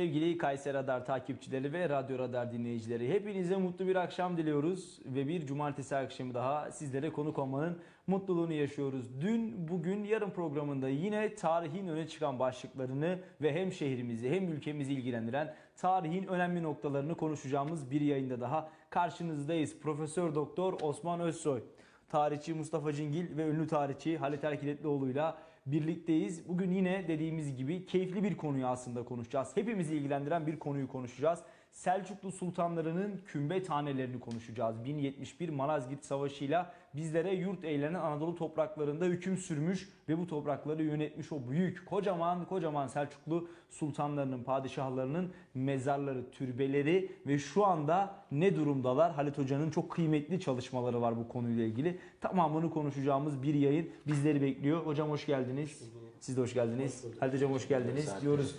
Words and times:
Sevgili 0.00 0.38
Kayseri 0.38 0.74
Radar 0.74 1.04
takipçileri 1.04 1.72
ve 1.72 1.88
Radyo 1.88 2.18
Radar 2.18 2.52
dinleyicileri 2.52 3.08
hepinize 3.08 3.56
mutlu 3.56 3.86
bir 3.86 3.96
akşam 3.96 4.36
diliyoruz 4.36 4.98
ve 5.04 5.28
bir 5.28 5.46
cumartesi 5.46 5.96
akşamı 5.96 6.34
daha 6.34 6.70
sizlere 6.70 7.10
konuk 7.12 7.38
olmanın 7.38 7.78
mutluluğunu 8.06 8.52
yaşıyoruz. 8.52 9.20
Dün, 9.20 9.68
bugün, 9.68 10.04
yarın 10.04 10.30
programında 10.30 10.88
yine 10.88 11.34
tarihin 11.34 11.88
öne 11.88 12.08
çıkan 12.08 12.38
başlıklarını 12.38 13.18
ve 13.42 13.54
hem 13.54 13.72
şehrimizi 13.72 14.30
hem 14.30 14.48
ülkemizi 14.48 14.92
ilgilendiren 14.92 15.54
tarihin 15.76 16.26
önemli 16.26 16.62
noktalarını 16.62 17.14
konuşacağımız 17.14 17.90
bir 17.90 18.00
yayında 18.00 18.40
daha 18.40 18.70
karşınızdayız. 18.90 19.80
Profesör 19.80 20.34
Doktor 20.34 20.80
Osman 20.82 21.20
Özsoy, 21.20 21.62
tarihçi 22.08 22.54
Mustafa 22.54 22.92
Cingil 22.92 23.36
ve 23.36 23.48
ünlü 23.48 23.66
tarihçi 23.66 24.18
Halit 24.18 24.44
Erkiletlioğlu'yla 24.44 25.49
birlikteyiz. 25.66 26.48
Bugün 26.48 26.72
yine 26.72 27.08
dediğimiz 27.08 27.56
gibi 27.56 27.86
keyifli 27.86 28.22
bir 28.22 28.36
konuyu 28.36 28.66
aslında 28.66 29.04
konuşacağız. 29.04 29.56
Hepimizi 29.56 29.96
ilgilendiren 29.96 30.46
bir 30.46 30.58
konuyu 30.58 30.88
konuşacağız. 30.88 31.40
Selçuklu 31.70 32.32
sultanlarının 32.32 33.20
kümbe 33.26 33.62
tanelerini 33.62 34.20
konuşacağız. 34.20 34.84
1071 34.84 35.48
Malazgirt 35.48 36.04
Savaşı'yla 36.04 36.74
bizlere 36.94 37.34
yurt 37.34 37.64
eğlenen 37.64 38.00
Anadolu 38.00 38.34
topraklarında 38.34 39.04
hüküm 39.04 39.36
sürmüş 39.36 39.88
ve 40.08 40.18
bu 40.18 40.26
toprakları 40.26 40.82
yönetmiş 40.82 41.32
o 41.32 41.48
büyük 41.50 41.86
kocaman 41.86 42.44
kocaman 42.44 42.86
Selçuklu 42.86 43.48
sultanlarının, 43.70 44.42
padişahlarının 44.42 45.32
mezarları, 45.54 46.30
türbeleri 46.30 47.12
ve 47.26 47.38
şu 47.38 47.66
anda 47.66 48.14
ne 48.32 48.56
durumdalar? 48.56 49.12
Halit 49.12 49.38
Hoca'nın 49.38 49.70
çok 49.70 49.90
kıymetli 49.90 50.40
çalışmaları 50.40 51.00
var 51.00 51.16
bu 51.16 51.28
konuyla 51.28 51.64
ilgili. 51.64 51.98
Tamamını 52.20 52.70
konuşacağımız 52.70 53.42
bir 53.42 53.54
yayın 53.54 53.90
bizleri 54.06 54.42
bekliyor. 54.42 54.86
Hocam 54.86 55.10
hoş 55.10 55.26
geldiniz. 55.26 55.82
Siz 56.20 56.36
de 56.36 56.40
hoş 56.40 56.54
geldiniz. 56.54 57.04
Halit 57.20 57.34
Hocam 57.34 57.52
hoş 57.52 57.68
geldiniz 57.68 58.14
diyoruz. 58.22 58.56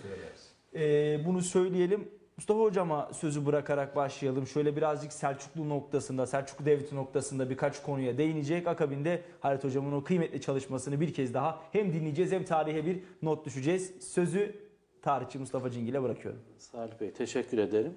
Ee, 0.74 1.20
bunu 1.26 1.42
söyleyelim. 1.42 2.08
Mustafa 2.42 2.60
Hocam'a 2.60 3.10
sözü 3.12 3.46
bırakarak 3.46 3.96
başlayalım. 3.96 4.46
Şöyle 4.46 4.76
birazcık 4.76 5.12
Selçuklu 5.12 5.68
noktasında, 5.68 6.26
Selçuklu 6.26 6.66
Devleti 6.66 6.96
noktasında 6.96 7.50
birkaç 7.50 7.82
konuya 7.82 8.18
değinecek. 8.18 8.66
Akabinde 8.66 9.22
Halit 9.40 9.64
Hocam'ın 9.64 9.92
o 9.92 10.04
kıymetli 10.04 10.40
çalışmasını 10.40 11.00
bir 11.00 11.14
kez 11.14 11.34
daha 11.34 11.60
hem 11.72 11.92
dinleyeceğiz 11.92 12.32
hem 12.32 12.44
tarihe 12.44 12.86
bir 12.86 12.98
not 13.22 13.46
düşeceğiz. 13.46 13.92
Sözü 14.00 14.56
tarihçi 15.02 15.38
Mustafa 15.38 15.70
Cingil'e 15.70 16.02
bırakıyorum. 16.02 16.40
Salih 16.58 17.00
Bey 17.00 17.10
teşekkür 17.12 17.58
ederim. 17.58 17.94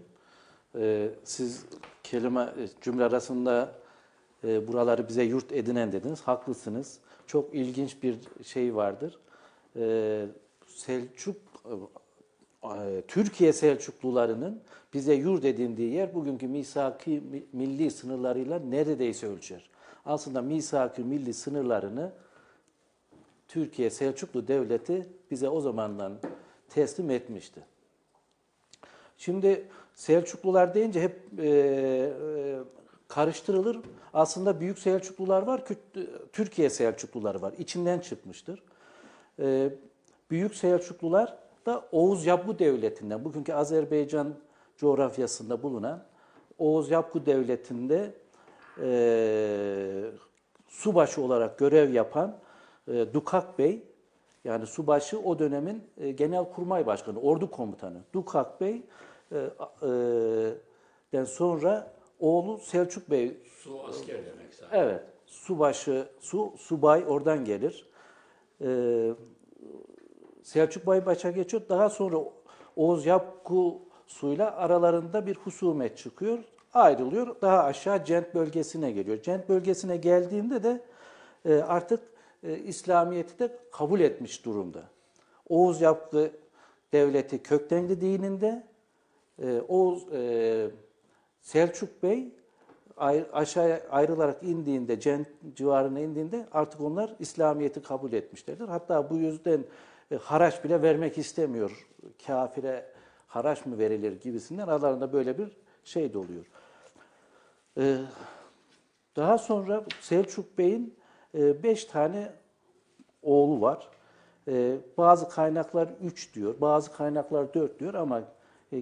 Ee, 0.76 1.10
siz 1.24 1.66
kelime 2.04 2.54
cümle 2.82 3.04
arasında 3.04 3.76
e, 4.44 4.68
buraları 4.68 5.08
bize 5.08 5.24
yurt 5.24 5.52
edinen 5.52 5.92
dediniz. 5.92 6.22
Haklısınız. 6.22 7.00
Çok 7.28 7.56
ilginç 7.56 8.04
bir 8.04 8.18
şey 8.44 8.76
vardır. 8.76 9.20
Ee, 9.76 10.26
Selçuk 10.68 11.38
e, 11.66 11.74
Türkiye 13.08 13.54
Selçuklularının 13.54 14.62
bize 14.94 15.14
yurt 15.14 15.46
edindiği 15.46 15.94
yer 15.94 16.16
bugünkü 16.16 16.48
misaki 16.48 17.24
milli 17.54 17.92
sınırlarıyla 17.92 18.60
neredeyse 18.60 19.28
ölçer. 19.28 19.70
Aslında 20.06 20.42
misaki 20.42 21.04
milli 21.04 21.34
sınırlarını 21.34 22.12
Türkiye 23.48 23.90
Selçuklu 23.90 24.48
Devleti 24.48 25.08
bize 25.32 25.50
o 25.50 25.62
zamandan 25.62 26.20
teslim 26.70 27.10
etmişti. 27.10 27.62
Şimdi 29.18 29.68
Selçuklular 29.96 30.74
deyince 30.74 31.02
hep 31.02 31.40
e, 31.40 31.48
e, 31.48 32.60
karıştırılır. 33.08 33.80
Aslında 34.14 34.60
Büyük 34.60 34.80
Selçuklular 34.80 35.42
var, 35.42 35.64
Türkiye 36.34 36.70
Selçukluları 36.70 37.42
var. 37.42 37.54
İçinden 37.58 38.00
çıkmıştır. 38.00 38.64
E, 39.40 39.70
Büyük 40.32 40.56
Selçuklular 40.56 41.38
da 41.66 41.86
Oğuz 41.92 42.26
Yapgu 42.26 42.60
Devleti'nden, 42.60 43.26
bugünkü 43.26 43.54
Azerbaycan 43.54 44.36
coğrafyasında 44.78 45.64
bulunan 45.64 46.04
Oğuz 46.58 46.92
Yapgu 46.92 47.26
Devleti'nde 47.26 48.14
e, 48.82 50.12
subaşı 50.68 51.22
olarak 51.22 51.58
görev 51.58 51.94
yapan 51.94 52.38
e, 52.88 53.14
Dukak 53.14 53.60
Bey, 53.60 53.84
yani 54.44 54.66
subaşı 54.66 55.20
o 55.20 55.40
dönemin 55.40 55.84
e, 55.98 56.12
Genelkurmay 56.12 56.86
Başkanı, 56.86 57.20
ordu 57.20 57.52
komutanı 57.52 58.02
Dukak 58.14 58.62
Bey 58.62 58.82
e, 59.32 59.38
e, 59.38 59.90
den 61.14 61.26
sonra 61.26 61.94
oğlu 62.20 62.58
Selçuk 62.58 63.12
Bey. 63.12 63.38
Su 63.58 63.84
asker 63.88 64.18
demek 64.26 64.54
zaten. 64.54 64.80
Evet, 64.80 65.02
subaşı, 65.26 66.08
su, 66.20 66.54
subay 66.58 67.04
oradan 67.08 67.46
gelir. 67.46 67.88
E, 68.62 68.68
Selçuk 70.46 70.88
Baybaş'a 70.88 71.32
geçiyor. 71.32 71.64
Daha 71.70 71.90
sonra 71.90 72.18
Oğuz 72.76 73.06
Yapku 73.06 73.82
suyla 74.08 74.56
aralarında 74.56 75.26
bir 75.26 75.36
husumet 75.36 75.98
çıkıyor. 75.98 76.40
Ayrılıyor. 76.74 77.42
Daha 77.42 77.64
aşağı 77.64 78.06
Cent 78.06 78.36
bölgesine 78.36 78.92
geliyor. 78.92 79.22
Cent 79.22 79.50
bölgesine 79.50 79.98
geldiğinde 79.98 80.64
de 80.64 80.82
e, 81.46 81.54
artık 81.54 82.00
e, 82.44 82.58
İslamiyet'i 82.58 83.40
de 83.40 83.58
kabul 83.72 84.00
etmiş 84.00 84.46
durumda. 84.46 84.84
Oğuz 85.50 85.82
Yapku 85.82 86.30
devleti 86.94 87.44
köktenli 87.44 88.02
dininde. 88.02 88.64
E, 89.40 89.62
Oğuz 89.68 90.06
Selçuk 91.42 92.04
Bey 92.04 92.32
aşağıya 93.34 93.82
ayrılarak 93.90 94.44
indiğinde, 94.44 95.00
Cent 95.00 95.28
civarına 95.56 96.00
indiğinde 96.00 96.46
artık 96.52 96.82
onlar 96.82 97.16
İslamiyet'i 97.20 97.82
kabul 97.82 98.14
etmişlerdir. 98.14 98.68
Hatta 98.68 99.10
bu 99.10 99.16
yüzden 99.16 99.66
e, 100.12 100.16
haraç 100.16 100.64
bile 100.64 100.82
vermek 100.82 101.18
istemiyor. 101.18 101.88
Kafire 102.28 102.86
haraç 103.28 103.66
mı 103.66 103.78
verilir 103.78 104.22
gibisinden 104.22 104.68
aralarında 104.68 105.14
böyle 105.14 105.38
bir 105.38 105.58
şey 105.84 106.14
de 106.14 106.18
oluyor. 106.18 106.46
E, 107.78 107.98
daha 109.16 109.38
sonra 109.38 109.84
Selçuk 110.02 110.58
Bey'in 110.58 110.98
e, 111.38 111.64
beş 111.64 111.86
tane 111.86 112.32
oğlu 113.22 113.62
var. 113.62 113.90
Bazı 114.98 115.30
kaynaklar 115.30 115.90
üç 116.02 116.36
diyor, 116.36 116.62
bazı 116.62 116.92
kaynaklar 116.92 117.54
dört 117.54 117.80
diyor 117.80 117.94
ama 117.94 118.24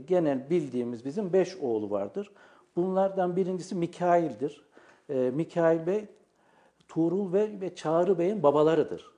genel 0.05 0.49
bildiğimiz 0.49 1.05
bizim 1.05 1.33
beş 1.33 1.57
oğlu 1.57 1.89
vardır. 1.89 2.31
Bunlardan 2.75 3.35
birincisi 3.35 3.75
Mikail'dir. 3.75 4.65
Mikail 5.09 5.87
Bey, 5.87 6.05
Tuğrul 6.87 7.33
Bey 7.33 7.61
ve 7.61 7.75
Çağrı 7.75 8.19
Bey'in 8.19 8.43
babalarıdır 8.43 9.13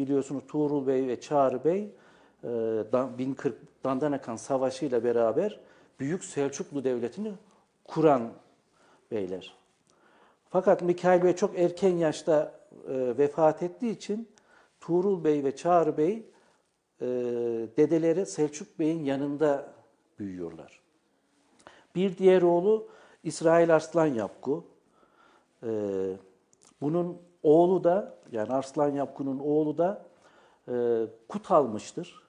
biliyorsunuz 0.00 0.42
Tuğrul 0.48 0.86
Bey 0.86 1.08
ve 1.08 1.20
Çağrı 1.20 1.64
Bey 1.64 1.92
1040 3.18 3.54
e, 3.54 3.58
Dandanakan 3.84 4.36
Savaşı 4.36 4.84
ile 4.84 5.04
beraber 5.04 5.60
Büyük 6.00 6.24
Selçuklu 6.24 6.84
Devleti'ni 6.84 7.32
kuran 7.84 8.32
beyler. 9.10 9.54
Fakat 10.50 10.82
Mikail 10.82 11.22
Bey 11.22 11.36
çok 11.36 11.58
erken 11.58 11.96
yaşta 11.96 12.60
e, 12.88 13.18
vefat 13.18 13.62
ettiği 13.62 13.90
için 13.92 14.28
Tuğrul 14.80 15.24
Bey 15.24 15.44
ve 15.44 15.56
Çağrı 15.56 15.96
Bey 15.96 16.26
e, 17.00 17.06
dedeleri 17.76 18.26
Selçuk 18.26 18.78
Bey'in 18.78 19.04
yanında 19.04 19.72
büyüyorlar. 20.18 20.80
Bir 21.94 22.18
diğer 22.18 22.42
oğlu 22.42 22.88
İsrail 23.24 23.74
Arslan 23.74 24.06
Yapku. 24.06 24.64
Bunun 26.80 27.18
Oğlu 27.42 27.84
da 27.84 28.14
yani 28.32 28.52
Arslan 28.52 28.94
Yapkun'un 28.94 29.38
oğlu 29.38 29.78
da 29.78 30.02
e, 30.68 31.06
Kutalmış'tır. 31.28 32.22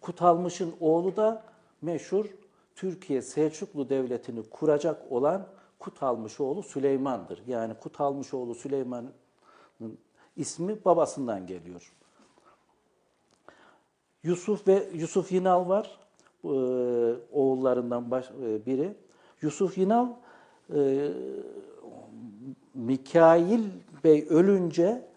Kutalmış'ın 0.00 0.74
oğlu 0.80 1.16
da 1.16 1.42
meşhur 1.82 2.26
Türkiye 2.74 3.22
Selçuklu 3.22 3.88
Devleti'ni 3.88 4.42
kuracak 4.50 5.12
olan 5.12 5.46
Kutalmış 5.78 6.40
oğlu 6.40 6.62
Süleyman'dır. 6.62 7.42
Yani 7.46 7.74
Kutalmış 7.74 8.34
oğlu 8.34 8.54
Süleyman'ın 8.54 9.98
ismi 10.36 10.84
babasından 10.84 11.46
geliyor. 11.46 11.92
Yusuf 14.22 14.68
ve 14.68 14.88
Yusuf 14.94 15.32
Yinal 15.32 15.68
var. 15.68 15.98
E, 16.44 16.48
oğullarından 17.32 18.10
baş, 18.10 18.30
e, 18.30 18.66
biri. 18.66 18.94
Yusuf 19.42 19.78
Yinal 19.78 20.08
e, 20.74 21.10
Mikail 22.74 23.64
Bey 24.04 24.26
ölünce 24.30 25.08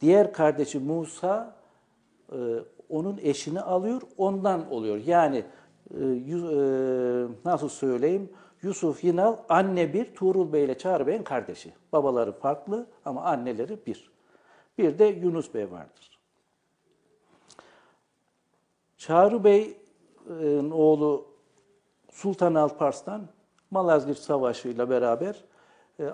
diğer 0.00 0.32
kardeşi 0.32 0.78
Musa 0.78 1.56
e, 2.32 2.38
onun 2.88 3.18
eşini 3.22 3.60
alıyor, 3.60 4.02
ondan 4.16 4.70
oluyor. 4.70 4.96
Yani 4.96 5.44
e, 5.90 6.04
e, 6.04 6.58
nasıl 7.44 7.68
söyleyeyim? 7.68 8.32
Yusuf 8.62 9.04
Yinal 9.04 9.36
anne 9.48 9.92
bir, 9.92 10.14
Tuğrul 10.14 10.52
Bey 10.52 10.64
ile 10.64 10.78
Çağrı 10.78 11.06
Bey'in 11.06 11.22
kardeşi. 11.22 11.72
Babaları 11.92 12.32
farklı 12.32 12.86
ama 13.04 13.22
anneleri 13.22 13.78
bir. 13.86 14.10
Bir 14.78 14.98
de 14.98 15.04
Yunus 15.04 15.54
Bey 15.54 15.70
vardır. 15.70 16.20
Çağrı 18.96 19.44
Bey'in 19.44 20.70
oğlu 20.70 21.26
Sultan 22.10 22.54
Alparslan 22.54 23.22
Malazgirt 23.70 24.18
Savaşı 24.18 24.68
ile 24.68 24.90
beraber 24.90 25.44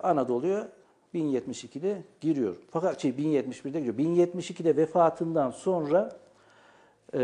Anadolu'ya 0.02 0.68
1072'de 1.16 2.02
giriyor. 2.20 2.56
Fakat 2.70 3.02
şey 3.02 3.10
1071'de 3.10 3.80
giriyor. 3.80 3.94
1072'de 3.94 4.76
vefatından 4.76 5.50
sonra 5.50 6.18
e, 7.14 7.20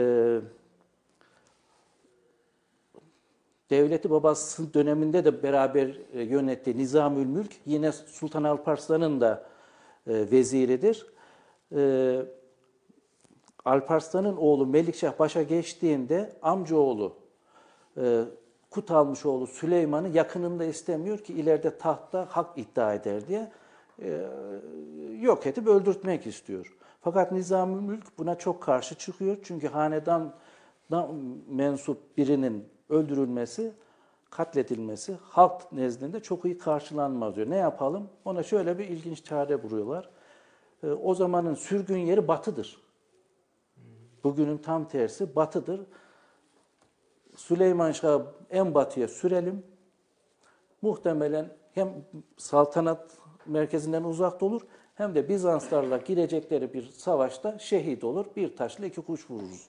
devleti 3.70 4.10
babasının 4.10 4.70
döneminde 4.74 5.24
de 5.24 5.42
beraber 5.42 5.98
e, 6.12 6.22
yönettiği 6.22 6.78
Nizamül 6.78 7.26
Mülk 7.26 7.52
yine 7.66 7.92
Sultan 7.92 8.44
Alparslan'ın 8.44 9.20
da 9.20 9.46
e, 10.06 10.30
veziridir. 10.30 11.06
E, 11.76 12.22
Alparslan'ın 13.64 14.36
oğlu 14.36 14.66
Melikşah 14.66 15.18
başa 15.18 15.42
geçtiğinde 15.42 16.32
amcaoğlu 16.42 17.16
e, 17.96 18.24
Kutalmışoğlu 18.70 19.46
Süleyman'ı 19.46 20.08
yakınında 20.08 20.64
istemiyor 20.64 21.18
ki 21.18 21.32
ileride 21.32 21.78
tahtta 21.78 22.26
hak 22.30 22.58
iddia 22.58 22.94
eder 22.94 23.28
diye 23.28 23.50
yok 25.20 25.46
edip 25.46 25.66
öldürtmek 25.66 26.26
istiyor. 26.26 26.76
Fakat 27.00 27.32
Nizamül 27.32 27.80
Mülk 27.80 28.18
buna 28.18 28.34
çok 28.34 28.62
karşı 28.62 28.94
çıkıyor. 28.94 29.36
Çünkü 29.42 29.68
hanedan 29.68 30.34
mensup 31.48 32.16
birinin 32.16 32.68
öldürülmesi, 32.88 33.72
katledilmesi 34.30 35.16
halk 35.22 35.72
nezdinde 35.72 36.20
çok 36.20 36.44
iyi 36.44 36.58
karşılanmaz 36.58 37.36
diyor. 37.36 37.50
Ne 37.50 37.56
yapalım? 37.56 38.08
Ona 38.24 38.42
şöyle 38.42 38.78
bir 38.78 38.88
ilginç 38.88 39.24
çare 39.24 39.62
vuruyorlar. 39.62 40.10
E, 40.82 40.86
o 40.90 41.14
zamanın 41.14 41.54
sürgün 41.54 41.98
yeri 41.98 42.28
batıdır. 42.28 42.82
Bugünün 44.24 44.58
tam 44.58 44.88
tersi 44.88 45.36
batıdır. 45.36 45.80
Süleyman 47.36 47.92
Şah'ı 47.92 48.26
en 48.50 48.74
batıya 48.74 49.08
sürelim. 49.08 49.62
Muhtemelen 50.82 51.48
hem 51.74 52.04
saltanat 52.36 53.21
merkezinden 53.46 54.04
uzakta 54.04 54.46
olur 54.46 54.62
hem 54.94 55.14
de 55.14 55.28
Bizanslarla 55.28 55.96
girecekleri 55.96 56.74
bir 56.74 56.82
savaşta 56.82 57.58
şehit 57.58 58.04
olur. 58.04 58.26
Bir 58.36 58.56
taşla 58.56 58.86
iki 58.86 59.00
kuş 59.00 59.30
vururuz 59.30 59.68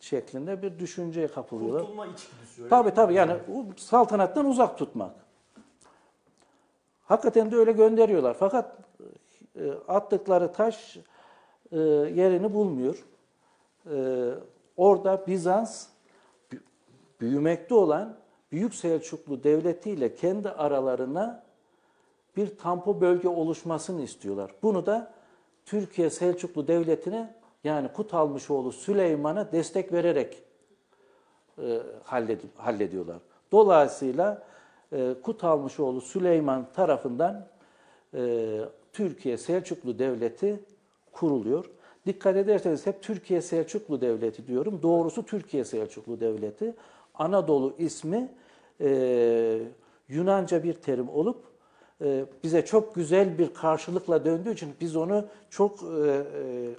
şeklinde 0.00 0.62
bir 0.62 0.78
düşünceye 0.78 1.28
kapılıyorlar. 1.28 1.82
Kurtulma 1.82 2.06
içgüdüsü. 2.06 2.68
Tabii 2.68 2.94
tabii 2.94 3.14
yani 3.14 3.32
saltanattan 3.76 4.46
uzak 4.46 4.78
tutmak. 4.78 5.14
Hakikaten 7.02 7.50
de 7.50 7.56
öyle 7.56 7.72
gönderiyorlar. 7.72 8.34
Fakat 8.34 8.76
e, 9.56 9.70
attıkları 9.88 10.52
taş 10.52 10.96
e, 11.72 11.78
yerini 11.78 12.54
bulmuyor. 12.54 13.04
E, 13.90 14.28
orada 14.76 15.26
Bizans 15.26 15.86
bü- 16.52 16.60
büyümekte 17.20 17.74
olan 17.74 18.16
Büyük 18.52 18.74
Selçuklu 18.74 19.44
Devleti 19.44 19.90
ile 19.90 20.14
kendi 20.14 20.48
aralarına 20.50 21.42
bir 22.36 22.56
tampo 22.56 23.00
bölge 23.00 23.28
oluşmasını 23.28 24.02
istiyorlar. 24.02 24.50
Bunu 24.62 24.86
da 24.86 25.12
Türkiye 25.66 26.10
Selçuklu 26.10 26.68
Devleti'ne 26.68 27.34
yani 27.64 27.88
Kutalmışoğlu 27.92 28.72
Süleyman'a 28.72 29.52
destek 29.52 29.92
vererek 29.92 30.42
e, 31.58 31.80
halled- 32.04 32.56
hallediyorlar. 32.56 33.16
Dolayısıyla 33.52 34.42
e, 34.92 35.14
Kutalmışoğlu 35.22 36.00
Süleyman 36.00 36.66
tarafından 36.74 37.46
e, 38.14 38.58
Türkiye 38.92 39.36
Selçuklu 39.36 39.98
Devleti 39.98 40.60
kuruluyor. 41.12 41.70
Dikkat 42.06 42.36
ederseniz 42.36 42.86
hep 42.86 43.02
Türkiye 43.02 43.42
Selçuklu 43.42 44.00
Devleti 44.00 44.46
diyorum. 44.46 44.82
Doğrusu 44.82 45.26
Türkiye 45.26 45.64
Selçuklu 45.64 46.20
Devleti. 46.20 46.74
Anadolu 47.14 47.74
ismi 47.78 48.28
e, 48.80 49.60
Yunanca 50.08 50.62
bir 50.62 50.74
terim 50.74 51.08
olup 51.08 51.49
bize 52.44 52.64
çok 52.64 52.94
güzel 52.94 53.38
bir 53.38 53.54
karşılıkla 53.54 54.24
döndüğü 54.24 54.52
için 54.52 54.74
biz 54.80 54.96
onu 54.96 55.24
çok 55.50 55.82
e, 55.82 55.86
e, 55.86 56.22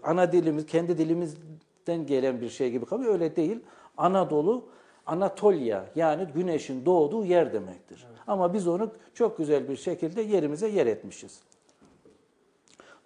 ana 0.03 0.31
dilimiz, 0.31 0.65
kendi 0.65 0.97
dilimizden 0.97 2.05
gelen 2.07 2.41
bir 2.41 2.49
şey 2.49 2.71
gibi 2.71 2.85
kabul 2.85 3.05
Öyle 3.05 3.35
değil. 3.35 3.59
Anadolu, 3.97 4.63
Anatolia 5.05 5.85
yani 5.95 6.27
güneşin 6.35 6.85
doğduğu 6.85 7.25
yer 7.25 7.53
demektir. 7.53 8.07
Ama 8.27 8.53
biz 8.53 8.67
onu 8.67 8.91
çok 9.13 9.37
güzel 9.37 9.69
bir 9.69 9.75
şekilde 9.75 10.21
yerimize 10.21 10.67
yer 10.67 10.85
etmişiz. 10.87 11.39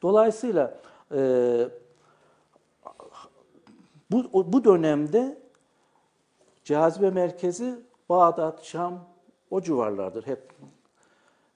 Dolayısıyla 0.02 0.80
e, 1.12 1.20
bu, 4.12 4.54
bu 4.54 4.64
dönemde 4.64 5.38
cazibe 6.64 7.10
merkezi 7.10 7.76
Bağdat, 8.10 8.64
Şam 8.64 9.06
o 9.52 9.62
civarlardır. 9.62 10.28
Hep 10.28 10.54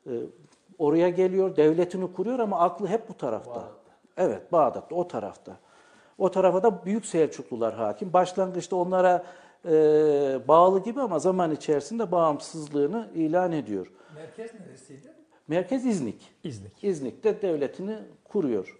e, 0.07 0.11
oraya 0.79 1.09
geliyor, 1.09 1.55
devletini 1.55 2.13
kuruyor 2.13 2.39
ama 2.39 2.59
aklı 2.59 2.87
hep 2.87 3.09
bu 3.09 3.13
tarafta. 3.13 3.63
Evet, 4.17 4.51
Bağdat'ta, 4.51 4.95
o 4.95 5.07
tarafta. 5.07 5.57
O 6.17 6.31
tarafa 6.31 6.63
da 6.63 6.85
Büyük 6.85 7.05
Selçuklular 7.05 7.73
hakim. 7.75 8.13
Başlangıçta 8.13 8.75
onlara 8.75 9.23
e, 9.65 9.71
bağlı 10.47 10.83
gibi 10.83 11.01
ama 11.01 11.19
zaman 11.19 11.51
içerisinde 11.51 12.11
bağımsızlığını 12.11 13.09
ilan 13.15 13.51
ediyor. 13.51 13.91
Merkez 14.15 14.51
neresiydi? 14.59 15.13
Merkez 15.47 15.85
İznik. 15.85 16.31
İznik. 16.43 16.83
İznik'te 16.83 17.41
devletini 17.41 17.97
kuruyor. 18.23 18.75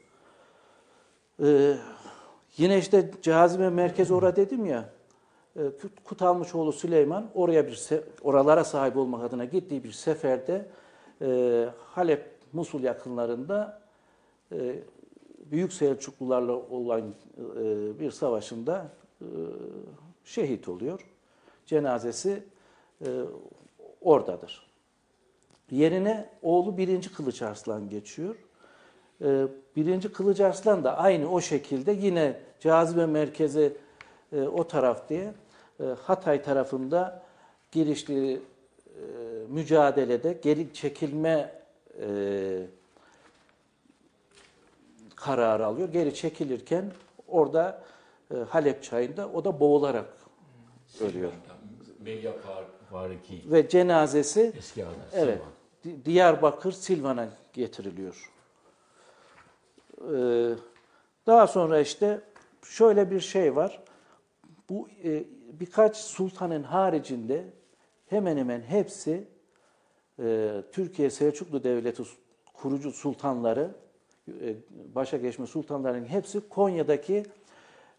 Ee, 1.44 1.74
yine 2.58 2.78
işte 2.78 3.12
cazibe 3.22 3.70
merkezi 3.70 4.14
orada 4.14 4.36
dedim 4.36 4.66
ya. 4.66 4.90
e, 5.56 5.60
Kut- 5.60 6.04
Kutalmışoğlu 6.04 6.72
Süleyman 6.72 7.30
oraya 7.34 7.68
bir 7.68 7.90
oralara 8.22 8.64
sahip 8.64 8.98
olmak 8.98 9.24
adına 9.24 9.46
gittiği 9.46 9.84
bir 9.84 9.92
seferde 9.92 10.66
e, 11.22 11.70
Halep 11.86 12.36
Musul 12.54 12.84
yakınlarında 12.84 13.82
e, 14.52 14.76
Büyük 15.52 15.74
Selçuklularla 15.74 16.54
olan 16.54 17.02
e, 17.02 18.00
bir 18.00 18.12
savaşında 18.12 18.92
e, 19.22 19.28
şehit 20.24 20.68
oluyor. 20.68 21.06
Cenazesi 21.66 22.44
e, 23.06 23.08
oradadır. 24.02 24.70
Yerine 25.72 26.30
oğlu 26.42 26.78
1. 26.78 27.14
Kılıç 27.14 27.42
Arslan 27.42 27.90
geçiyor. 27.90 28.36
Birinci 29.76 30.12
Kılıç 30.12 30.40
Arslan 30.40 30.84
da 30.84 30.98
aynı 30.98 31.32
o 31.32 31.42
şekilde 31.42 31.92
yine 31.92 32.40
cazibe 32.60 33.06
merkezi 33.06 33.78
e, 34.34 34.42
o 34.42 34.68
taraf 34.68 35.10
diye 35.10 35.34
e, 35.80 35.84
Hatay 35.84 36.42
tarafında 36.42 37.24
girişli 37.72 38.34
e, 38.34 38.40
mücadelede 39.50 40.40
geri 40.42 40.74
çekilme 40.74 41.62
e, 42.02 42.08
kararı 45.16 45.66
alıyor. 45.66 45.90
Geri 45.90 46.16
çekilirken 46.16 46.92
orada 47.28 47.84
e, 48.32 48.36
Halep 48.38 48.84
çayında 48.84 49.30
o 49.30 49.46
da 49.46 49.60
boğularak 49.60 50.14
ölüyor. 51.02 51.32
Fariki 52.90 53.52
Ve 53.52 53.70
cenazesi 53.70 54.54
eski 54.58 54.86
adı. 54.86 54.94
Evet. 55.14 55.42
Di- 55.84 56.06
Diyarbakır 56.06 56.72
Silvan'a 56.72 57.30
getiriliyor. 57.54 58.32
Ee, 60.02 60.50
daha 61.28 61.48
sonra 61.48 61.80
işte 61.80 62.22
şöyle 62.64 63.12
bir 63.12 63.20
şey 63.20 63.56
var. 63.56 63.84
Bu 64.70 64.88
e, 65.04 65.24
birkaç 65.60 65.98
sultanın 65.98 66.64
haricinde 66.64 67.46
hemen 68.08 68.38
hemen 68.38 68.62
hepsi 68.62 69.28
e, 70.24 70.62
Türkiye 70.72 71.10
Selçuklu 71.10 71.64
Devleti 71.64 72.04
kurucu 72.54 72.92
sultanları, 72.92 73.72
e, 74.28 74.56
başa 74.96 75.18
geçme 75.18 75.48
sultanların 75.48 76.06
hepsi 76.06 76.50
Konya'daki 76.50 77.24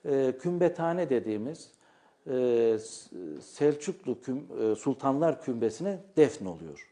e, 0.05 0.33
kümbethane 0.41 1.11
dediğimiz 1.11 1.71
e, 2.27 2.77
Selçuklu 3.41 4.19
e, 4.61 4.75
sultanlar 4.75 5.43
kümbesine 5.43 5.99
defnoluyor. 6.17 6.91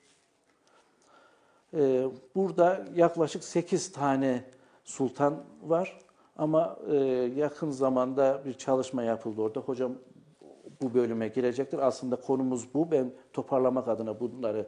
Ee, 1.75 2.05
Burada 2.35 2.85
yaklaşık 2.95 3.45
8 3.45 3.93
tane 3.93 4.45
sultan 4.85 5.45
var 5.63 5.99
ama 6.37 6.79
yakın 7.37 7.71
zamanda 7.71 8.43
bir 8.45 8.55
çalışma 8.55 9.03
yapıldı 9.03 9.41
orada. 9.41 9.61
Hocam 9.61 9.93
bu 10.83 10.95
bölüme 10.95 11.29
girecektir. 11.29 11.79
Aslında 11.79 12.17
konumuz 12.17 12.75
bu. 12.75 12.91
Ben 12.91 13.13
toparlamak 13.33 13.89
adına 13.89 14.21
bunları 14.21 14.67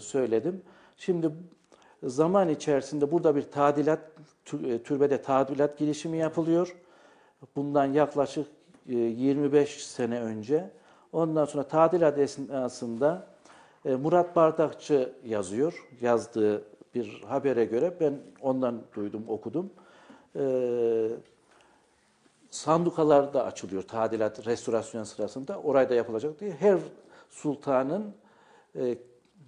söyledim. 0.00 0.62
Şimdi 0.96 1.30
zaman 2.02 2.48
içerisinde 2.48 3.12
burada 3.12 3.36
bir 3.36 3.42
tadilat, 3.42 4.00
e, 4.64 4.82
türbede 4.82 5.22
tadilat 5.22 5.78
girişimi 5.78 6.18
yapılıyor. 6.18 6.76
Bundan 7.56 7.84
yaklaşık 7.84 8.46
e, 8.88 8.94
25 8.94 9.86
sene 9.86 10.20
önce. 10.20 10.70
Ondan 11.12 11.44
sonra 11.44 11.62
tadilat 11.62 12.18
esnasında 12.18 13.26
e, 13.84 13.94
Murat 13.94 14.36
Bardakçı 14.36 15.12
yazıyor. 15.24 15.86
Yazdığı 16.00 16.62
bir 16.94 17.22
habere 17.26 17.64
göre 17.64 17.94
ben 18.00 18.18
ondan 18.42 18.82
duydum, 18.94 19.24
okudum. 19.28 19.70
E, 20.36 20.42
sandukalar 22.50 23.34
da 23.34 23.44
açılıyor 23.44 23.82
tadilat, 23.82 24.46
restorasyon 24.46 25.04
sırasında. 25.04 25.58
Orayda 25.58 25.94
yapılacak 25.94 26.40
diye. 26.40 26.50
Her 26.50 26.78
sultanın 27.30 28.14
e, 28.76 28.96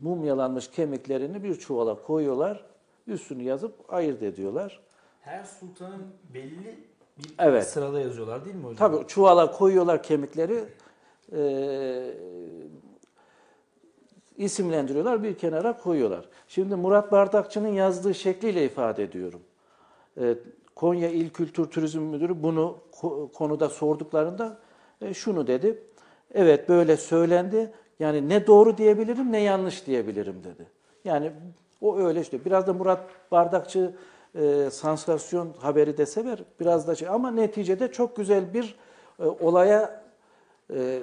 mumyalanmış 0.03 0.71
kemiklerini 0.71 1.43
bir 1.43 1.55
çuvala 1.55 2.03
koyuyorlar. 2.03 2.65
Üstünü 3.07 3.43
yazıp 3.43 3.75
ayırt 3.89 4.23
ediyorlar. 4.23 4.81
Her 5.21 5.45
sultanın 5.45 6.03
belli 6.35 6.65
bir 7.19 7.35
Evet. 7.39 7.67
sırada 7.69 8.01
yazıyorlar 8.01 8.45
değil 8.45 8.57
mi 8.57 8.65
hocam? 8.65 8.77
Tabii 8.93 9.07
çuvala 9.07 9.53
koyuyorlar 9.53 10.03
kemikleri. 10.03 10.65
e, 11.33 12.15
isimlendiriyorlar, 14.37 15.23
bir 15.23 15.35
kenara 15.35 15.79
koyuyorlar. 15.79 16.25
Şimdi 16.49 16.75
Murat 16.75 17.13
Bardakçı'nın 17.13 17.69
yazdığı 17.69 18.15
şekliyle 18.15 18.65
ifade 18.65 19.03
ediyorum. 19.03 19.41
E, 20.21 20.35
Konya 20.75 21.09
İl 21.09 21.31
Kültür 21.31 21.65
Turizm 21.65 22.01
Müdürü 22.03 22.43
bunu 22.43 22.79
ko- 22.93 23.33
konuda 23.33 23.69
sorduklarında 23.69 24.59
e, 25.01 25.15
şunu 25.15 25.47
dedi. 25.47 25.83
Evet 26.35 26.69
böyle 26.69 26.97
söylendi. 26.97 27.73
Yani 28.03 28.29
ne 28.29 28.47
doğru 28.47 28.79
diyebilirim 28.79 29.33
ne 29.33 29.41
yanlış 29.41 29.87
diyebilirim 29.87 30.45
dedi. 30.45 30.67
Yani 31.05 31.33
o 31.81 31.99
öyle 31.99 32.21
işte. 32.21 32.45
Biraz 32.45 32.67
da 32.67 32.73
Murat 32.73 33.01
Bardakçı 33.31 33.95
e, 34.35 34.71
sansasyon 34.71 35.55
haberi 35.59 35.99
de 35.99 36.07
sever. 36.07 36.39
Biraz 36.61 36.89
da 36.89 36.95
şey 36.95 37.09
ama 37.09 37.31
neticede 37.31 37.93
çok 37.93 38.17
güzel 38.17 38.55
bir 38.55 38.75
e, 39.21 39.25
olaya 39.25 40.03
e, 40.75 40.99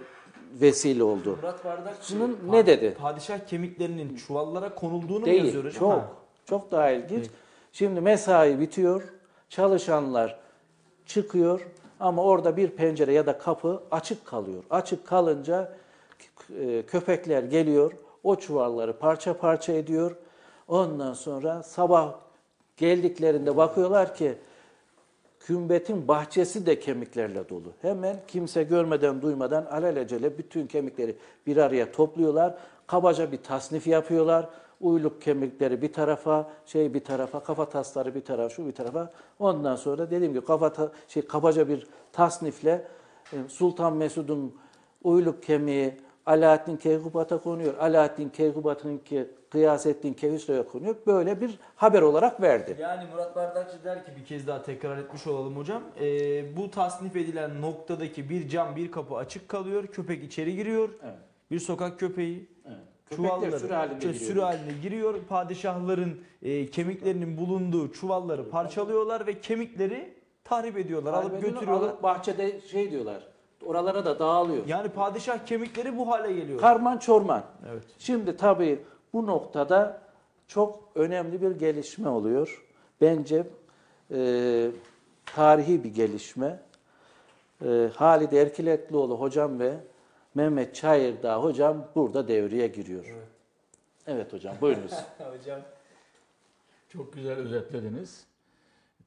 vesile 0.62 1.04
oldu. 1.04 1.38
Murat 1.42 1.66
Bardakçı 1.66 2.16
Bunun 2.16 2.40
ne 2.52 2.66
dedi? 2.66 2.98
Padişah 3.00 3.40
kemiklerinin 3.40 4.16
çuvallara 4.16 4.76
konulduğunu 4.76 5.20
mu 5.20 5.26
Değil. 5.26 5.46
yazıyor 5.46 5.64
hocam? 5.64 5.80
Çok. 5.80 5.92
Ha. 5.92 6.12
Çok 6.46 6.72
daha 6.72 6.90
ilginç. 6.90 7.26
Şimdi 7.74 8.02
mesai 8.02 8.60
bitiyor. 8.60 9.04
Çalışanlar 9.50 10.40
çıkıyor 11.06 11.62
ama 12.00 12.24
orada 12.24 12.58
bir 12.58 12.70
pencere 12.70 13.14
ya 13.14 13.26
da 13.26 13.38
kapı 13.38 13.84
açık 13.92 14.26
kalıyor. 14.26 14.64
Açık 14.70 15.08
kalınca 15.08 15.74
e, 16.62 16.86
köpekler 16.86 17.44
geliyor. 17.44 17.92
O 18.24 18.36
çuvalları 18.36 19.00
parça 19.00 19.38
parça 19.38 19.74
ediyor. 19.74 20.16
Ondan 20.68 21.14
sonra 21.14 21.64
sabah 21.64 22.14
geldiklerinde 22.78 23.58
bakıyorlar 23.58 24.16
ki 24.16 24.38
kümbetin 25.40 26.08
bahçesi 26.08 26.66
de 26.66 26.80
kemiklerle 26.80 27.50
dolu. 27.50 27.74
Hemen 27.82 28.16
kimse 28.28 28.64
görmeden 28.64 29.22
duymadan 29.22 29.66
alelacele 29.66 30.38
bütün 30.38 30.68
kemikleri 30.68 31.16
bir 31.48 31.58
araya 31.58 31.92
topluyorlar. 31.92 32.58
Kabaca 32.88 33.32
bir 33.32 33.44
tasnif 33.44 33.88
yapıyorlar. 33.88 34.50
Uyluk 34.82 35.22
kemikleri 35.22 35.82
bir 35.82 35.94
tarafa, 35.94 36.50
şey 36.66 36.94
bir 36.94 37.04
tarafa, 37.04 37.40
kafa 37.40 37.70
tasları 37.70 38.16
bir 38.16 38.22
tarafa, 38.22 38.50
şu 38.50 38.68
bir 38.68 38.72
tarafa. 38.72 39.12
Ondan 39.40 39.76
sonra 39.76 40.12
dediğim 40.12 40.34
gibi 40.34 40.46
kafa 40.46 40.74
ta- 40.74 40.92
şey 41.08 41.28
kabaca 41.28 41.68
bir 41.68 41.88
tasnifle 42.12 42.88
e, 43.34 43.38
Sultan 43.48 43.94
Mesud'un 43.94 44.56
uyluk 45.04 45.44
kemiği 45.44 45.94
Alaaddin 46.30 46.78
Keykubat'a 46.78 47.38
konuyor. 47.42 47.74
Alaaddin 47.80 48.30
Keykubat'ınki 48.30 49.28
Kıyasettin 49.50 50.14
Keyhüsre'ye 50.14 50.64
konuyor. 50.64 50.96
Böyle 51.08 51.42
bir 51.42 51.60
haber 51.76 52.02
olarak 52.02 52.42
verdi. 52.42 52.78
Yani 52.80 53.04
Murat 53.12 53.36
Bardakçı 53.36 53.84
der 53.84 54.06
ki 54.06 54.12
bir 54.20 54.26
kez 54.26 54.48
daha 54.48 54.62
tekrar 54.64 54.98
etmiş 54.98 55.28
olalım 55.28 55.58
hocam. 55.58 55.84
Ee, 56.02 56.58
bu 56.58 56.72
tasnif 56.72 57.16
edilen 57.16 57.62
noktadaki 57.62 58.30
bir 58.30 58.50
cam 58.50 58.76
bir 58.76 58.92
kapı 58.92 59.16
açık 59.16 59.50
kalıyor. 59.50 59.88
Köpek 59.88 60.24
içeri 60.24 60.56
giriyor. 60.56 60.90
Evet. 61.04 61.14
Bir 61.52 61.60
sokak 61.60 62.00
köpeği 62.00 62.48
Köpekler 63.10 63.30
çuvalları 63.30 63.60
sürü 63.60 63.74
halinde 63.74 64.02
şey, 64.02 64.12
giriyor. 64.12 64.28
sürü 64.28 64.42
haline 64.42 64.74
giriyor. 64.82 65.16
Padişahların 65.30 66.20
e, 66.42 66.66
kemiklerinin 66.66 67.38
bulunduğu 67.38 67.92
çuvalları 67.92 68.50
parçalıyorlar 68.50 69.28
ve 69.28 69.40
kemikleri 69.42 70.14
tahrip 70.44 70.78
ediyorlar. 70.78 71.14
Alıp 71.14 71.24
Kaybediyorlar, 71.24 71.60
götürüyorlar. 71.60 71.90
alıp 71.90 72.04
bahçede 72.04 72.62
şey 72.62 72.92
diyorlar. 72.92 73.28
Oralara 73.66 74.06
da 74.06 74.20
dağılıyor. 74.20 74.68
Yani 74.68 74.90
padişah 74.90 75.46
kemikleri 75.46 75.98
bu 75.98 76.12
hale 76.12 76.34
geliyor. 76.34 76.60
Karman 76.60 76.98
çorman. 76.98 77.44
Evet. 77.72 77.84
Şimdi 78.00 78.38
tabii 78.38 78.80
bu 79.14 79.28
noktada 79.28 80.02
çok 80.48 80.90
önemli 80.96 81.42
bir 81.42 81.52
gelişme 81.52 82.10
oluyor. 82.10 82.66
Bence 83.02 83.48
e, 84.12 84.72
tarihi 85.26 85.84
bir 85.84 85.94
gelişme. 85.94 86.60
E, 87.66 87.90
Halide 87.96 88.42
Erkiletlioğlu 88.42 89.20
hocam 89.20 89.60
ve 89.60 89.74
Mehmet 90.36 90.76
Çayırdağ 90.76 91.44
hocam 91.44 91.88
burada 91.96 92.28
devreye 92.28 92.68
giriyor. 92.68 93.06
Evet, 94.08 94.34
hocam 94.34 94.56
buyurunuz. 94.62 94.94
hocam. 95.18 95.62
Çok 96.90 97.14
güzel 97.14 97.38
özetlediniz. 97.38 98.26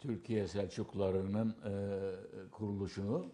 Türkiye 0.00 0.49
Selçuklularının 0.49 1.49
e, 1.50 1.73
kuruluşunu. 2.50 3.26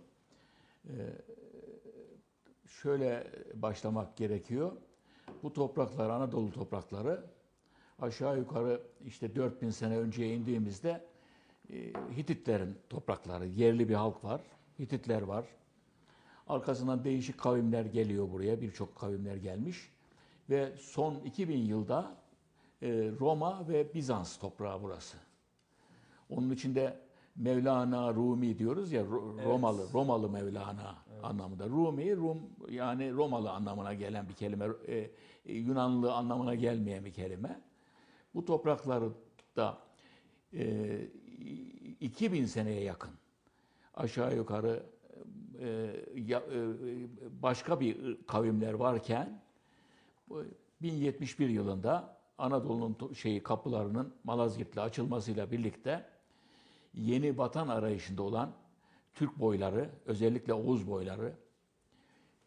Şöyle 2.67 3.27
başlamak 3.55 4.17
gerekiyor. 4.17 4.73
Bu 5.43 5.53
topraklar, 5.53 6.11
Anadolu 6.11 6.53
toprakları 6.53 7.25
aşağı 7.99 8.39
yukarı 8.39 8.83
işte 9.07 9.35
4000 9.37 9.71
sene 9.71 9.99
önceye 9.99 10.35
indiğimizde 10.35 11.05
e, 11.71 11.93
Hititlerin 12.17 12.77
toprakları, 12.91 13.47
yerli 13.47 13.89
bir 13.89 13.95
halk 13.95 14.25
var. 14.25 14.41
Hititler 14.79 15.23
var. 15.23 15.45
Arkasından 16.47 17.05
değişik 17.05 17.39
kavimler 17.39 17.85
geliyor 17.85 18.31
buraya. 18.33 18.61
Birçok 18.61 18.97
kavimler 18.97 19.37
gelmiş. 19.37 19.93
Ve 20.51 20.73
son 20.77 21.15
2000 21.15 21.59
yılda 21.59 22.17
e, 22.83 22.89
Roma 23.21 23.69
ve 23.69 23.95
Bizans 23.95 24.39
toprağı 24.39 24.83
burası. 24.83 25.17
Onun 26.31 26.51
içinde 26.51 27.01
Mevlana 27.39 28.15
Rumi 28.15 28.59
diyoruz 28.59 28.93
ya 28.93 29.03
Ro- 29.03 29.45
Romalı, 29.45 29.87
Romalı 29.95 30.31
Mevlana 30.31 30.95
anlamında. 31.23 31.69
Rumi, 31.69 32.17
Rum 32.17 32.39
yani 32.71 33.13
Romalı 33.13 33.51
anlamına 33.51 33.95
gelen 33.95 34.29
bir 34.29 34.35
kelime, 34.35 34.67
e, 34.87 35.11
e, 35.47 35.55
Yunanlı 35.55 36.13
anlamına 36.15 36.55
gelmeyen 36.55 37.05
bir 37.05 37.13
kelime. 37.13 37.61
Bu 38.35 38.45
toprakları 38.45 39.11
da 39.57 39.79
e, 40.55 40.99
2000 42.01 42.45
seneye 42.45 42.81
yakın 42.85 43.11
aşağı 43.95 44.37
yukarı 44.37 44.83
e, 45.61 45.67
ya- 46.15 46.43
e, 46.53 46.63
başka 47.43 47.81
bir 47.81 48.23
kavimler 48.27 48.73
varken 48.73 49.41
bu 50.29 50.45
1071 50.83 51.49
yılında 51.49 52.19
Anadolu'nun 52.39 53.13
şeyi 53.13 53.43
kapılarının 53.43 54.15
Malazgirt'le 54.25 54.79
açılmasıyla 54.79 55.51
birlikte 55.51 56.05
yeni 56.95 57.39
vatan 57.39 57.69
arayışında 57.69 58.23
olan 58.23 58.53
Türk 59.15 59.41
boyları, 59.41 59.91
özellikle 60.07 60.55
Oğuz 60.55 60.91
boyları 60.91 61.33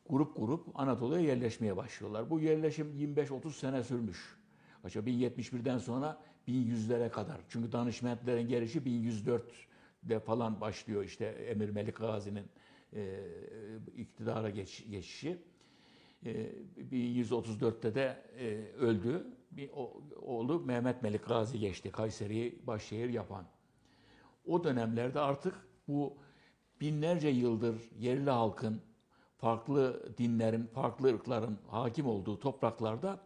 grup 0.10 0.38
grup 0.38 0.80
Anadolu'ya 0.80 1.22
yerleşmeye 1.22 1.78
başlıyorlar. 1.78 2.30
Bu 2.30 2.40
yerleşim 2.40 2.94
25-30 3.00 3.52
sene 3.52 3.84
sürmüş. 3.84 4.38
Aşağı 4.84 5.04
1071'den 5.04 5.78
sonra 5.78 6.22
1100'lere 6.48 7.10
kadar. 7.10 7.42
Çünkü 7.50 7.72
danışmentlerin 7.72 8.48
gelişi 8.48 8.80
1104'de 8.80 10.20
falan 10.20 10.62
başlıyor 10.62 11.04
işte 11.04 11.26
Emir 11.26 11.70
Melik 11.70 11.96
Gazi'nin 11.98 12.46
e, 12.94 13.20
iktidara 13.98 14.50
geç, 14.50 14.86
geçişi. 14.90 15.38
E, 16.26 16.32
1134'te 16.92 17.96
de 17.96 18.24
e, 18.40 18.48
öldü. 18.76 19.28
Bir 19.52 19.70
o- 19.70 20.02
oğlu 20.22 20.60
Mehmet 20.60 21.04
Melik 21.04 21.28
Gazi 21.28 21.60
geçti. 21.60 21.92
Kayseri'yi 21.92 22.68
başşehir 22.68 23.10
yapan. 23.10 23.46
O 24.46 24.64
dönemlerde 24.64 25.20
artık 25.20 25.56
bu 25.88 26.18
binlerce 26.82 27.28
yıldır 27.28 27.76
yerli 28.00 28.30
halkın, 28.30 28.82
farklı 29.38 30.18
dinlerin, 30.18 30.68
farklı 30.68 31.14
ırkların 31.14 31.58
hakim 31.68 32.08
olduğu 32.08 32.40
topraklarda 32.40 33.20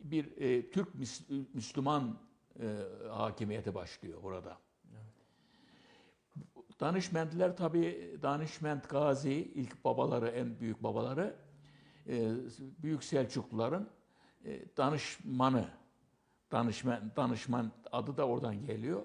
bir 0.00 0.36
e, 0.36 0.70
Türk 0.70 0.88
Müs- 0.94 1.44
Müslüman 1.54 2.18
e, 2.60 2.76
hakimiyeti 3.10 3.74
başlıyor 3.74 4.22
burada. 4.22 4.58
Danışmentler 6.80 7.56
tabii 7.56 8.18
Danışment 8.22 8.88
Gazi 8.88 9.32
ilk 9.32 9.84
babaları, 9.84 10.28
en 10.28 10.60
büyük 10.60 10.82
babaları 10.82 11.36
e, 12.08 12.30
Büyük 12.82 13.04
Selçukluların 13.04 13.88
e, 14.44 14.76
danışmanı. 14.76 15.68
Danışman, 16.52 17.12
danışman 17.16 17.72
adı 17.92 18.16
da 18.16 18.26
oradan 18.28 18.66
geliyor. 18.66 19.02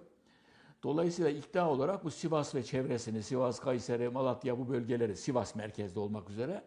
Dolayısıyla 0.84 1.32
ikna 1.32 1.70
olarak 1.70 2.04
bu 2.04 2.12
Sivas 2.12 2.56
ve 2.56 2.64
çevresini, 2.64 3.24
Sivas, 3.24 3.60
Kayseri, 3.60 4.10
Malatya 4.10 4.60
bu 4.60 4.70
bölgeleri 4.70 5.16
Sivas 5.18 5.56
merkezde 5.56 6.00
olmak 6.00 6.30
üzere 6.30 6.64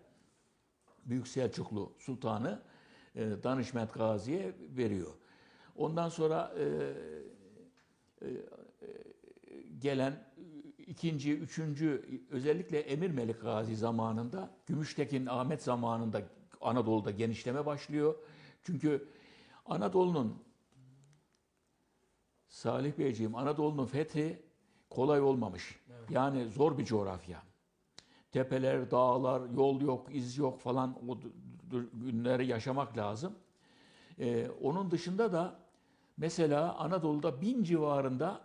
Büyük 1.04 1.28
Selçuklu 1.28 1.92
Sultanı 1.98 2.62
e, 3.14 3.30
Danışment 3.42 3.94
Gazi'ye 3.94 4.54
veriyor. 4.76 5.12
Ondan 5.76 6.08
sonra 6.08 6.54
e, 6.58 6.64
e, 8.22 8.28
e, 8.28 8.38
gelen 9.78 10.24
ikinci, 10.86 11.32
üçüncü 11.32 12.04
özellikle 12.30 12.80
Emir 12.80 13.10
Melik 13.10 13.42
Gazi 13.42 13.76
zamanında 13.76 14.50
Gümüştekin 14.66 15.26
Ahmet 15.26 15.62
zamanında 15.62 16.22
Anadolu'da 16.60 17.10
genişleme 17.10 17.66
başlıyor. 17.66 18.14
Çünkü 18.62 19.08
Anadolu'nun 19.66 20.43
Salih 22.54 22.98
Beyciğim 22.98 23.34
Anadolu'nun 23.34 23.86
fethi 23.86 24.42
kolay 24.90 25.20
olmamış. 25.20 25.80
Yani 26.10 26.48
zor 26.48 26.78
bir 26.78 26.84
coğrafya. 26.84 27.42
Tepeler, 28.32 28.90
dağlar, 28.90 29.42
yol 29.56 29.80
yok, 29.80 30.14
iz 30.14 30.38
yok 30.38 30.60
falan 30.60 30.96
o 31.08 31.18
günleri 31.94 32.46
yaşamak 32.46 32.96
lazım. 32.96 33.34
Ee, 34.18 34.48
onun 34.62 34.90
dışında 34.90 35.32
da 35.32 35.56
mesela 36.16 36.74
Anadolu'da 36.74 37.40
bin 37.40 37.62
civarında 37.62 38.40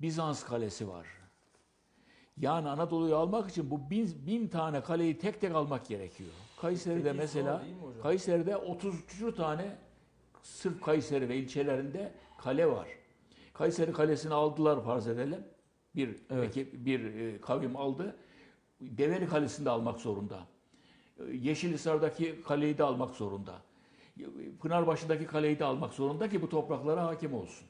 Bizans 0.00 0.44
kalesi 0.44 0.88
var. 0.88 1.06
Yani 2.36 2.68
Anadolu'yu 2.68 3.16
almak 3.16 3.50
için 3.50 3.70
bu 3.70 3.90
bin, 3.90 4.26
bin 4.26 4.48
tane 4.48 4.80
kaleyi 4.80 5.18
tek 5.18 5.40
tek 5.40 5.54
almak 5.54 5.86
gerekiyor. 5.86 6.30
Kayseri'de 6.60 7.02
Peki, 7.02 7.16
mesela? 7.16 7.62
Kayseri'de 8.02 8.56
33 8.56 9.36
tane 9.36 9.76
sırf 10.42 10.80
Kayseri 10.80 11.28
ve 11.28 11.36
ilçelerinde 11.36 12.12
kale 12.38 12.66
var. 12.66 12.88
Kayseri 13.58 13.92
Kalesi'ni 13.92 14.34
aldılar 14.34 14.84
farz 14.84 15.08
edelim. 15.08 15.44
Bir 15.94 16.16
Evet. 16.30 16.48
ekip, 16.48 16.86
bir 16.86 17.04
e, 17.14 17.40
kavim 17.40 17.76
aldı. 17.76 18.16
Develi 18.80 19.26
Kalesi'ni 19.28 19.64
de 19.66 19.70
almak 19.70 20.00
zorunda. 20.00 20.38
Yeşilhisar'daki 21.32 22.42
kaleyi 22.42 22.78
de 22.78 22.84
almak 22.84 23.14
zorunda. 23.14 23.54
Pınarbaşı'ndaki 24.60 25.26
kaleyi 25.26 25.58
de 25.58 25.64
almak 25.64 25.92
zorunda 25.94 26.28
ki 26.28 26.42
bu 26.42 26.48
topraklara 26.48 27.06
hakim 27.06 27.34
olsun. 27.34 27.66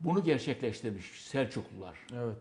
Bunu 0.00 0.24
gerçekleştirmiş 0.24 1.22
Selçuklular. 1.26 1.98
Evet. 2.14 2.36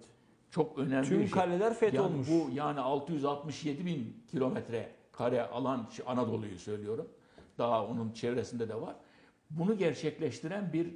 Çok 0.51 0.77
önemli 0.79 1.08
Tüm 1.08 1.20
bir 1.20 1.24
şey. 1.24 1.31
kaleler 1.31 1.74
fetholmuş. 1.74 2.29
Yani 2.29 2.43
bu 2.46 2.50
yani 2.55 2.79
667 2.79 3.86
bin 3.86 4.24
kilometre 4.31 4.91
kare 5.12 5.48
alan 5.48 5.89
Anadolu'yu 6.05 6.60
söylüyorum. 6.60 7.08
Daha 7.58 7.86
onun 7.88 8.12
çevresinde 8.12 8.70
de 8.70 8.81
var. 8.81 8.96
Bunu 9.50 9.77
gerçekleştiren 9.77 10.74
bir 10.74 10.88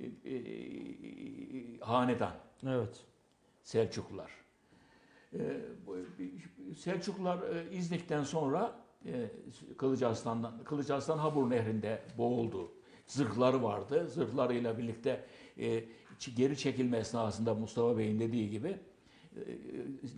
e, 0.00 0.34
e, 0.34 1.78
hanedan 1.80 2.34
Evet. 2.66 3.04
Selçuklular. 3.62 4.30
E, 5.34 5.38
Selçuklular 6.76 7.38
e, 7.38 7.76
İznik'ten 7.76 8.24
sonra 8.24 8.76
e, 9.06 9.30
Kılıçarslan'dan 9.78 10.64
Kılıçarslan 10.64 11.18
Habur 11.18 11.50
Nehri'nde 11.50 12.02
boğuldu. 12.18 12.72
Zırhları 13.06 13.62
vardı. 13.62 14.08
Zırhlarıyla 14.08 14.78
birlikte 14.78 15.24
e, 15.58 15.84
geri 16.36 16.58
çekilme 16.58 16.98
esnasında 16.98 17.54
Mustafa 17.54 17.98
Bey'in 17.98 18.20
dediği 18.20 18.50
gibi 18.50 18.68
e, 19.36 19.42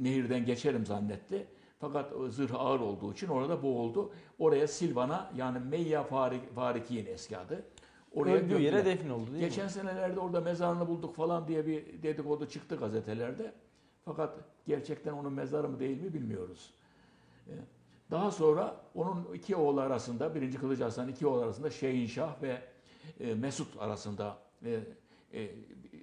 nehirden 0.00 0.46
geçerim 0.46 0.86
zannetti. 0.86 1.46
Fakat 1.80 2.12
zırh 2.28 2.54
ağır 2.54 2.80
olduğu 2.80 3.12
için 3.12 3.28
orada 3.28 3.62
boğuldu. 3.62 4.12
Oraya 4.38 4.68
Silvan'a 4.68 5.32
yani 5.36 5.58
Meyya 5.58 6.02
Farik, 6.04 6.54
Fariki'nin 6.54 7.06
eski 7.06 7.38
adı. 7.38 7.64
Oraya 8.14 8.36
Öldüğü 8.36 8.60
yere 8.60 8.84
defin 8.84 9.10
oldu 9.10 9.26
değil 9.32 9.44
Geçen 9.44 9.64
mi? 9.64 9.70
senelerde 9.70 10.20
orada 10.20 10.40
mezarını 10.40 10.88
bulduk 10.88 11.16
falan 11.16 11.48
diye 11.48 11.66
bir 11.66 12.02
dedikodu 12.02 12.48
çıktı 12.48 12.76
gazetelerde. 12.76 13.52
Fakat 14.04 14.38
gerçekten 14.66 15.12
onun 15.12 15.32
mezarı 15.32 15.68
mı 15.68 15.78
değil 15.78 16.02
mi 16.02 16.14
bilmiyoruz. 16.14 16.70
Ee, 17.48 17.52
Daha 18.10 18.30
sonra 18.30 18.76
onun 18.94 19.26
iki 19.34 19.56
oğlu 19.56 19.80
arasında, 19.80 20.34
birinci 20.34 20.58
Kılıç 20.58 20.80
Arslan 20.80 21.08
iki 21.08 21.26
oğlu 21.26 21.42
arasında 21.42 21.70
Şehinşah 21.70 22.42
ve 22.42 22.62
e, 23.20 23.34
Mesut 23.34 23.82
arasında 23.82 24.36
e, 24.64 24.80
e, 25.32 25.50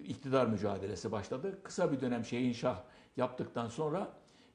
iktidar 0.04 0.46
mücadelesi 0.48 1.12
başladı. 1.12 1.60
Kısa 1.64 1.92
bir 1.92 2.02
dönem 2.02 2.26
Şehinşah 2.26 2.82
yaptıktan 3.18 3.68
sonra 3.68 4.08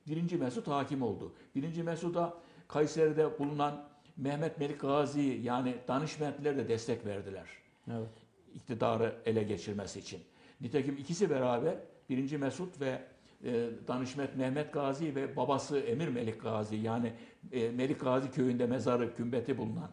birinci 0.08 0.36
Mesut 0.36 0.68
hakim 0.68 1.02
oldu. 1.02 1.32
Birinci 1.54 1.82
Mesut'a 1.82 2.34
Kayseri'de 2.68 3.38
bulunan 3.38 3.84
Mehmet 4.16 4.58
Melik 4.58 4.80
Gazi 4.80 5.40
yani 5.42 5.74
danışmentler 5.88 6.56
de 6.56 6.68
destek 6.68 7.06
verdiler 7.06 7.48
Evet. 7.90 8.08
iktidarı 8.54 9.16
ele 9.26 9.42
geçirmesi 9.42 9.98
için. 9.98 10.20
Nitekim 10.60 10.96
ikisi 10.96 11.30
beraber 11.30 11.74
birinci 12.08 12.38
Mesut 12.38 12.80
ve 12.80 13.02
e, 13.44 13.70
danışmet 13.88 14.36
Mehmet 14.36 14.72
Gazi 14.72 15.14
ve 15.14 15.36
babası 15.36 15.78
Emir 15.78 16.08
Melik 16.08 16.42
Gazi 16.42 16.76
yani 16.76 17.12
e, 17.52 17.70
Melik 17.70 18.00
Gazi 18.00 18.30
köyünde 18.30 18.66
mezarı 18.66 19.16
kümbeti 19.16 19.58
bulunan 19.58 19.90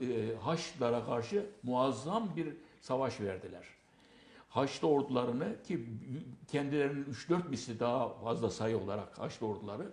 e, 0.00 0.34
Haçlılara 0.40 1.04
karşı 1.04 1.46
muazzam 1.62 2.36
bir 2.36 2.48
savaş 2.80 3.20
verdiler. 3.20 3.64
Haçlı 4.48 4.88
ordularını 4.88 5.62
ki 5.62 5.86
kendilerinin 6.48 7.04
3-4 7.04 7.48
misli 7.48 7.80
daha 7.80 8.08
fazla 8.08 8.50
sayı 8.50 8.78
olarak 8.78 9.18
Haçlı 9.18 9.46
orduları 9.46 9.92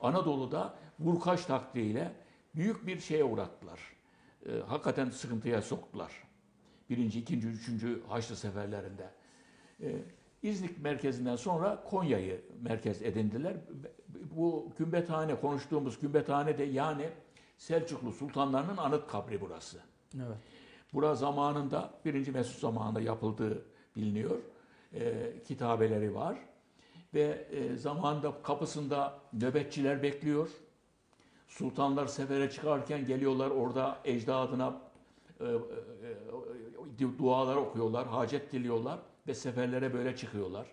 Anadolu'da 0.00 0.74
vurkaç 1.00 1.44
taktiğiyle 1.44 2.12
büyük 2.56 2.86
bir 2.86 3.00
şeye 3.00 3.24
uğrattılar. 3.24 3.80
E, 4.46 4.52
hakikaten 4.52 5.10
sıkıntıya 5.10 5.62
soktular. 5.62 6.12
Birinci, 6.90 7.20
ikinci, 7.20 7.48
üçüncü 7.48 8.02
Haçlı 8.08 8.36
seferlerinde. 8.36 9.10
E, 9.80 9.96
İznik 10.42 10.78
merkezinden 10.78 11.36
sonra 11.36 11.84
Konya'yı 11.84 12.44
merkez 12.62 13.02
edindiler. 13.02 13.56
Bu 14.30 14.72
kümbethane, 14.76 15.40
konuştuğumuz 15.40 16.00
kümbethane 16.00 16.58
de 16.58 16.64
yani 16.64 17.08
Selçuklu 17.58 18.12
sultanlarının 18.12 18.76
anıt 18.76 19.06
kabri 19.06 19.40
burası. 19.40 19.80
Evet. 20.16 20.36
Bura 20.92 21.14
zamanında, 21.14 21.90
birinci 22.04 22.32
Mesut 22.32 22.60
zamanında 22.60 23.00
yapıldığı 23.00 23.66
biliniyor. 23.96 24.38
E, 24.94 25.32
kitabeleri 25.48 26.14
var. 26.14 26.38
Ve 27.14 27.48
e, 27.50 27.76
zamanında 27.76 28.42
kapısında 28.42 29.18
nöbetçiler 29.32 30.02
bekliyor. 30.02 30.48
Sultanlar 31.58 32.06
sefere 32.06 32.50
çıkarken 32.50 33.06
geliyorlar 33.06 33.50
orada 33.50 33.98
ecdadına 34.04 34.80
e, 35.40 35.44
e, 35.44 35.48
e, 37.04 37.18
dualar 37.18 37.56
okuyorlar, 37.56 38.06
hacet 38.06 38.52
diliyorlar 38.52 38.98
ve 39.26 39.34
seferlere 39.34 39.94
böyle 39.94 40.16
çıkıyorlar. 40.16 40.66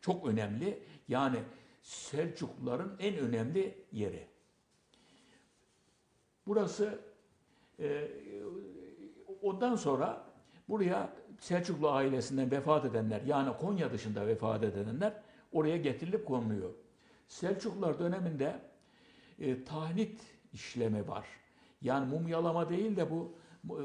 Çok 0.00 0.26
önemli. 0.26 0.82
Yani 1.08 1.36
Selçukluların 1.82 2.96
en 2.98 3.16
önemli 3.16 3.84
yeri. 3.92 4.26
Burası 6.46 6.98
e, 7.80 8.08
ondan 9.42 9.76
sonra 9.76 10.24
buraya 10.68 11.12
Selçuklu 11.40 11.90
ailesinden 11.90 12.50
vefat 12.50 12.84
edenler 12.84 13.22
yani 13.22 13.56
Konya 13.56 13.92
dışında 13.92 14.26
vefat 14.26 14.62
edenler 14.62 15.22
oraya 15.52 15.76
getirilip 15.76 16.26
konuluyor. 16.26 16.70
Selçuklular 17.28 17.98
döneminde 17.98 18.67
e, 19.38 19.64
tahnit 19.64 20.20
işlemi 20.52 21.08
var. 21.08 21.26
Yani 21.82 22.14
mumyalama 22.14 22.68
değil 22.68 22.96
de 22.96 23.10
bu 23.10 23.34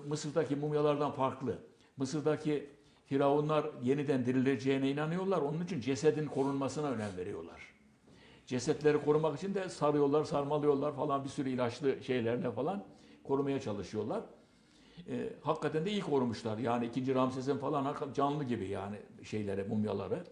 Mısır'daki 0.07 0.55
mumyalardan 0.55 1.11
farklı. 1.11 1.57
Mısır'daki 1.97 2.69
firavunlar 3.05 3.65
yeniden 3.83 4.25
dirileceğine 4.25 4.91
inanıyorlar. 4.91 5.41
Onun 5.41 5.63
için 5.63 5.81
cesedin 5.81 6.25
korunmasına 6.25 6.89
önem 6.89 7.17
veriyorlar. 7.17 7.61
Cesetleri 8.45 9.05
korumak 9.05 9.37
için 9.37 9.53
de 9.53 9.69
sarıyorlar, 9.69 10.23
sarmalıyorlar 10.23 10.95
falan 10.95 11.23
bir 11.23 11.29
sürü 11.29 11.49
ilaçlı 11.49 12.03
şeylerle 12.03 12.51
falan 12.51 12.83
korumaya 13.23 13.61
çalışıyorlar. 13.61 14.23
E, 15.09 15.29
hakikaten 15.41 15.85
de 15.85 15.91
iyi 15.91 16.01
korumuşlar. 16.01 16.57
Yani 16.57 16.85
2. 16.85 17.15
Ramses'in 17.15 17.57
falan 17.57 17.95
canlı 18.13 18.43
gibi 18.43 18.67
yani 18.67 18.97
şeyleri, 19.23 19.63
mumyaları. 19.63 20.23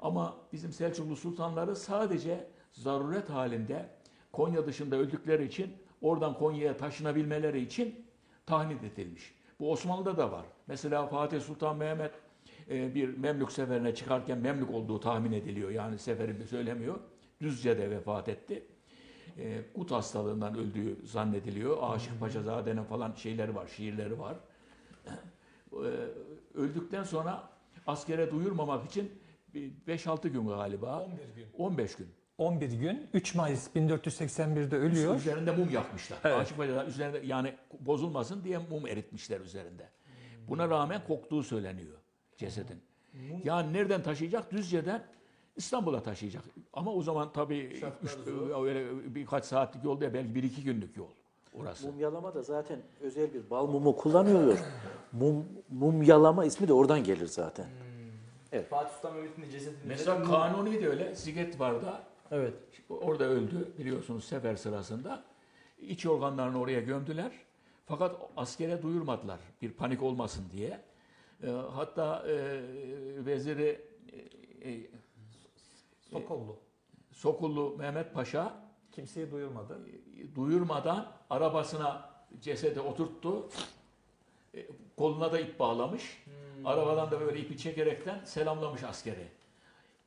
Ama 0.00 0.36
bizim 0.52 0.72
Selçuklu 0.72 1.16
sultanları 1.16 1.76
sadece 1.76 2.46
zaruret 2.72 3.30
halinde 3.30 3.95
Konya 4.36 4.66
dışında 4.66 4.96
öldükleri 4.96 5.44
için 5.44 5.70
oradan 6.02 6.34
Konya'ya 6.34 6.76
taşınabilmeleri 6.76 7.60
için 7.60 8.06
tahnit 8.46 8.84
edilmiş. 8.84 9.34
Bu 9.60 9.72
Osmanlı'da 9.72 10.16
da 10.16 10.32
var. 10.32 10.46
Mesela 10.66 11.06
Fatih 11.06 11.40
Sultan 11.40 11.76
Mehmet 11.76 12.12
e, 12.70 12.94
bir 12.94 13.18
Memlük 13.18 13.52
seferine 13.52 13.94
çıkarken 13.94 14.38
Memlük 14.38 14.70
olduğu 14.70 15.00
tahmin 15.00 15.32
ediliyor. 15.32 15.70
Yani 15.70 15.98
seferinde 15.98 16.46
söylemiyor. 16.46 16.98
Düzce'de 17.40 17.90
vefat 17.90 18.28
etti. 18.28 18.62
E, 19.38 19.60
gut 19.74 19.90
hastalığından 19.90 20.58
öldüğü 20.58 21.06
zannediliyor. 21.06 21.76
Aşık 21.80 22.20
Paşazade'nin 22.20 22.84
falan 22.84 23.12
şeyleri 23.12 23.54
var, 23.54 23.66
şiirleri 23.66 24.18
var. 24.18 24.36
E, 25.72 25.90
öldükten 26.54 27.02
sonra 27.02 27.48
askere 27.86 28.30
duyurmamak 28.30 28.84
için 28.84 29.12
5-6 29.88 30.28
gün 30.28 30.48
galiba. 30.48 31.02
11 31.02 31.34
gün. 31.36 31.46
15 31.58 31.96
gün. 31.96 32.08
11 32.38 32.72
gün 32.72 33.08
3 33.14 33.34
Mayıs 33.34 33.68
1481'de 33.76 34.76
ölüyor. 34.76 35.14
Üzerinde 35.14 35.50
mum 35.50 35.70
yakmışlar. 35.70 36.18
Evet. 36.24 36.36
Aşık 36.36 36.56
Paşa'da 36.56 36.86
üzerinde 36.86 37.20
yani 37.24 37.54
bozulmasın 37.80 38.44
diye 38.44 38.58
mum 38.58 38.86
eritmişler 38.86 39.40
üzerinde. 39.40 39.88
Buna 40.48 40.68
rağmen 40.68 41.00
koktuğu 41.06 41.42
söyleniyor 41.42 41.96
cesedin. 42.36 42.82
Yani 43.44 43.72
nereden 43.72 44.02
taşıyacak? 44.02 44.52
Düzce'den 44.52 45.04
İstanbul'a 45.56 46.02
taşıyacak. 46.02 46.44
Ama 46.72 46.92
o 46.92 47.02
zaman 47.02 47.32
tabii 47.32 47.58
üç, 48.02 48.14
öyle 48.56 49.14
birkaç 49.14 49.44
saatlik 49.44 49.84
yol 49.84 50.00
değil, 50.00 50.14
belki 50.14 50.34
bir 50.34 50.42
iki 50.42 50.64
günlük 50.64 50.96
yol 50.96 51.08
orası. 51.54 51.86
Mumyalama 51.86 52.34
da 52.34 52.42
zaten 52.42 52.78
özel 53.00 53.34
bir 53.34 53.50
bal 53.50 53.66
mumu 53.66 53.96
kullanıyor. 53.96 54.58
Mum, 55.12 55.44
mumyalama 55.70 56.44
ismi 56.44 56.68
de 56.68 56.72
oradan 56.72 57.04
gelir 57.04 57.26
zaten. 57.26 57.66
Fatih 58.70 58.94
Sultan 58.94 59.16
Mehmet'in 59.16 59.42
de 59.42 59.50
cesedini 59.50 59.78
Mesela 59.84 60.22
Kanuni 60.22 60.82
de 60.82 60.88
öyle. 60.88 61.14
Siget 61.14 61.60
vardı. 61.60 61.86
Evet. 62.30 62.54
Orada 62.88 63.24
öldü 63.24 63.72
biliyorsunuz 63.78 64.24
sefer 64.24 64.56
sırasında. 64.56 65.24
İç 65.78 66.06
organlarını 66.06 66.60
oraya 66.60 66.80
gömdüler. 66.80 67.32
Fakat 67.86 68.30
askere 68.36 68.82
duyurmadılar 68.82 69.38
bir 69.62 69.70
panik 69.70 70.02
olmasın 70.02 70.44
diye. 70.52 70.80
E, 71.42 71.50
hatta 71.50 72.24
e, 72.28 72.34
veziri 73.26 73.80
e, 74.62 74.70
e, 74.70 74.90
Sokollu. 76.10 76.56
Sokullu 77.12 77.76
Mehmet 77.78 78.14
Paşa 78.14 78.66
Kimseyi 78.92 79.30
duyurmadı. 79.30 79.78
e, 79.88 80.34
duyurmadan 80.34 81.12
arabasına 81.30 82.10
cesedi 82.40 82.80
oturttu. 82.80 83.48
E, 84.54 84.66
koluna 84.96 85.32
da 85.32 85.40
ip 85.40 85.58
bağlamış. 85.58 86.24
Arabadan 86.64 87.10
da 87.10 87.20
böyle 87.20 87.40
ipi 87.40 87.58
çekerekten 87.58 88.24
selamlamış 88.24 88.84
askeri. 88.84 89.28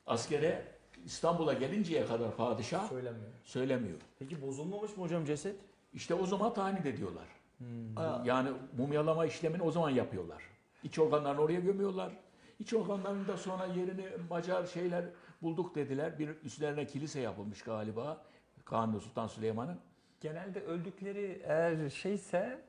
Askere 0.08 0.79
İstanbul'a 1.06 1.54
gelinceye 1.54 2.06
kadar 2.06 2.36
padişah 2.36 2.90
Söylemiyor. 2.90 3.32
söylemiyor. 3.44 3.98
Peki 4.20 4.42
bozulmamış 4.42 4.98
mı 4.98 5.04
hocam 5.04 5.26
ceset? 5.26 5.56
İşte 5.94 6.14
o 6.14 6.26
zaman 6.26 6.54
tahnit 6.54 6.86
ediyorlar. 6.86 7.26
Hmm. 7.58 8.26
Yani 8.26 8.50
mumyalama 8.78 9.26
işlemini 9.26 9.62
o 9.62 9.72
zaman 9.72 9.90
yapıyorlar. 9.90 10.44
İç 10.84 11.00
organlarını 11.00 11.42
oraya 11.42 11.60
gömüyorlar. 11.60 12.12
İç 12.60 12.74
organlarının 12.74 13.28
da 13.28 13.38
sonra 13.38 13.66
yerini 13.66 14.06
Macar 14.30 14.66
şeyler 14.66 15.06
bulduk 15.42 15.76
dediler. 15.76 16.20
Bir 16.20 16.30
üstlerine 16.44 16.88
kilise 16.88 17.20
yapılmış 17.20 17.62
galiba. 17.62 18.18
Kanuni 18.66 19.02
Sultan 19.02 19.28
Süleyman'ın. 19.28 19.78
Genelde 20.22 20.62
öldükleri 20.62 21.42
eğer 21.46 21.90
şeyse 21.90 22.62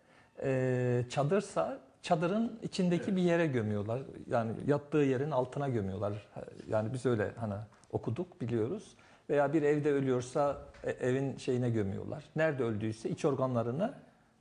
e, 0.43 1.05
çadırsa 1.11 1.81
çadırın 2.03 2.59
içindeki 2.63 3.17
bir 3.17 3.23
yere 3.23 3.47
gömüyorlar. 3.47 4.03
Yani 4.31 4.53
yattığı 4.67 4.99
yerin 4.99 5.31
altına 5.31 5.69
gömüyorlar. 5.69 6.29
Yani 6.69 6.93
biz 6.93 7.07
öyle 7.07 7.33
hani 7.41 7.55
okuduk 7.93 8.41
biliyoruz. 8.41 8.95
Veya 9.31 9.53
bir 9.53 9.63
evde 9.63 9.93
ölüyorsa 9.93 10.63
e, 10.85 10.91
evin 10.91 11.37
şeyine 11.37 11.71
gömüyorlar. 11.71 12.25
Nerede 12.37 12.65
öldüyse 12.65 13.11
iç 13.11 13.25
organlarını 13.25 13.95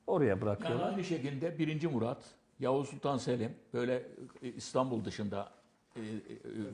oraya 0.08 0.26
Yani 0.28 0.42
bırakıyorlar. 0.42 0.88
aynı 0.94 1.04
şekilde 1.04 1.60
1. 1.60 1.86
Murat, 1.88 2.24
Yavuz 2.60 2.90
Sultan 2.90 3.18
Selim 3.18 3.52
böyle 3.74 4.04
e, 4.44 4.48
İstanbul 4.48 5.06
dışında 5.06 5.50
e, 5.96 6.00
e, 6.00 6.06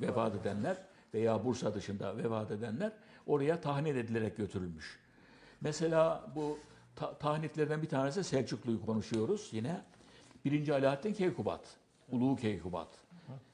vefat 0.01 0.35
edenler 0.35 0.77
veya 1.13 1.45
Bursa 1.45 1.73
dışında 1.73 2.17
vefat 2.17 2.51
edenler 2.51 2.91
oraya 3.27 3.61
tahnit 3.61 3.95
edilerek 3.97 4.37
götürülmüş. 4.37 4.99
Mesela 5.61 6.23
bu 6.35 6.59
ta- 6.95 7.13
tahnitlerden 7.17 7.81
bir 7.81 7.89
tanesi 7.89 8.23
Selçuklu'yu 8.23 8.85
konuşuyoruz 8.85 9.49
yine. 9.51 9.81
1. 10.45 10.69
Alaaddin 10.69 11.13
Keykubat, 11.13 11.61
Ulu 12.11 12.35
Keykubat. 12.35 12.87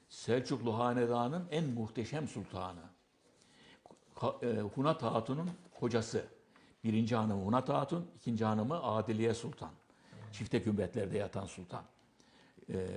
Selçuklu 0.10 0.80
Hanedanı'nın 0.80 1.46
en 1.52 1.64
muhteşem 1.70 2.28
sultanı. 2.28 2.80
E, 4.24 4.60
Hunat 4.76 5.04
Hatun'un 5.04 5.50
kocası. 5.80 6.26
Birinci 6.84 7.16
hanımı 7.16 7.46
Hunat 7.46 7.70
Hatun, 7.70 8.08
ikinci 8.16 8.46
hanımı 8.46 8.84
Adiliye 8.84 9.34
Sultan. 9.34 9.70
Çifte 10.32 10.64
kümbetlerde 10.64 11.18
yatan 11.18 11.46
sultan. 11.46 11.84
E, 12.70 12.88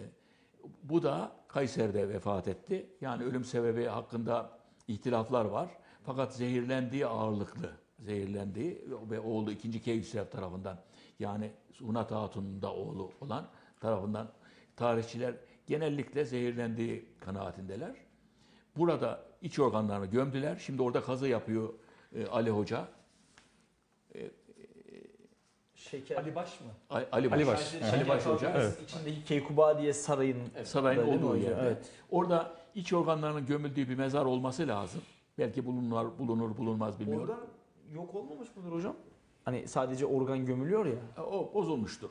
bu 0.83 1.03
da 1.03 1.33
Kayseri'de 1.49 2.09
vefat 2.09 2.49
etti. 2.49 2.87
Yani 3.01 3.25
ölüm 3.25 3.45
sebebi 3.45 3.85
hakkında 3.85 4.59
ihtilaflar 4.89 5.45
var. 5.45 5.69
Fakat 6.07 6.35
zehirlendiği 6.35 7.07
ağırlıklı. 7.07 7.71
Zehirlendiği 7.99 8.85
ve 9.11 9.21
oğlu 9.21 9.53
ikinci 9.53 9.83
Keyhüsrev 9.83 10.27
tarafından 10.27 10.79
yani 11.19 11.53
Hunat 11.79 12.11
Hatun'un 12.11 12.63
da 12.63 12.75
oğlu 12.75 13.11
olan 13.21 13.49
tarafından 13.81 14.29
tarihçiler 14.77 15.35
genellikle 15.67 16.25
zehirlendiği 16.25 17.09
kanaatindeler. 17.21 18.04
Burada 18.77 19.23
iç 19.43 19.59
organlarını 19.59 20.07
gömdüler. 20.07 20.57
Şimdi 20.57 20.83
orada 20.83 21.03
kazı 21.03 21.29
yapıyor 21.29 21.69
e, 22.17 22.27
Ali 22.27 22.51
Hoca. 22.51 22.89
Şeker. 25.75 26.17
Ali 26.17 26.35
Baş 26.35 26.61
mı? 26.61 26.67
Ali, 26.91 27.07
Ali 27.13 27.31
Baş. 27.31 27.39
Ali 27.41 27.47
Baş. 27.47 27.75
Ali 27.95 28.09
Baş 28.09 28.27
Hoca. 28.27 28.49
fabrikası 28.53 28.83
içindeki 28.83 29.25
Keykuba 29.25 29.79
diye 29.79 29.93
sarayın 29.93 30.39
Sarayın 30.65 31.03
olduğu 31.09 31.37
yerde. 31.37 31.61
Evet. 31.63 31.91
Orada 32.11 32.53
iç 32.75 32.93
organlarının 32.93 33.47
gömüldüğü 33.47 33.89
bir 33.89 33.95
mezar 33.99 34.25
olması 34.25 34.69
lazım. 34.69 35.01
Belki 35.39 35.67
bulunur, 35.67 36.19
bulunur 36.19 36.57
bulunmaz 36.57 37.01
bilmiyorum. 37.01 37.23
Organ 37.31 37.47
yok 37.95 38.15
olmamış 38.15 38.57
mıdır 38.57 38.73
hocam? 38.73 38.97
Hani 39.45 39.69
sadece 39.69 40.07
organ 40.07 40.47
gömülüyor 40.47 40.87
ya. 40.87 41.25
O 41.25 41.55
bozulmuştur. 41.55 42.11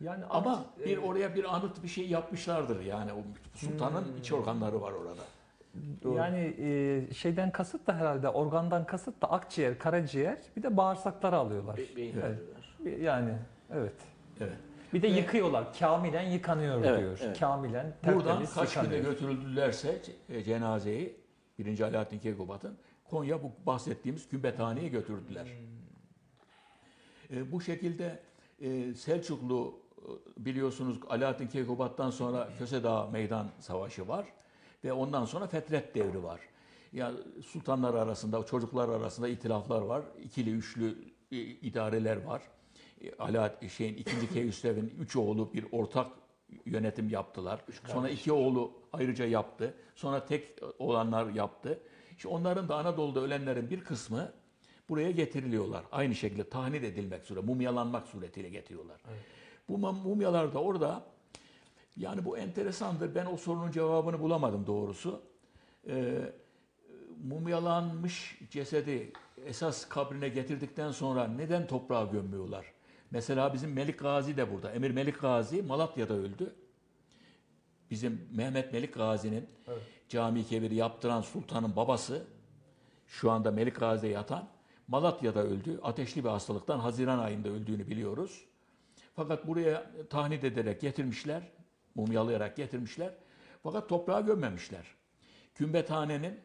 Yani 0.00 0.24
Ama 0.24 0.56
artık, 0.56 0.86
bir 0.86 0.96
e, 0.96 1.00
oraya 1.00 1.34
bir 1.34 1.56
anıt 1.56 1.82
bir 1.82 1.88
şey 1.88 2.08
yapmışlardır 2.08 2.80
yani. 2.80 3.12
O 3.12 3.18
sultanın 3.54 4.04
Hmm. 4.04 4.16
iç 4.16 4.32
organları 4.32 4.80
var 4.80 4.92
orada. 4.92 5.22
Doğru. 6.02 6.16
Yani 6.16 6.54
e, 6.58 7.14
şeyden 7.14 7.52
kasıt 7.52 7.86
da 7.86 7.96
herhalde 7.96 8.28
organdan 8.28 8.86
kasıt 8.86 9.22
da 9.22 9.30
akciğer, 9.30 9.78
karaciğer 9.78 10.38
bir 10.56 10.62
de 10.62 10.76
bağırsakları 10.76 11.36
alıyorlar. 11.36 11.76
Be- 11.76 11.96
beyin 11.96 12.12
Evet. 12.14 12.24
alıyorlar. 12.24 13.00
Yani 13.02 13.34
evet. 13.74 13.94
Evet. 14.40 14.56
Bir 14.92 15.02
de 15.02 15.08
Ve- 15.08 15.12
yıkıyorlar. 15.12 15.78
Kamilen 15.78 16.22
yıkanıyor 16.30 16.84
Evet, 16.84 16.98
diyor. 17.00 17.18
evet. 17.22 17.40
Kamilen 17.40 17.92
Buradan 18.14 18.44
kaç 18.54 18.74
günde 18.74 18.84
yıkanıyor. 18.96 19.04
götürüldülerse 19.12 19.98
e, 20.28 20.42
cenazeyi 20.42 21.16
1. 21.58 21.80
Alaaddin 21.80 22.18
Keykubat'ın 22.18 22.76
Konya 23.10 23.42
bu 23.42 23.50
bahsettiğimiz 23.66 24.28
kümbethaneye 24.28 24.88
götürdüler. 24.88 25.46
E, 27.30 27.52
bu 27.52 27.60
şekilde 27.60 28.18
e, 28.60 28.94
Selçuklu 28.94 29.74
e, 29.98 30.44
biliyorsunuz 30.44 30.98
Alaaddin 31.08 31.46
Keykubat'tan 31.46 32.10
sonra 32.10 32.48
Kösedağ 32.58 33.06
Meydan 33.06 33.46
Savaşı 33.60 34.08
var 34.08 34.26
ve 34.84 34.92
ondan 34.92 35.24
sonra 35.24 35.46
Fetret 35.46 35.94
Devri 35.94 36.22
var. 36.22 36.40
Ya 36.92 37.12
sultanlar 37.46 37.94
arasında, 37.94 38.46
çocuklar 38.46 38.88
arasında 38.88 39.28
itilaflar 39.28 39.82
var. 39.82 40.02
İkili, 40.24 40.50
üçlü 40.50 40.98
e, 41.32 41.36
idareler 41.36 42.16
var. 42.24 42.42
E, 43.00 43.14
Alaaddin 43.14 43.68
şeyin 43.68 43.94
ikinci 43.96 44.32
Keyhüsrev'in 44.32 44.94
üç 45.00 45.16
oğlu 45.16 45.52
bir 45.52 45.64
ortak 45.72 46.06
yönetim 46.64 47.08
yaptılar. 47.08 47.60
Sonra 47.92 48.08
iki 48.08 48.32
oğlu 48.32 48.72
ayrıca 48.92 49.26
yaptı. 49.26 49.74
Sonra 49.94 50.26
tek 50.26 50.58
olanlar 50.78 51.30
yaptı. 51.30 51.80
İşte 52.16 52.28
onların 52.28 52.68
da 52.68 52.76
Anadolu'da 52.76 53.20
ölenlerin 53.20 53.70
bir 53.70 53.80
kısmı 53.80 54.32
buraya 54.88 55.10
getiriliyorlar. 55.10 55.84
Aynı 55.92 56.14
şekilde 56.14 56.48
tahnit 56.48 56.84
edilmek 56.84 57.24
suretiyle, 57.24 57.46
mumyalanmak 57.52 58.06
suretiyle 58.06 58.48
getiriyorlar. 58.48 59.00
Bu 59.68 59.78
mum- 59.78 60.02
mumyalar 60.02 60.54
da 60.54 60.58
orada 60.62 61.02
yani 61.98 62.24
bu 62.24 62.38
enteresandır. 62.38 63.14
Ben 63.14 63.26
o 63.26 63.36
sorunun 63.36 63.70
cevabını 63.70 64.20
bulamadım 64.20 64.66
doğrusu. 64.66 65.22
Ee, 65.88 66.32
mumyalanmış 67.24 68.38
cesedi 68.50 69.12
esas 69.46 69.88
kabrine 69.88 70.28
getirdikten 70.28 70.90
sonra 70.90 71.28
neden 71.28 71.66
toprağa 71.66 72.04
gömmüyorlar? 72.04 72.72
Mesela 73.10 73.54
bizim 73.54 73.72
Melik 73.72 73.98
Gazi 73.98 74.36
de 74.36 74.52
burada. 74.52 74.70
Emir 74.72 74.90
Melik 74.90 75.20
Gazi 75.20 75.62
Malatya'da 75.62 76.14
öldü. 76.14 76.54
Bizim 77.90 78.28
Mehmet 78.32 78.72
Melik 78.72 78.94
Gazi'nin 78.94 79.46
cami 80.08 80.46
kebiri 80.46 80.74
yaptıran 80.74 81.20
sultanın 81.20 81.76
babası 81.76 82.26
şu 83.06 83.30
anda 83.30 83.50
Melik 83.50 83.80
Gazi'de 83.80 84.08
yatan 84.08 84.48
Malatya'da 84.88 85.42
öldü. 85.42 85.80
Ateşli 85.82 86.24
bir 86.24 86.28
hastalıktan 86.28 86.78
Haziran 86.78 87.18
ayında 87.18 87.48
öldüğünü 87.48 87.86
biliyoruz. 87.88 88.44
Fakat 89.16 89.46
buraya 89.46 89.90
tahnit 90.10 90.44
ederek 90.44 90.80
getirmişler, 90.80 91.42
mumyalayarak 91.98 92.56
getirmişler. 92.56 93.14
Fakat 93.62 93.88
toprağa 93.88 94.20
gömmemişler. 94.20 94.86
Kümbethanenin, 95.54 96.40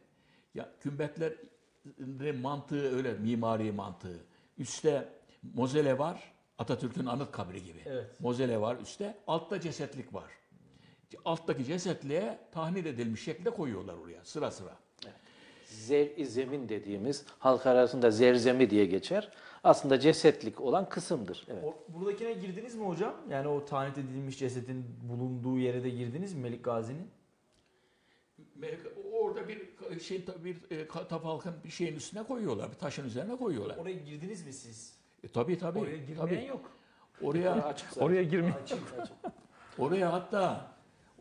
ya 0.55 0.69
kümbetlerin 0.79 2.39
mantığı 2.39 2.95
öyle, 2.95 3.13
mimari 3.13 3.71
mantığı. 3.71 4.19
Üste 4.57 5.09
mozele 5.53 5.97
var, 5.97 6.33
Atatürk'ün 6.57 7.05
anıt 7.05 7.31
kabri 7.31 7.63
gibi. 7.63 7.81
Evet. 7.85 8.19
Mozele 8.19 8.61
var 8.61 8.77
üstte, 8.81 9.17
altta 9.27 9.61
cesetlik 9.61 10.13
var. 10.13 10.31
Alttaki 11.25 11.65
cesetliğe 11.65 12.39
tahnit 12.51 12.85
edilmiş 12.85 13.23
şekilde 13.23 13.49
koyuyorlar 13.49 13.93
oraya 13.93 14.25
sıra 14.25 14.51
sıra. 14.51 14.77
Zer 15.65 16.07
zemin 16.25 16.69
dediğimiz 16.69 17.25
halk 17.39 17.65
arasında 17.65 18.11
zerzemi 18.11 18.69
diye 18.69 18.85
geçer. 18.85 19.31
Aslında 19.63 19.99
cesetlik 19.99 20.61
olan 20.61 20.89
kısımdır. 20.89 21.45
Evet. 21.49 21.63
O- 21.63 21.93
buradakine 21.93 22.33
girdiniz 22.33 22.75
mi 22.75 22.87
hocam? 22.87 23.13
Yani 23.29 23.47
o 23.47 23.65
tahnit 23.65 23.97
edilmiş 23.97 24.39
cesedin 24.39 24.85
bulunduğu 25.09 25.57
yere 25.57 25.83
de 25.83 25.89
girdiniz 25.89 26.33
mi 26.33 26.41
Melik 26.41 26.63
Gazi'nin? 26.63 27.07
Orada 29.13 29.47
bir 29.47 29.69
şey 29.99 30.25
bir 30.43 30.57
e, 30.71 30.87
katafalkın 30.87 31.53
bir 31.63 31.69
şeyin 31.69 31.95
üstüne 31.95 32.23
koyuyorlar, 32.23 32.71
bir 32.71 32.75
taşın 32.75 33.05
üzerine 33.05 33.37
koyuyorlar. 33.37 33.77
Oraya 33.77 33.93
girdiniz 33.93 34.45
mi 34.45 34.53
siz? 34.53 34.97
E, 35.23 35.27
tabii 35.27 35.57
tabii. 35.57 35.79
Oraya 35.79 35.97
girmeyen 35.97 36.17
tabii. 36.17 36.45
yok. 36.45 36.71
Oraya. 37.21 37.75
Oraya 37.99 38.23
girmeyen 38.23 38.53
Açık, 38.63 38.79
açık. 38.99 39.15
oraya 39.77 40.13
hatta 40.13 40.71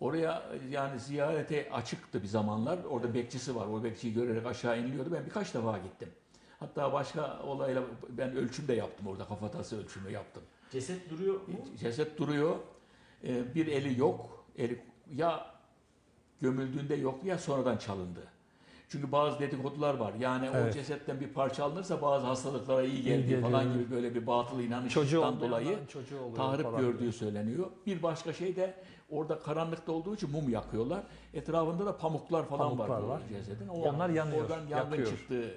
oraya 0.01 0.43
yani 0.71 1.01
ziyarete 1.01 1.71
açıktı 1.73 2.23
bir 2.23 2.29
zamanlar. 2.29 2.79
Orada 2.85 3.15
bekçisi 3.15 3.57
var. 3.57 3.67
O 3.67 3.85
bekçiyi 3.85 4.15
görerek 4.15 4.47
aşağı 4.47 4.81
iniliyordu. 4.81 5.13
Ben 5.13 5.27
birkaç 5.27 5.55
defa 5.55 5.79
gittim. 5.79 6.09
Hatta 6.63 6.93
başka 6.93 7.41
olayla 7.47 7.83
ben 8.09 8.37
ölçüm 8.37 8.69
de 8.69 8.73
yaptım 8.75 9.07
orada 9.07 9.25
kafatası 9.25 9.83
ölçümü 9.83 10.11
yaptım. 10.11 10.43
Ceset 10.71 11.11
duruyor 11.11 11.35
mu? 11.35 11.41
Ceset 11.81 12.19
duruyor. 12.19 12.57
Ee, 13.25 13.55
bir 13.55 13.67
eli 13.67 14.01
yok. 14.01 14.45
Eli 14.59 14.81
ya 15.15 15.47
gömüldüğünde 16.41 16.95
yok 16.95 17.25
ya 17.25 17.39
sonradan 17.39 17.77
çalındı. 17.77 18.21
Çünkü 18.89 19.13
bazı 19.13 19.39
dedikodular 19.39 19.95
var. 19.95 20.13
Yani 20.21 20.51
o 20.51 20.57
Evet. 20.57 20.75
cesetten 20.75 21.21
bir 21.21 21.29
parça 21.29 21.65
alınırsa 21.65 22.03
bazı 22.03 22.27
hastalıklara 22.27 22.83
iyi 22.83 23.03
geldiği 23.03 23.29
geliyor. 23.29 23.43
falan 23.43 23.73
gibi 23.73 23.91
böyle 23.91 24.15
bir 24.15 24.27
batıl 24.27 24.61
inanıştan 24.61 25.41
dolayı 25.41 25.79
çocuğu 25.89 26.33
tahrip 26.37 26.79
gördüğü 26.79 26.99
diyor. 26.99 27.13
söyleniyor. 27.13 27.67
Bir 27.87 28.03
başka 28.03 28.33
şey 28.33 28.57
de 28.57 28.75
orada 29.13 29.39
karanlıkta 29.39 29.93
olduğu 29.93 30.15
için 30.15 30.31
mum 30.31 30.49
yakıyorlar. 30.49 31.03
Etrafında 31.35 31.87
da 31.87 31.97
pamuklar 31.97 32.45
falan 32.49 32.69
Pamuklar 32.69 32.89
var, 32.89 33.03
var. 33.03 33.23
cesedin. 33.29 33.69
O, 33.69 33.73
Onlar 33.73 34.09
yanıyor, 34.11 34.43
Oradan 34.43 34.67
yangın 34.67 34.91
yakıyor. 34.97 35.07
çıktığı 35.07 35.51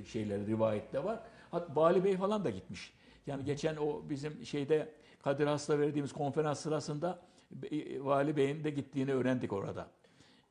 e, 0.00 0.04
şeyleri 0.04 0.46
rivayette 0.46 1.04
var. 1.04 1.20
Hatta 1.50 1.76
Bali 1.76 2.04
Bey 2.04 2.16
falan 2.16 2.44
da 2.44 2.50
gitmiş. 2.50 2.92
Yani 3.26 3.44
geçen 3.44 3.76
o 3.76 4.02
bizim 4.10 4.46
şeyde 4.46 4.92
Kadir 5.22 5.46
Has'ta 5.46 5.78
verdiğimiz 5.78 6.12
konferans 6.12 6.60
sırasında 6.60 7.18
e, 7.70 8.04
Vali 8.04 8.36
Bey'in 8.36 8.64
de 8.64 8.70
gittiğini 8.70 9.12
öğrendik 9.12 9.52
orada. 9.52 9.86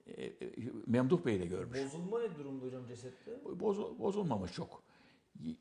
e, 0.07 0.23
e, 0.25 0.33
Memduh 0.87 1.25
Bey 1.25 1.39
de 1.39 1.45
görmüş. 1.45 1.79
Bozulma 1.85 2.19
ne 2.19 2.35
durumda 2.35 2.65
hocam 2.65 2.87
cesette? 2.87 3.31
Bozu- 3.59 3.99
bozulmamış 3.99 4.51
çok. 4.53 4.83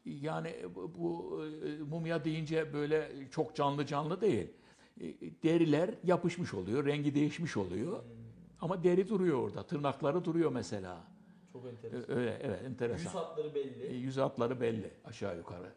Yani 0.04 0.54
bu- 0.74 0.92
bu 0.98 1.40
e, 1.44 1.82
mumya 1.82 2.24
deyince 2.24 2.72
böyle 2.72 3.12
çok 3.30 3.54
canlı 3.56 3.86
canlı 3.86 4.20
değil. 4.20 4.50
E, 5.00 5.04
Deriler 5.42 5.90
yapışmış 6.04 6.54
oluyor, 6.54 6.84
rengi 6.86 7.14
değişmiş 7.14 7.56
oluyor. 7.56 8.02
Ama 8.60 8.84
deri 8.84 9.08
duruyor 9.08 9.38
orada, 9.38 9.62
tırnakları 9.62 10.24
duruyor 10.24 10.52
mesela. 10.52 10.96
Çok 11.52 11.64
E, 11.64 11.68
enteresan. 11.68 12.16
Öyle, 12.16 12.38
evet, 12.42 12.60
enteresan. 12.64 13.04
Yüz 13.04 13.14
hatları 13.14 13.54
belli. 13.54 13.86
E, 13.86 13.94
Yüz 13.96 14.16
hatları 14.16 14.60
belli 14.60 14.90
aşağı 15.04 15.36
yukarı. 15.36 15.72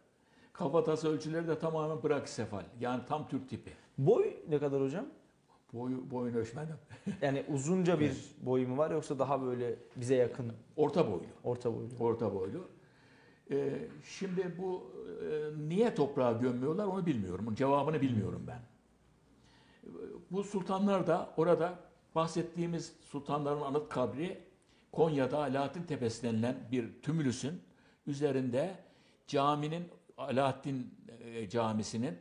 Kafatası 0.53 1.09
ölçüleri 1.09 1.47
de 1.47 1.59
tamamen 1.59 2.03
brakisefal. 2.03 2.63
Yani 2.79 3.01
tam 3.07 3.27
Türk 3.27 3.49
tipi. 3.49 3.71
Boy 3.97 4.33
ne 4.49 4.59
kadar 4.59 4.81
hocam? 4.81 5.05
Boyu, 5.73 6.11
boyunu 6.11 6.37
ölçmedim. 6.37 6.75
Yani 7.21 7.45
uzunca 7.53 7.99
bir 7.99 8.13
boyu 8.41 8.67
mu 8.67 8.77
var 8.77 8.91
yoksa 8.91 9.19
daha 9.19 9.41
böyle 9.41 9.75
bize 9.95 10.15
yakın 10.15 10.51
Orta 10.75 11.11
boylu. 11.11 11.25
orta 11.43 11.73
boylu? 11.75 11.89
Orta 11.99 12.35
boylu. 12.35 12.67
Ee, 13.51 13.87
şimdi 14.03 14.55
bu 14.57 14.91
e, 15.31 15.69
niye 15.69 15.95
toprağa 15.95 16.31
gömmüyorlar 16.31 16.85
onu 16.85 17.05
bilmiyorum. 17.05 17.45
Bunun 17.45 17.55
cevabını 17.55 18.01
bilmiyorum 18.01 18.43
ben. 18.47 18.59
Bu 20.31 20.43
sultanlar 20.43 21.07
da 21.07 21.33
orada 21.37 21.79
bahsettiğimiz 22.15 22.93
sultanların 23.01 23.61
anıt 23.61 23.89
kabri 23.89 24.41
Konya'da 24.91 25.37
Alaaddin 25.37 25.83
Tepesi 25.83 26.23
denilen 26.23 26.67
bir 26.71 27.01
tümülüsün 27.01 27.61
üzerinde 28.07 28.75
caminin 29.27 29.87
Alaaddin 30.17 30.93
e, 31.25 31.49
Camisi'nin 31.49 32.17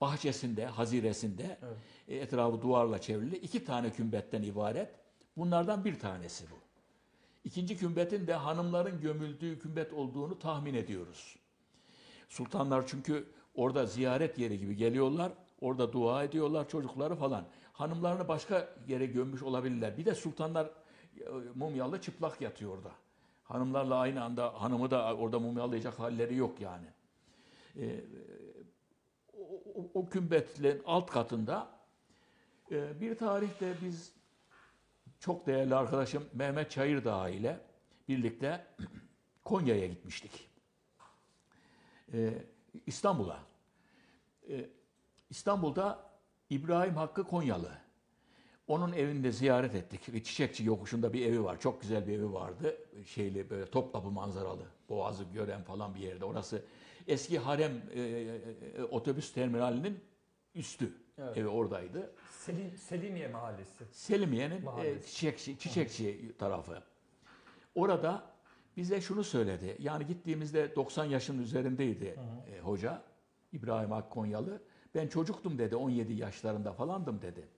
bahçesinde, 0.00 0.66
haziresinde 0.66 1.58
Evet. 1.62 1.76
e, 2.08 2.16
etrafı 2.16 2.62
duvarla 2.62 3.00
çevrili 3.00 3.36
iki 3.36 3.64
tane 3.64 3.92
kümbetten 3.92 4.42
ibaret. 4.42 4.90
Bunlardan 5.36 5.84
bir 5.84 5.98
tanesi 5.98 6.44
bu. 6.50 6.54
İkinci 7.44 7.76
kümbetin 7.76 8.26
de 8.26 8.34
hanımların 8.34 9.00
gömüldüğü 9.00 9.58
kümbet 9.58 9.92
olduğunu 9.92 10.38
tahmin 10.38 10.74
ediyoruz. 10.74 11.36
Sultanlar 12.28 12.86
çünkü 12.86 13.28
orada 13.54 13.86
ziyaret 13.86 14.38
yeri 14.38 14.58
gibi 14.58 14.76
geliyorlar. 14.76 15.32
Orada 15.60 15.92
dua 15.92 16.24
ediyorlar 16.24 16.68
çocukları 16.68 17.14
falan. 17.16 17.44
Hanımlarını 17.72 18.28
başka 18.28 18.68
yere 18.88 19.06
gömmüş 19.06 19.42
olabilirler. 19.42 19.96
Bir 19.96 20.04
de 20.04 20.14
sultanlar 20.14 20.70
e, 21.20 21.30
mumyalı 21.54 22.00
çıplak 22.00 22.40
yatıyor 22.40 22.76
orada. 22.76 22.90
Hanımlarla 23.44 23.96
aynı 23.96 24.24
anda 24.24 24.62
hanımı 24.62 24.90
da 24.90 25.16
orada 25.16 25.38
mumyalayacak 25.38 25.98
halleri 25.98 26.36
yok 26.36 26.60
yani. 26.60 26.86
Ee, 27.76 28.00
o, 29.38 29.62
o, 29.74 29.90
o 29.94 30.08
kümbetlerin 30.08 30.82
alt 30.86 31.10
katında 31.10 31.68
e, 32.70 33.00
bir 33.00 33.18
tarihte 33.18 33.74
biz 33.82 34.12
çok 35.20 35.46
değerli 35.46 35.74
arkadaşım 35.74 36.24
Mehmet 36.32 36.70
Çayırdağ 36.70 37.28
ile 37.28 37.60
birlikte 38.08 38.66
Konya'ya 39.44 39.86
gitmiştik. 39.86 40.48
Ee, 42.12 42.30
İstanbul'a. 42.86 43.42
Ee, 44.50 44.68
İstanbul'da 45.30 46.10
İbrahim 46.50 46.96
Hakkı 46.96 47.24
Konyalı. 47.24 47.70
Onun 48.66 48.92
evinde 48.92 49.32
ziyaret 49.32 49.74
ettik. 49.74 50.14
Bir 50.14 50.24
Çiçekçi 50.24 50.64
yokuşunda 50.64 51.12
bir 51.12 51.26
evi 51.26 51.44
var. 51.44 51.60
Çok 51.60 51.82
güzel 51.82 52.06
bir 52.06 52.12
evi 52.12 52.32
vardı. 52.32 52.76
Şeyli 53.06 53.50
böyle 53.50 53.70
Topkapı 53.70 54.10
manzaralı. 54.10 54.66
Boğazı 54.88 55.24
gören 55.24 55.62
falan 55.62 55.94
bir 55.94 56.00
yerde. 56.00 56.24
Orası 56.24 56.64
eski 57.06 57.38
harem 57.38 57.72
e, 57.94 58.00
e, 58.00 58.82
otobüs 58.82 59.32
terminalinin 59.32 60.00
üstü. 60.54 60.92
Evet. 61.18 61.36
Evi 61.36 61.48
oradaydı. 61.48 62.14
Selim, 62.30 62.76
Selimiye 62.76 63.28
Mahallesi. 63.28 63.84
Selimiye'nin 63.92 64.66
e, 64.84 65.02
çiçekçi, 65.02 65.58
çiçekçi 65.58 66.32
tarafı. 66.38 66.82
Orada 67.74 68.22
bize 68.76 69.00
şunu 69.00 69.24
söyledi. 69.24 69.76
Yani 69.78 70.06
gittiğimizde 70.06 70.76
90 70.76 71.04
yaşın 71.04 71.42
üzerindeydi 71.42 72.20
e, 72.54 72.60
hoca 72.60 73.02
İbrahim 73.52 73.92
Akkonyalı. 73.92 74.62
Ben 74.94 75.08
çocuktum 75.08 75.58
dedi 75.58 75.76
17 75.76 76.12
yaşlarında 76.12 76.72
falandım 76.72 77.22
dedi. 77.22 77.48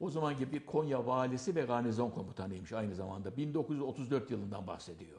O 0.00 0.10
zamanki 0.10 0.52
bir 0.52 0.66
Konya 0.66 1.06
valisi 1.06 1.54
ve 1.54 1.62
garnizon 1.62 2.10
komutanıymış 2.10 2.72
aynı 2.72 2.94
zamanda. 2.94 3.36
1934 3.36 4.30
yılından 4.30 4.66
bahsediyor. 4.66 5.18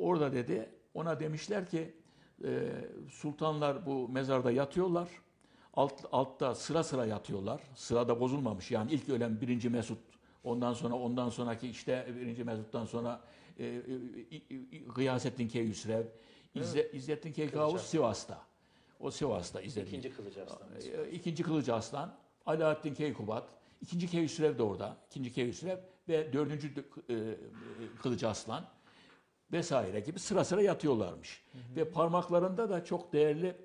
Orada 0.00 0.32
dedi 0.32 0.68
ona 0.94 1.20
demişler 1.20 1.66
ki 1.66 1.94
e, 2.44 2.70
sultanlar 3.10 3.86
bu 3.86 4.08
mezarda 4.08 4.50
yatıyorlar. 4.50 5.08
Alt, 5.74 6.04
altta 6.12 6.54
sıra 6.54 6.82
sıra 6.84 7.06
yatıyorlar. 7.06 7.60
Sırada 7.74 8.20
bozulmamış. 8.20 8.70
Yani 8.70 8.92
ilk 8.92 9.08
ölen 9.08 9.40
birinci 9.40 9.70
Mesut. 9.70 9.98
Ondan 10.44 10.72
sonra 10.72 10.94
ondan 10.94 11.28
sonraki 11.28 11.68
işte 11.68 12.14
birinci 12.16 12.44
Mesut'tan 12.44 12.84
sonra 12.84 13.20
e, 13.58 13.66
e, 13.66 13.76
e, 14.76 14.78
Gıyasettin 14.78 15.48
Keyhüsrev, 15.48 16.04
İzze, 16.54 16.90
İzzettin 16.92 17.32
Keykavus 17.32 17.82
Sivas'ta. 17.82 18.49
O 19.00 19.10
Sivas'ta 19.10 19.60
İzzettin. 19.60 19.88
İkinci 19.88 20.16
Kılıcı 20.16 20.42
Arslan. 20.42 20.68
E, 21.04 21.10
İkinci 21.10 21.42
Kılıcı 21.42 21.74
Aslan, 21.74 22.16
Alaaddin 22.46 22.94
Keykubat, 22.94 23.48
ikinci 23.80 24.06
Keyhüsrev 24.06 24.58
de 24.58 24.62
orada, 24.62 24.96
ikinci 25.06 25.32
Keyhüsrev 25.32 25.78
ve 26.08 26.32
dördüncü 26.32 26.84
e, 27.08 27.14
e, 27.14 27.36
Kılıcı 28.02 28.28
Aslan 28.28 28.64
vesaire 29.52 30.00
gibi 30.00 30.18
sıra 30.18 30.44
sıra 30.44 30.62
yatıyorlarmış. 30.62 31.44
Ve 31.76 31.90
parmaklarında 31.90 32.70
da 32.70 32.84
çok 32.84 33.12
değerli 33.12 33.56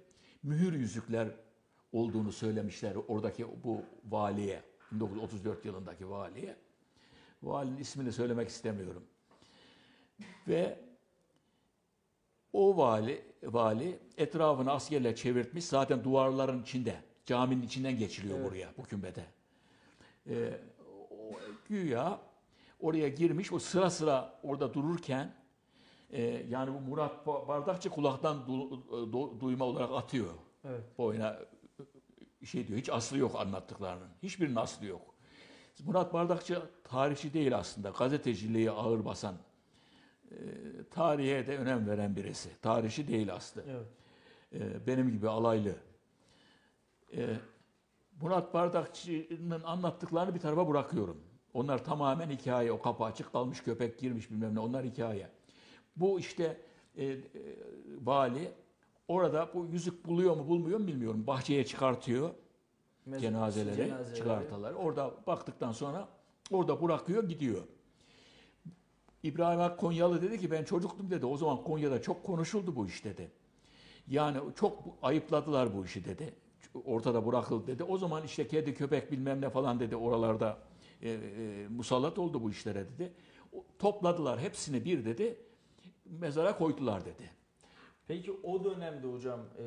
mühür 0.44 0.74
yüzükler 0.74 1.28
olduğunu 1.92 2.32
söylemişler 2.32 2.96
oradaki 3.08 3.48
bu 3.64 3.82
valiye, 4.10 4.64
1934 4.92 5.66
yılındaki 5.66 6.10
valiye. 6.10 6.56
Valinin 7.44 7.78
ismini 7.78 8.12
söylemek 8.12 8.50
istemiyorum. 8.50 9.04
Ve 10.48 10.80
o 12.56 12.78
vali, 12.78 13.22
vali 13.44 14.00
etrafını 14.18 14.72
askerle 14.72 15.16
çevirtmiş. 15.16 15.66
Zaten 15.66 16.04
duvarların 16.04 16.62
içinde. 16.62 16.96
Caminin 17.26 17.62
içinden 17.62 17.98
geçiliyor 17.98 18.44
buraya, 18.44 18.70
bu 18.78 18.84
kümbete. 18.84 19.26
Ee, 20.30 20.60
o, 21.12 21.40
güya 21.70 22.20
oraya 22.80 23.08
girmiş, 23.08 23.54
o 23.54 23.60
sıra 23.60 23.90
sıra 23.90 24.40
orada 24.44 24.74
dururken 24.74 25.34
e, 26.12 26.22
yani 26.50 26.74
bu 26.74 26.80
Murat 26.80 27.26
Ba- 27.26 27.48
Bardakçı 27.48 27.90
kulaktan 27.90 28.38
du- 28.48 28.82
du- 29.12 29.40
duyma 29.40 29.66
olarak 29.66 29.92
atıyor. 29.92 30.34
Evet. 30.66 30.84
Boyuna 30.98 31.40
e, 32.42 32.46
şey 32.46 32.68
diyor, 32.68 32.80
hiç 32.80 32.90
aslı 32.90 33.18
yok 33.18 33.36
anlattıklarının. 33.36 34.08
Hiçbirinin 34.24 34.56
aslı 34.56 34.86
yok. 34.86 35.02
Murat 35.86 36.14
Bardakçı 36.14 36.62
tarihçi 36.84 37.34
değil 37.34 37.58
aslında. 37.58 37.90
Gazeteciliği 37.90 38.72
ağır 38.72 39.06
basan, 39.06 39.36
e, 40.32 40.36
tarihe 40.92 41.48
de 41.48 41.58
önem 41.58 41.88
veren 41.88 42.16
birisi. 42.16 42.50
Tarihçi 42.62 43.08
değil 43.08 43.34
aslı. 43.34 43.64
Evet. 43.70 43.88
E, 44.54 44.88
benim 44.88 45.12
gibi 45.12 45.30
alaylı. 45.30 45.76
E, 47.18 47.28
Murat 48.22 48.54
Bardakçı'nın 48.54 49.62
anlattıklarını 49.64 50.36
bir 50.36 50.40
tarafa 50.40 50.68
bırakıyorum. 50.70 51.18
Onlar 51.54 51.84
tamamen 51.86 52.30
hikaye. 52.30 52.72
O 52.72 52.82
kapı 52.82 53.04
açık 53.04 53.32
kalmış, 53.32 53.62
köpek 53.64 54.00
girmiş 54.00 54.32
bilmem 54.32 54.56
ne. 54.56 54.60
Onlar 54.60 54.86
hikaye. 54.86 55.30
Bu 55.96 56.20
işte 56.20 56.62
e, 56.98 57.06
e, 57.06 57.20
vali 58.04 58.52
orada 59.08 59.50
bu 59.54 59.66
yüzük 59.72 60.06
buluyor 60.06 60.36
mu 60.36 60.48
bulmuyor 60.48 60.80
mu 60.80 60.88
bilmiyorum. 60.88 61.28
Bahçeye 61.28 61.66
çıkartıyor 61.66 62.30
Mez- 63.10 63.20
cenazeleri, 63.20 63.76
cenazeleri. 63.76 64.16
çıkartaları. 64.18 64.76
Orada 64.76 65.14
baktıktan 65.28 65.72
sonra 65.72 66.08
orada 66.52 66.82
bırakıyor 66.82 67.30
gidiyor. 67.30 67.64
İbrahim 69.26 69.60
Ak 69.60 69.80
Konyalı 69.80 70.22
dedi 70.22 70.40
ki 70.40 70.52
ben 70.52 70.64
çocuktum 70.64 71.10
dedi. 71.10 71.26
O 71.26 71.38
zaman 71.38 71.64
Konya'da 71.64 72.02
çok 72.02 72.24
konuşuldu 72.24 72.76
bu 72.76 72.88
iş 72.88 73.04
dedi. 73.06 73.32
Yani 74.08 74.38
çok 74.56 74.84
ayıpladılar 75.02 75.78
bu 75.78 75.86
işi 75.86 76.06
dedi. 76.06 76.34
Ortada 76.86 77.26
bırakıldı 77.26 77.68
dedi. 77.68 77.84
O 77.84 77.98
zaman 77.98 78.24
işte 78.24 78.48
kedi 78.48 78.74
köpek 78.74 79.12
bilmem 79.12 79.42
ne 79.42 79.50
falan 79.50 79.80
dedi 79.80 79.96
oralarda 79.96 80.58
e, 81.02 81.10
e, 81.12 81.68
musallat 81.68 82.20
oldu 82.20 82.42
bu 82.44 82.52
işlere 82.52 82.86
dedi. 82.90 83.14
O- 83.54 83.64
Topladılar 83.80 84.40
hepsini 84.40 84.86
bir 84.86 85.06
dedi. 85.06 85.40
Mezara 86.06 86.58
koydular 86.58 87.06
dedi. 87.06 87.30
Peki 88.08 88.32
o 88.44 88.64
dönemde 88.64 89.08
hocam 89.08 89.40
e, 89.60 89.66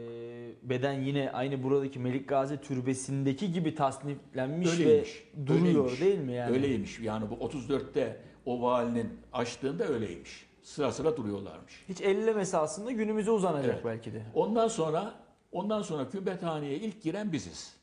beden 0.62 0.92
yine 0.92 1.31
aynı 1.33 1.62
buradaki 1.62 1.98
Melik 1.98 2.29
Gazi 2.29 2.61
türbesindeki 2.61 3.53
gibi 3.53 3.74
tasniflenmiş 3.74 4.68
Öyleymiş, 4.68 5.24
ve 5.37 5.46
duruyor 5.46 5.64
öyleymiş. 5.85 6.01
değil 6.01 6.18
mi 6.18 6.33
yani? 6.33 6.53
Öyleymiş. 6.57 7.01
Yani 7.01 7.31
bu 7.31 7.35
34'te 7.35 8.20
o 8.46 8.62
valinin 8.62 9.09
açtığında 9.33 9.85
öyleymiş. 9.88 10.46
Sıra 10.62 10.92
sıra 10.92 11.16
duruyorlarmış. 11.16 11.85
Hiç 11.88 12.01
ellemesi 12.01 12.57
aslında 12.57 12.90
günümüze 12.90 13.31
uzanacak 13.31 13.74
Evet. 13.74 13.85
belki 13.85 14.12
de. 14.12 14.22
Ondan 14.35 14.68
sonra 14.68 15.14
ondan 15.53 15.83
sonra 15.83 16.09
kümbethaneye 16.09 16.77
ilk 16.77 17.03
giren 17.03 17.33
biziz. 17.33 17.74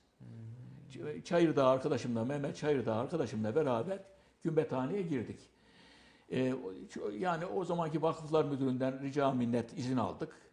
Ç- 0.91 1.23
Çayırdağ 1.23 1.67
arkadaşımla 1.67 2.25
Mehmet 2.25 2.57
Çayırdağ 2.57 2.95
arkadaşımla 2.95 3.55
beraber 3.55 3.99
kümbethaneye 4.43 5.01
girdik. 5.01 5.39
Ç- 6.31 7.17
yani 7.17 7.45
o 7.45 7.65
zamanki 7.65 8.01
vakıflar 8.01 8.45
müdüründen 8.45 9.01
rica 9.03 9.31
minnet 9.31 9.77
izin 9.77 9.97
aldık. 9.97 10.44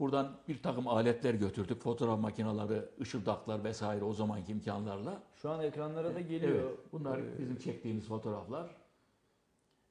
Buradan 0.00 0.32
bir 0.48 0.62
takım 0.62 0.88
aletler 0.88 1.34
götürdük. 1.34 1.82
Fotoğraf 1.82 2.20
makineleri, 2.20 2.82
ışıldaklar 3.00 3.64
vesaire 3.64 4.04
o 4.04 4.12
zamanki 4.12 4.52
imkanlarla. 4.52 5.22
Şu 5.34 5.50
an 5.50 5.62
ekranlara 5.62 6.14
da 6.14 6.20
geliyor. 6.20 6.52
Evet, 6.70 6.78
bunlar 6.92 7.18
Ee, 7.18 7.38
bizim 7.38 7.56
çektiğimiz 7.56 8.08
fotoğraflar. 8.08 8.70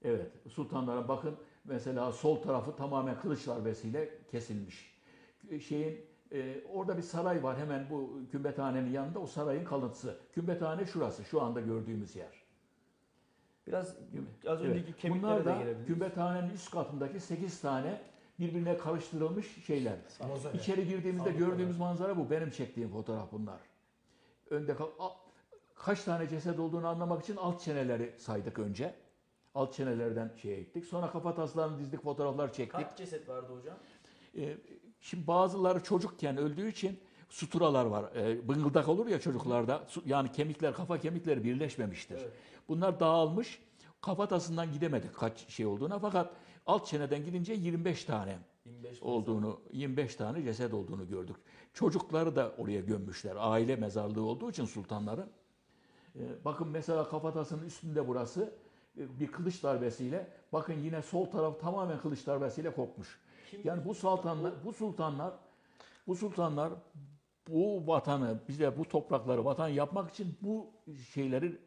Evet, 0.03 0.31
sultanlara 0.49 1.07
bakın 1.07 1.35
mesela 1.65 2.11
sol 2.11 2.41
tarafı 2.41 2.75
tamamen 2.75 3.19
kılıç 3.21 3.47
darbesiyle 3.47 4.09
kesilmiş. 4.31 4.95
Şeyin 5.67 6.05
e, 6.31 6.63
orada 6.73 6.97
bir 6.97 7.01
saray 7.01 7.43
var 7.43 7.57
hemen 7.57 7.87
bu 7.89 8.19
kümbethanenin 8.31 8.91
yanında 8.91 9.19
o 9.19 9.25
sarayın 9.27 9.65
kalıntısı. 9.65 10.17
Kümbethane 10.33 10.85
şurası 10.85 11.23
şu 11.23 11.41
anda 11.41 11.61
gördüğümüz 11.61 12.15
yer. 12.15 12.33
Biraz 13.67 13.95
az 14.47 14.61
önceki 14.61 14.85
Evet. 14.89 14.97
kemiklere 14.97 15.23
Bunlar 15.31 15.41
de 15.41 15.45
da 15.45 15.53
gelebiliriz. 15.55 15.87
kümbethanenin 15.87 16.49
üst 16.53 16.71
katındaki 16.71 17.19
8 17.19 17.61
tane 17.61 18.01
birbirine 18.39 18.77
karıştırılmış 18.77 19.65
şeyler. 19.65 19.97
Mozole. 20.27 20.57
İçeri 20.57 20.87
girdiğimizde 20.87 21.29
Sağlık 21.29 21.39
gördüğümüz 21.39 21.77
manzara 21.77 22.17
bu. 22.17 22.29
Benim 22.29 22.49
çektiğim 22.49 22.89
fotoğraf 22.89 23.31
bunlar. 23.31 23.59
Önde 24.49 24.75
kaç 25.75 26.03
tane 26.03 26.29
ceset 26.29 26.59
olduğunu 26.59 26.87
anlamak 26.87 27.23
için 27.23 27.35
alt 27.35 27.61
çeneleri 27.61 28.15
saydık 28.19 28.59
önce. 28.59 28.95
Alt 29.55 29.73
çenelerden 29.73 30.31
şey 30.41 30.59
ettik. 30.59 30.85
Sonra 30.85 31.11
kafa 31.11 31.35
taslarını 31.35 31.79
dizdik, 31.79 32.03
fotoğraflar 32.03 32.53
çektik. 32.53 32.81
Kaç 32.81 32.97
ceset 32.97 33.29
vardı 33.29 33.53
hocam? 33.59 33.77
Ee, 34.37 34.57
şimdi 34.99 35.27
bazıları 35.27 35.83
çocukken 35.83 36.37
öldüğü 36.37 36.69
için 36.69 36.99
suturalar 37.29 37.85
var. 37.85 38.11
Ee, 38.15 38.47
bıngıldak 38.47 38.87
olur 38.87 39.07
ya 39.07 39.19
çocuklarda. 39.19 39.83
Yani 40.05 40.31
kemikler, 40.31 40.73
kafa 40.73 40.97
kemikleri 40.97 41.43
birleşmemiştir. 41.43 42.17
Evet. 42.21 42.33
Bunlar 42.67 42.99
dağılmış. 42.99 43.59
Kafatasından 44.01 44.71
gidemedik 44.71 45.15
kaç 45.15 45.47
şey 45.47 45.65
olduğuna. 45.65 45.99
Fakat 45.99 46.33
alt 46.69 46.85
çeneden 46.87 47.25
gidince 47.25 47.53
25 47.53 48.03
tane 48.03 48.37
25 48.65 49.01
olduğunu, 49.03 49.61
25 49.73 50.15
tane 50.15 50.43
ceset 50.43 50.73
olduğunu 50.73 51.07
gördük. 51.09 51.35
Çocukları 51.73 52.35
da 52.35 52.51
oraya 52.57 52.79
gömmüşler. 52.81 53.35
Aile 53.39 53.75
mezarlığı 53.75 54.21
olduğu 54.23 54.49
için 54.51 54.65
sultanların. 54.65 55.29
Ee, 56.15 56.19
bakın 56.45 56.67
mesela 56.67 57.09
kafatasının 57.09 57.65
üstünde 57.65 58.07
burası 58.07 58.53
e, 58.97 59.19
bir 59.19 59.31
kılıç 59.31 59.63
darbesiyle 59.63 60.27
bakın 60.53 60.73
yine 60.73 61.01
sol 61.01 61.25
taraf 61.25 61.59
tamamen 61.61 61.99
kılıç 62.01 62.27
darbesiyle 62.27 62.73
kopmuş. 62.75 63.19
Kim- 63.51 63.61
Yani 63.63 63.85
bu 63.85 63.93
sultanlar, 63.95 64.53
bu 64.65 64.73
sultanlar, 64.73 65.33
bu 66.07 66.15
sultanlar 66.15 66.73
bu 67.47 67.87
vatanı, 67.87 68.39
bize 68.47 68.77
bu 68.77 68.85
toprakları 68.89 69.45
vatan 69.45 69.67
yapmak 69.67 70.09
için 70.11 70.37
bu 70.41 70.67
şeyleri 71.13 71.57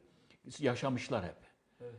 yaşamışlar 0.58 1.24
hep. 1.24 1.36
Evet. 1.80 1.94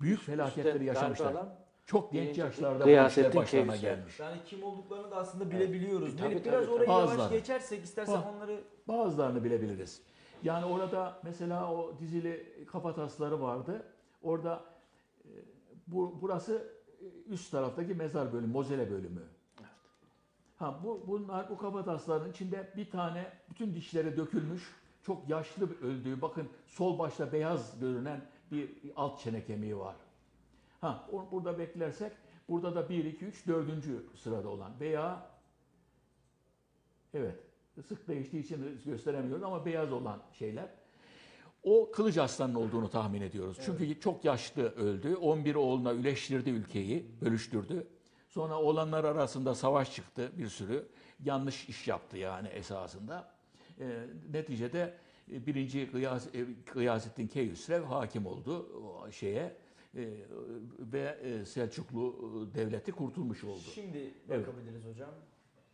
Büyük 0.00 0.20
felaketleri 0.20 0.68
Üstten 0.74 0.86
yaşamışlar. 0.86 1.26
darbe 1.28 1.38
alan 1.38 1.63
Çok 1.86 2.12
genç 2.12 2.38
yaşlarda 2.38 2.80
bu 2.80 2.84
Gıyasettin 2.84 3.28
işler 3.28 3.42
başlarına 3.42 3.76
gelmiş. 3.76 4.20
Yani 4.20 4.36
kim 4.46 4.62
olduklarını 4.62 5.10
da 5.10 5.16
aslında 5.16 5.50
bilebiliyoruz. 5.50 6.14
E, 6.14 6.16
tabii, 6.16 6.28
Melih, 6.28 6.38
tabii, 6.44 6.52
biraz 6.52 6.64
tabii. 6.64 6.74
orayı 6.74 6.90
yavaş 6.90 7.10
Bazıları. 7.10 7.34
geçersek 7.34 7.84
istersen 7.84 8.14
Ba- 8.14 8.36
onları 8.36 8.60
Bazılarını 8.88 9.44
bilebiliriz. 9.44 10.02
Yani 10.42 10.64
orada 10.64 11.18
mesela 11.22 11.72
o 11.74 11.98
dizili 11.98 12.64
kafatasları 12.66 13.40
vardı. 13.42 13.86
Orada 14.22 14.64
e, 15.24 15.30
bu 15.86 16.18
burası 16.22 16.72
e, 17.00 17.32
üst 17.32 17.50
taraftaki 17.50 17.94
mezar 17.94 18.32
bölümü, 18.32 18.52
mozele 18.52 18.90
bölümü. 18.90 19.22
Ha 20.56 20.80
bu 20.84 21.04
bunlar 21.06 21.50
bu 21.50 21.58
kafatasların 21.58 22.30
içinde 22.30 22.72
bir 22.76 22.90
tane 22.90 23.32
bütün 23.50 23.74
dişleri 23.74 24.16
dökülmüş, 24.16 24.62
çok 25.02 25.28
yaşlı 25.28 25.70
bir 25.70 25.86
öldüğü. 25.86 26.22
Bakın 26.22 26.48
sol 26.66 26.98
başta 26.98 27.32
beyaz 27.32 27.80
görünen 27.80 28.20
bir 28.52 28.70
alt 28.96 29.20
çene 29.20 29.44
kemiği 29.44 29.78
var. 29.78 29.96
Ha 30.84 31.08
burada 31.32 31.58
beklersek 31.58 32.12
burada 32.48 32.74
da 32.74 32.88
1 32.88 33.04
2 33.04 33.24
3 33.24 33.46
4. 33.46 33.68
sırada 34.14 34.48
olan 34.48 34.72
veya 34.80 35.26
Evet. 37.14 37.34
Sık 37.86 38.08
değiştiği 38.08 38.42
için 38.42 38.80
gösteremiyoruz 38.84 39.42
ama 39.42 39.66
beyaz 39.66 39.92
olan 39.92 40.22
şeyler. 40.32 40.68
O 41.62 41.90
Kılıç 41.92 42.18
Arslan'ın 42.18 42.54
olduğunu 42.54 42.90
tahmin 42.90 43.20
ediyoruz. 43.20 43.58
Çünkü 43.64 44.00
çok 44.00 44.24
yaşlı 44.24 44.62
öldü. 44.62 45.16
11 45.16 45.54
oğluna 45.54 45.92
üleştirdi 45.92 46.50
ülkeyi, 46.50 47.06
bölüştürdü. 47.20 47.86
Sonra 48.28 48.60
oğlanlar 48.60 49.04
arasında 49.04 49.54
savaş 49.54 49.94
çıktı 49.94 50.32
bir 50.38 50.48
sürü. 50.48 50.88
Yanlış 51.24 51.68
iş 51.68 51.88
yaptı 51.88 52.18
yani 52.18 52.48
esasında. 52.48 53.34
Ee, 53.80 54.06
neticede 54.32 54.94
e, 55.32 55.46
birinci 55.46 55.86
Gıyas, 55.86 56.34
e, 56.34 56.46
Gıyasettin 56.72 57.26
Keyhüsrev 57.26 57.82
hakim 57.82 58.26
oldu 58.26 58.66
o 59.06 59.10
şeye 59.12 59.63
ve 60.78 61.18
e, 61.22 61.44
Selçuklu 61.44 62.14
e, 62.52 62.54
devleti 62.54 62.92
kurtulmuş 62.92 63.44
oldu. 63.44 63.60
şimdi 63.74 64.14
Evet. 64.30 64.46
bakabiliriz 64.48 64.84
hocam. 64.84 65.10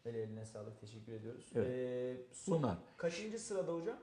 El 0.05 0.15
eline 0.15 0.45
sağlık. 0.45 0.81
Teşekkür 0.81 1.13
ediyoruz. 1.13 1.45
Evet. 1.55 1.69
Ee, 1.71 2.17
son- 2.33 2.59
Bunlar. 2.59 2.79
Kaçıncı 2.97 3.39
sırada 3.39 3.75
hocam? 3.75 3.97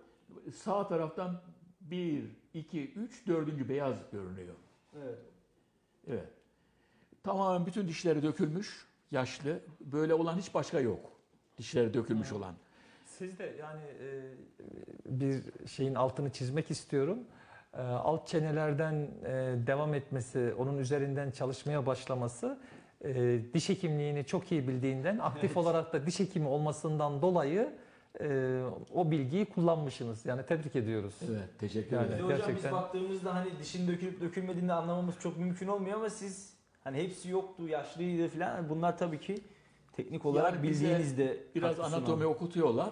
Sağ 0.56 0.88
taraftan 0.88 1.42
1, 1.82 2.24
2, 2.54 2.92
3, 2.94 3.28
4. 3.28 3.70
beyaz 3.70 3.98
görünüyor. 4.12 4.56
Evet. 5.04 5.20
Evet. 6.08 6.28
Tamamen 7.24 7.66
bütün 7.66 7.88
dişleri 7.88 8.24
dökülmüş, 8.24 8.88
yaşlı. 9.12 9.60
Böyle 9.82 10.14
olan 10.14 10.38
hiç 10.38 10.54
başka 10.54 10.80
yok. 10.80 11.12
Dişleri 11.58 11.94
dökülmüş 11.94 12.32
olan. 12.32 12.56
Siz 13.06 13.40
de 13.40 13.56
yani 13.60 13.84
e, 14.00 14.34
bir 15.06 15.68
şeyin 15.68 15.96
altını 15.96 16.30
çizmek 16.30 16.72
istiyorum. 16.72 17.20
E, 17.78 17.82
alt 17.82 18.28
çenelerden 18.28 18.94
e, 18.94 19.28
devam 19.68 19.94
etmesi, 19.94 20.54
onun 20.58 20.78
üzerinden 20.78 21.32
çalışmaya 21.32 21.86
başlaması 21.86 22.58
e, 23.04 23.40
diş 23.54 23.70
hekimliğini 23.70 24.26
çok 24.26 24.52
iyi 24.52 24.68
bildiğinden, 24.68 25.18
aktif 25.18 25.58
olarak 25.58 25.94
da 25.94 26.06
diş 26.06 26.20
hekimi 26.20 26.48
olmasından 26.48 27.22
dolayı 27.22 27.70
e, 28.22 28.60
o 28.94 29.12
bilgiyi 29.12 29.46
kullanmışsınız. 29.46 30.26
Yani 30.26 30.46
tebrik 30.46 30.76
ediyoruz. 30.76 31.14
Evet, 31.32 31.60
teşekkür 31.60 31.96
Yani- 31.96 32.08
ederim. 32.08 32.26
hocam 32.26 32.38
Gerçekten. 32.38 32.72
biz 32.72 32.72
baktığımızda 32.72 33.36
hani 33.36 33.50
dişin 33.60 33.88
dökülüp 33.88 34.22
dökülmediğini 34.22 34.74
anlamamız 34.74 35.16
çok 35.20 35.38
mümkün 35.38 35.68
olmuyor 35.68 35.98
ama 35.98 36.10
siz 36.10 36.54
hani 36.84 36.98
hepsi 36.98 37.30
yoktu, 37.30 37.68
yaşlıydı 37.68 38.28
falan. 38.28 38.70
Bunlar 38.70 38.98
tabii 38.98 39.20
ki 39.20 39.38
teknik 39.94 40.26
olarak 40.26 40.54
Yani 40.54 40.64
bize 40.64 40.86
bildiğiniz 40.86 41.18
de 41.18 41.38
Biraz 41.56 41.80
anatomi 41.80 42.26
okutuyorlar. 42.26 42.90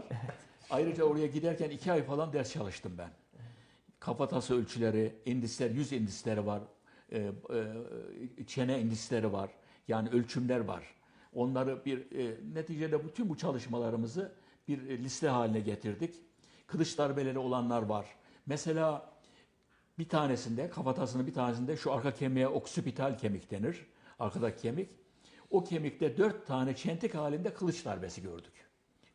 Ayrıca 0.70 1.04
oraya 1.04 1.28
giderken 1.28 1.70
iki 1.70 1.92
ay 1.92 2.04
falan 2.04 2.34
ders 2.34 2.54
çalıştım 2.54 2.92
ben. 2.98 3.10
Kafatası 4.00 4.56
ölçüleri, 4.56 5.16
indisler, 5.26 5.70
yüz 5.70 5.92
indisleri 5.92 6.46
var. 6.46 6.62
e, 7.12 7.32
e, 8.38 8.46
çene 8.48 8.82
indisleri 8.82 9.34
var. 9.34 9.50
Yani 9.88 10.10
ölçümler 10.10 10.60
var. 10.60 10.84
Onları 11.34 11.86
bir 11.86 12.12
e, 12.12 12.38
neticede 12.54 13.06
bütün 13.08 13.30
bu 13.30 13.38
çalışmalarımızı 13.38 14.32
bir 14.68 14.80
liste 15.00 15.28
haline 15.28 15.60
getirdik. 15.60 16.16
Kılıç 16.68 16.98
darbeleri 16.98 17.40
olanlar 17.40 17.82
var. 17.82 18.06
Mesela 18.46 19.16
bir 20.00 20.10
tanesinde, 20.10 20.70
kafatasının 20.70 21.28
bir 21.28 21.34
tanesinde 21.34 21.78
şu 21.78 21.94
arka 21.94 22.14
kemiğe 22.14 22.48
oksipital 22.48 23.18
kemik 23.18 23.52
denir. 23.52 23.86
Arkadaki 24.20 24.62
kemik. 24.62 24.90
O 25.50 25.64
kemikte 25.64 26.18
dört 26.18 26.48
tane 26.48 26.76
çentik 26.76 27.16
halinde 27.16 27.54
kılıç 27.54 27.86
darbesi 27.86 28.22
gördük. 28.22 28.54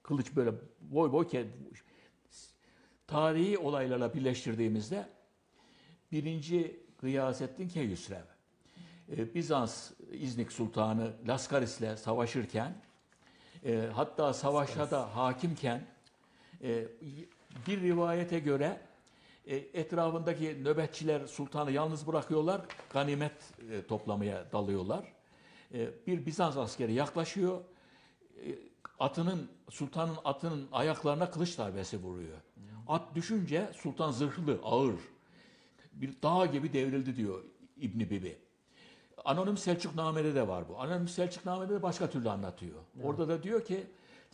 Kılıç 0.02 0.36
böyle 0.36 0.52
boy 0.80 1.12
boy 1.12 1.28
tarihi 3.10 3.58
olaylarla 3.58 4.14
birleştirdiğimizde 4.14 5.08
birinci 6.12 6.80
Gıyasettin 7.00 7.68
Keyhüsrev 7.68 8.24
e, 9.16 9.34
Bizans 9.34 9.90
İznik 10.12 10.52
Sultanı 10.52 11.12
Laskaris'le 11.28 11.96
savaşırken 11.96 12.74
e, 13.64 13.88
hatta 13.94 14.32
savaşa 14.32 14.90
da 14.90 15.16
hakimken 15.16 15.86
e, 16.62 16.84
bir 17.66 17.80
rivayete 17.80 18.38
göre 18.38 18.80
etrafındaki 19.74 20.64
nöbetçiler 20.64 21.26
sultanı 21.26 21.72
yalnız 21.72 22.06
bırakıyorlar, 22.06 22.60
ganimet 22.92 23.32
toplamaya 23.88 24.52
dalıyorlar. 24.52 25.04
Bir 26.06 26.26
Bizans 26.26 26.56
askeri 26.56 26.92
yaklaşıyor, 26.92 27.60
atının 28.98 29.50
sultanın 29.70 30.16
atının 30.24 30.68
ayaklarına 30.72 31.30
kılıç 31.30 31.58
darbesi 31.58 32.02
vuruyor. 32.02 32.38
At 32.90 33.14
düşünce 33.14 33.70
sultan 33.72 34.10
zırhlı, 34.10 34.58
ağır. 34.64 34.94
Bir 35.92 36.14
dağ 36.22 36.46
gibi 36.46 36.72
devrildi 36.72 37.16
diyor 37.16 37.44
İbni 37.76 38.10
Bibi. 38.10 38.38
Anonim 39.24 39.56
Selçukname'de 39.56 40.34
de 40.34 40.48
var 40.48 40.68
bu. 40.68 40.80
Anonim 40.80 41.08
Selçukname'de 41.08 41.74
de 41.74 41.82
başka 41.82 42.10
türlü 42.10 42.30
anlatıyor. 42.30 42.74
Orada 43.02 43.28
da 43.28 43.42
diyor 43.42 43.64
ki 43.64 43.86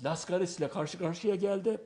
Laskaris 0.04 0.58
ile 0.58 0.68
karşı 0.68 0.98
karşıya 0.98 1.34
geldi. 1.34 1.80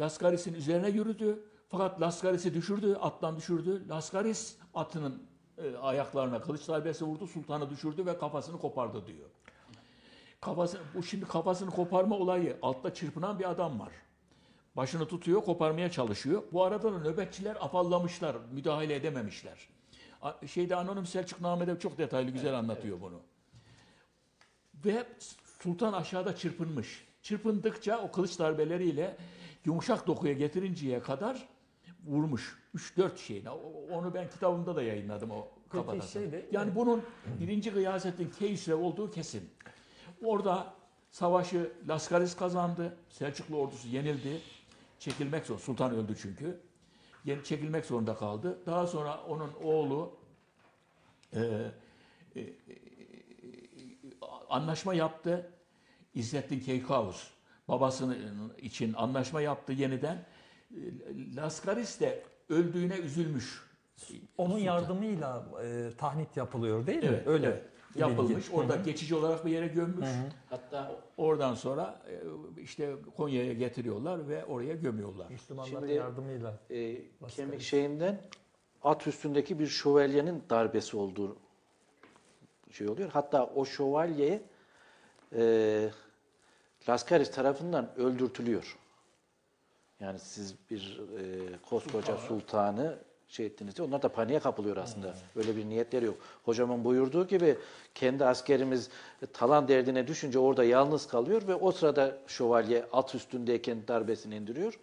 Laskaris'in 0.00 0.54
üzerine 0.54 0.88
yürüdü. 0.88 1.44
Fakat 1.68 2.00
Laskaris'i 2.00 2.54
düşürdü, 2.54 2.94
attan 2.94 3.36
düşürdü. 3.36 3.88
Laskaris 3.88 4.56
atının 4.74 5.22
e, 5.58 5.76
ayaklarına 5.76 6.40
kılıç 6.40 6.68
darbesi 6.68 7.04
vurdu, 7.04 7.26
sultanı 7.26 7.70
düşürdü 7.70 8.06
ve 8.06 8.18
kafasını 8.18 8.58
kopardı 8.58 9.06
diyor. 9.06 9.28
Kafası, 10.40 10.78
bu 10.94 11.02
şimdi 11.02 11.24
kafasını 11.24 11.70
koparma 11.70 12.16
olayı 12.16 12.56
altta 12.62 12.94
çırpınan 12.94 13.38
bir 13.38 13.50
adam 13.50 13.80
var. 13.80 13.92
Başını 14.76 15.08
tutuyor, 15.08 15.44
koparmaya 15.44 15.90
çalışıyor. 15.90 16.42
Bu 16.52 16.64
arada 16.64 16.92
da 16.94 16.98
nöbetçiler 16.98 17.56
afallamışlar, 17.60 18.36
müdahale 18.52 18.94
edememişler. 18.94 19.68
Şeyde 20.46 20.76
Anonim 20.76 21.06
Selçukname'de 21.06 21.78
çok 21.78 21.98
detaylı 21.98 22.30
güzel 22.30 22.58
anlatıyor 22.58 23.00
bunu. 23.00 23.20
Ve 24.84 25.04
sultan 25.62 25.92
aşağıda 25.92 26.36
çırpınmış. 26.36 27.06
Çırpındıkça 27.22 27.98
o 27.98 28.10
kılıç 28.12 28.38
darbeleriyle 28.38 29.16
yumuşak 29.64 30.06
dokuya 30.06 30.32
getirinceye 30.32 31.00
kadar 31.00 31.48
vurmuş. 32.06 32.58
3-4 32.74 33.18
şeyine. 33.18 33.50
Onu 33.92 34.14
ben 34.14 34.30
kitabımda 34.30 34.76
da 34.76 34.82
yayınladım 34.82 35.30
o 35.30 35.48
Peki 35.72 35.86
kafatası. 35.86 36.12
şeyde- 36.12 36.46
yani 36.52 36.74
bunun 36.74 37.02
birinci 37.40 37.70
Gıyasettin 37.70 38.30
Keyüs'le 38.38 38.68
olduğu 38.68 39.10
kesin. 39.10 39.50
Orada 40.24 40.74
savaşı 41.10 41.72
Laskaris 41.88 42.36
kazandı. 42.36 42.96
Selçuklu 43.08 43.56
ordusu 43.56 43.88
yenildi. 43.88 44.40
Çekilmek 45.04 45.46
zorunda. 45.46 45.64
Sultan 45.64 45.94
öldü 45.94 46.16
çünkü. 46.22 46.60
Yen- 47.24 47.42
Çekilmek 47.42 47.84
zorunda 47.84 48.14
kaldı. 48.16 48.58
Daha 48.66 48.86
sonra 48.86 49.20
onun 49.28 49.50
oğlu 49.62 50.12
e, 51.34 51.40
e, 52.36 52.40
e, 52.40 52.46
anlaşma 54.48 54.94
yaptı. 54.94 55.50
İzzettin 56.14 56.60
Keykaus 56.60 57.28
babasının 57.68 58.52
için 58.58 58.92
anlaşma 58.92 59.40
yaptı 59.40 59.72
yeniden. 59.72 60.26
E, 60.70 60.76
Laskaris 61.36 62.00
de 62.00 62.22
öldüğüne 62.48 62.96
üzülmüş. 62.96 63.70
Onun 64.38 64.50
Sultan. 64.50 64.64
yardımıyla 64.64 65.46
e, 65.64 65.90
tahnit 65.98 66.36
yapılıyor 66.36 66.86
değil 66.86 66.98
mi? 66.98 67.04
Evet, 67.08 67.26
Öyle. 67.26 67.46
evet. 67.46 67.64
Yapılmış. 67.94 68.50
Orada 68.52 68.74
Hı 68.74 68.78
hı. 68.78 68.82
geçici 68.84 69.14
olarak 69.14 69.46
bir 69.46 69.50
yere 69.50 69.66
gömmüş. 69.66 70.06
Hı 70.08 70.12
hı. 70.12 70.26
Hatta 70.50 70.92
Oradan 71.16 71.54
sonra 71.54 72.02
e, 72.08 72.60
işte 72.62 72.94
Konya'ya 73.16 73.52
getiriyorlar 73.52 74.28
ve 74.28 74.44
oraya 74.44 74.74
gömüyorlar. 74.74 75.30
Müslümanların 75.30 75.80
Şimdi- 75.80 75.92
yardımıyla. 75.92 76.58
e, 76.70 76.96
kemik 77.28 77.60
şeyinden 77.60 78.20
at 78.82 79.06
üstündeki 79.06 79.58
bir 79.58 79.66
şövalyenin 79.66 80.42
darbesi 80.50 80.96
olduğu 80.96 81.36
şey 82.70 82.88
oluyor. 82.88 83.10
Hatta 83.12 83.46
o 83.46 83.64
şövalye 83.64 84.42
e, 85.34 85.90
Laskaris 86.88 87.30
tarafından 87.30 87.90
öldürtülüyor. 87.96 88.76
Yani 90.00 90.18
siz 90.18 90.54
bir 90.70 91.00
e, 91.18 91.22
koskoca 91.70 92.16
sultanı 92.16 92.98
şey 93.30 93.46
ettiniz 93.46 93.76
diye 93.76 93.88
onlar 93.88 94.02
da 94.02 94.08
paniğe 94.08 94.40
kapılıyor 94.40 94.76
aslında. 94.76 95.14
Öyle 95.36 95.56
bir 95.56 95.68
niyetleri 95.68 96.04
yok. 96.04 96.16
Hocamın 96.44 96.84
buyurduğu 96.84 97.26
gibi 97.26 97.58
kendi 97.94 98.24
askerimiz 98.24 98.88
talan 99.32 99.68
derdine 99.68 100.06
düşünce 100.06 100.38
orada 100.38 100.64
yalnız 100.64 101.08
kalıyor 101.08 101.42
ve 101.48 101.54
o 101.54 101.72
sırada 101.72 102.18
şövalye 102.26 102.84
at 102.92 103.14
üstündeyken 103.14 103.78
darbesini 103.88 104.36
indiriyor. 104.36 104.78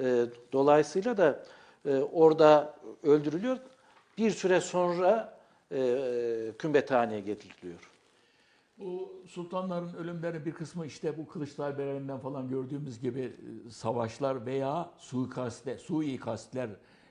E, 0.00 0.26
dolayısıyla 0.52 1.16
da 1.16 1.44
e, 1.86 1.96
orada 1.96 2.74
öldürülüyor. 3.02 3.58
Bir 4.18 4.30
süre 4.30 4.60
sonra 4.60 5.38
e, 5.72 6.52
kümbethaneye 6.58 7.20
getiriliyor. 7.20 7.90
Bu 8.78 9.12
sultanların 9.28 9.94
ölümleri 9.94 10.46
bir 10.46 10.52
kısmı 10.52 10.86
işte 10.86 11.18
bu 11.18 11.28
kılıç 11.28 11.58
darbelerinden 11.58 12.18
falan 12.18 12.48
gördüğümüz 12.48 13.00
gibi 13.00 13.20
e, 13.20 13.70
savaşlar 13.70 14.46
veya 14.46 14.90
suikastle, 14.98 15.78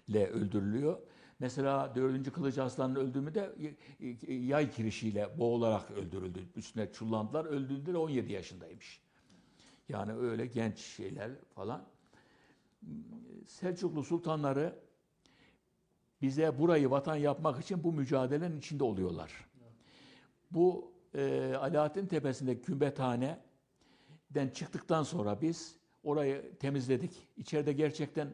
suikastlerle 0.03 0.27
öldürülüyor. 0.27 0.97
Mesela 1.39 1.95
4. 1.95 2.31
Kılıç 2.31 2.57
Aslan'ın 2.57 2.95
öldüğümü 2.95 3.35
de 3.35 3.51
y- 3.59 3.75
y- 3.99 4.45
yay 4.45 4.71
kirişiyle 4.71 5.29
boğularak 5.39 5.91
öldürüldü. 5.91 6.39
Üstüne 6.55 6.91
çullandılar. 6.91 7.45
Öldüğünde 7.45 7.93
de 7.93 7.97
17 7.97 8.33
yaşındaymış. 8.33 9.01
Yani 9.89 10.13
öyle 10.13 10.45
genç 10.45 10.79
şeyler 10.79 11.31
falan. 11.55 11.85
Selçuklu 13.47 14.03
sultanları 14.03 14.75
bize 16.21 16.59
burayı 16.59 16.89
vatan 16.89 17.15
yapmak 17.15 17.63
için 17.63 17.83
bu 17.83 17.93
mücadelenin 17.93 18.57
içinde 18.57 18.83
oluyorlar. 18.83 19.31
Bu 20.51 20.91
e, 21.15 21.53
Alaaddin 21.59 22.05
Tepesi'ndeki 22.05 22.61
kümbethaneden 22.61 23.39
çıktıktan 24.53 25.03
sonra 25.03 25.41
biz 25.41 25.75
orayı 26.03 26.57
temizledik. 26.59 27.27
İçeride 27.37 27.73
gerçekten 27.73 28.27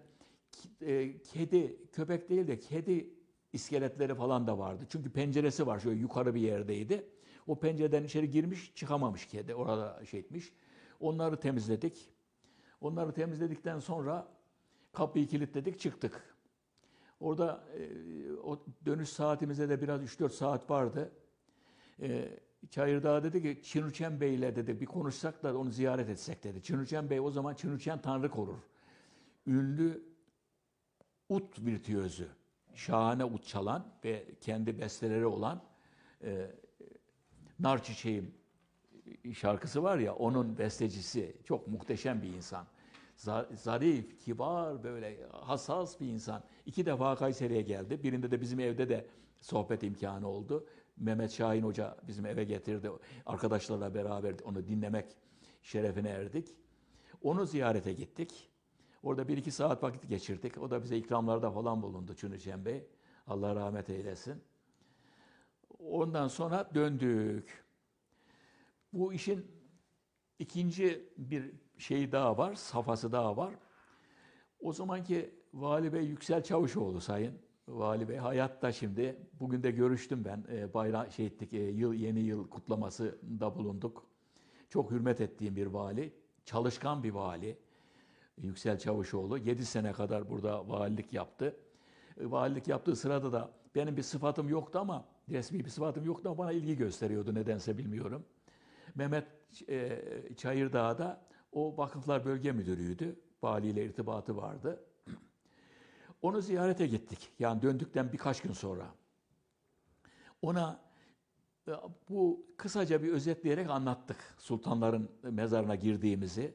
e, 0.82 1.22
kedi, 1.22 1.78
köpek 1.91 2.30
değil 2.30 2.47
de 2.47 2.60
kedi 2.60 3.14
iskeletleri 3.54 4.16
falan 4.16 4.47
da 4.47 4.58
vardı. 4.58 4.84
Çünkü 4.89 5.10
penceresi 5.10 5.68
var 5.68 5.80
şöyle 5.80 6.00
yukarı 6.00 6.36
bir 6.36 6.41
yerdeydi. 6.41 7.06
O 7.47 7.60
pencereden 7.60 8.04
içeri 8.04 8.30
girmiş 8.30 8.76
çıkamamış 8.76 9.26
kedi 9.26 9.56
orada 9.56 10.06
şey 10.06 10.20
etmiş. 10.20 10.54
Onları 11.00 11.39
temizledik. 11.39 12.12
Onları 12.82 13.14
temizledikten 13.14 13.80
sonra 13.80 14.28
kapıyı 14.93 15.28
kilitledik 15.28 15.80
çıktık. 15.80 16.36
Orada 17.20 17.64
e, 17.78 17.84
o 18.43 18.60
dönüş 18.86 19.10
saatimize 19.10 19.70
de 19.70 19.82
biraz 19.82 20.02
3-4 20.02 20.30
saat 20.30 20.70
vardı. 20.70 21.12
E, 22.02 22.39
Çayırdağ 22.70 23.24
dedi 23.24 23.41
ki 23.41 23.62
Çinüçen 23.64 24.22
Bey'le 24.22 24.56
dedi 24.56 24.82
bir 24.82 24.86
konuşsak 24.86 25.43
da 25.43 25.58
onu 25.58 25.72
ziyaret 25.72 26.10
etsek 26.10 26.43
dedi. 26.43 26.64
Çinüçen 26.64 27.10
Bey 27.10 27.20
o 27.20 27.32
zaman 27.32 27.54
Çinüçen 27.54 28.02
Tanrı 28.02 28.30
korur. 28.30 28.58
Ünlü 29.47 30.09
ut 31.30 31.60
virtüözü, 31.66 32.28
şahane 32.76 33.26
ut 33.26 33.46
çalan 33.46 33.88
ve 34.04 34.26
kendi 34.42 34.80
besteleri 34.80 35.26
olan 35.26 35.64
e, 36.24 36.52
Nar 37.60 37.84
Çiçeğim 37.84 38.34
şarkısı 39.34 39.84
var 39.84 39.98
ya 39.98 40.16
onun 40.16 40.58
bestecisi 40.58 41.38
çok 41.44 41.68
muhteşem 41.68 42.22
bir 42.22 42.34
insan. 42.34 42.66
Za- 43.18 43.56
Zarif, 43.56 44.20
kibar, 44.20 44.84
böyle 44.84 45.18
hassas 45.32 46.00
bir 46.00 46.08
insan. 46.08 46.44
İki 46.66 46.86
defa 46.86 47.16
Kayseri'ye 47.16 47.62
geldi. 47.62 48.04
Birinde 48.04 48.32
de 48.32 48.42
bizim 48.42 48.60
evde 48.60 48.90
de 48.90 49.08
sohbet 49.42 49.84
imkanı 49.84 50.28
oldu. 50.28 50.68
Mehmet 50.98 51.32
Şahin 51.32 51.64
Hoca 51.64 51.98
bizim 52.08 52.26
eve 52.26 52.44
getirdi. 52.44 52.92
Arkadaşlarla 53.26 53.94
beraber 53.94 54.36
onu 54.44 54.68
dinlemek 54.68 55.06
şerefine 55.62 56.10
erdik. 56.10 56.56
Onu 57.22 57.46
ziyarete 57.46 57.94
gittik. 57.94 58.49
Orada 59.04 59.28
bir 59.28 59.38
iki 59.38 59.52
saat 59.52 59.84
vakit 59.84 60.10
geçirdik. 60.10 60.58
O 60.58 60.72
da 60.72 60.84
bize 60.84 60.97
ikramlarda 60.97 61.52
falan 61.52 61.82
bulundu 61.82 62.16
Çünüçen 62.16 62.66
Bey. 62.66 62.88
Allah 63.28 63.56
rahmet 63.56 63.89
eylesin. 63.89 64.43
Ondan 65.80 66.28
sonra 66.28 66.70
döndük. 66.76 67.66
Bu 68.93 69.14
işin 69.14 69.52
ikinci 70.39 71.10
bir 71.18 71.52
şeyi 71.78 72.12
daha 72.12 72.38
var, 72.38 72.54
safhası 72.54 73.12
daha 73.12 73.38
var. 73.38 73.54
O 74.60 74.74
zamanki 74.74 75.36
Vali 75.54 75.93
Bey 75.93 76.04
Yüksel 76.06 76.43
Çavuşoğlu 76.43 77.02
sayın. 77.02 77.39
Vali 77.68 78.10
Bey 78.10 78.18
hayatta 78.18 78.72
şimdi. 78.72 79.28
Bugün 79.39 79.64
de 79.64 79.72
görüştüm 79.72 80.26
ben. 80.26 80.45
E, 80.52 80.74
bayram 80.74 81.12
şey 81.12 81.26
ettik, 81.26 81.54
e, 81.54 81.58
yıl 81.58 81.93
yeni 81.93 82.20
yıl 82.20 82.50
kutlamasında 82.50 83.56
bulunduk. 83.56 84.06
Çok 84.70 84.91
hürmet 84.91 85.22
ettiğim 85.22 85.56
bir 85.56 85.66
vali, 85.66 86.14
çalışkan 86.45 87.04
bir 87.04 87.12
vali. 87.12 87.58
Yüksel 88.42 88.80
Çavuşoğlu 88.80 89.38
7 89.38 89.66
sene 89.66 89.92
kadar 89.94 90.30
burada 90.30 90.70
valilik 90.70 91.14
yaptı. 91.14 91.56
E, 92.20 92.32
Valilik 92.32 92.68
yaptığı 92.68 92.96
sırada 92.96 93.32
da 93.32 93.52
benim 93.76 93.98
bir 93.98 94.04
sıfatım 94.04 94.50
yoktu 94.50 94.80
ama 94.80 95.06
resmi 95.30 95.66
bir 95.66 95.70
sıfatım 95.70 96.06
yoktu 96.06 96.30
ama 96.30 96.38
bana 96.38 96.52
ilgi 96.52 96.78
gösteriyordu 96.78 97.36
nedense 97.36 97.78
bilmiyorum. 97.78 98.26
Mehmet 98.96 99.26
e, 99.70 100.02
Çayırdağ'da 100.38 101.22
o 101.52 101.78
vakıflar 101.78 102.26
bölge 102.26 102.52
müdürüydü. 102.52 103.20
Valiyle 103.44 103.86
irtibatı 103.86 104.38
vardı. 104.38 104.86
Onu 106.22 106.42
ziyarete 106.42 106.88
gittik. 106.88 107.32
Yani 107.40 107.62
döndükten 107.62 108.12
birkaç 108.12 108.42
gün 108.42 108.54
sonra. 108.54 108.94
Ona 110.42 110.82
e, 111.68 111.72
bu 112.10 112.46
kısaca 112.58 113.04
bir 113.04 113.14
özetleyerek 113.14 113.70
anlattık. 113.70 114.36
Sultanların 114.38 115.12
mezarına 115.24 115.76
girdiğimizi, 115.76 116.54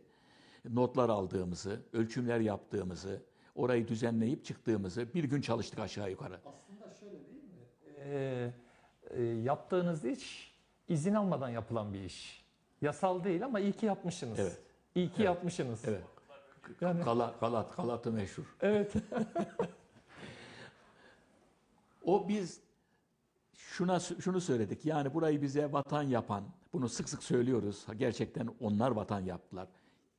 notlar 0.70 1.08
aldığımızı, 1.08 1.80
ölçümler 1.92 2.40
yaptığımızı, 2.40 3.22
orayı 3.54 3.88
düzenleyip 3.88 4.44
çıktığımızı 4.44 5.14
bir 5.14 5.24
gün 5.24 5.40
çalıştık 5.40 5.78
aşağı 5.78 6.10
yukarı. 6.10 6.40
Aslında 6.46 6.94
şöyle 7.00 7.12
değil 7.12 7.42
mi? 7.42 7.66
Ee, 7.98 8.52
e, 9.10 9.22
yaptığınız 9.22 10.04
iş 10.04 10.54
izin 10.88 11.14
almadan 11.14 11.48
yapılan 11.48 11.94
bir 11.94 12.04
iş. 12.04 12.44
Yasal 12.82 13.24
değil 13.24 13.44
ama 13.44 13.60
iyi 13.60 13.72
ki 13.72 13.86
yapmışsınız. 13.86 14.38
Evet. 14.38 14.60
İyi 14.94 15.06
ki 15.08 15.14
Evet. 15.16 15.26
yapmışsınız. 15.26 15.82
Evet. 15.84 16.02
Yani, 16.80 17.02
Galat, 17.04 17.40
Galat, 17.40 17.76
Galat'ı 17.76 18.12
meşhur. 18.12 18.56
evet. 18.60 18.92
O 22.04 22.28
biz 22.28 22.60
şuna 23.56 24.00
şunu 24.00 24.40
söyledik. 24.40 24.86
Yani 24.86 25.14
burayı 25.14 25.42
bize 25.42 25.72
vatan 25.72 26.02
yapan, 26.02 26.44
bunu 26.72 26.88
sık 26.88 27.08
sık 27.08 27.22
söylüyoruz. 27.22 27.86
Gerçekten 27.96 28.48
onlar 28.60 28.90
vatan 28.90 29.20
yaptılar. 29.20 29.68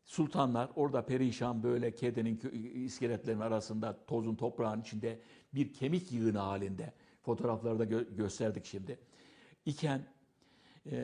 Sultanlar 0.05 0.69
orada 0.75 1.05
perişan 1.05 1.63
böyle 1.63 1.95
kedinin 1.95 2.37
kö- 2.37 2.51
iskeletlerin 2.55 3.39
arasında 3.39 4.05
tozun 4.07 4.35
toprağın 4.35 4.81
içinde 4.81 5.19
bir 5.53 5.73
kemik 5.73 6.11
yığını 6.11 6.39
halinde 6.39 6.93
fotoğraflarda 7.21 7.83
gö- 7.83 8.15
gösterdik 8.15 8.65
şimdi. 8.65 8.99
İken 9.65 10.01
e, 10.85 10.95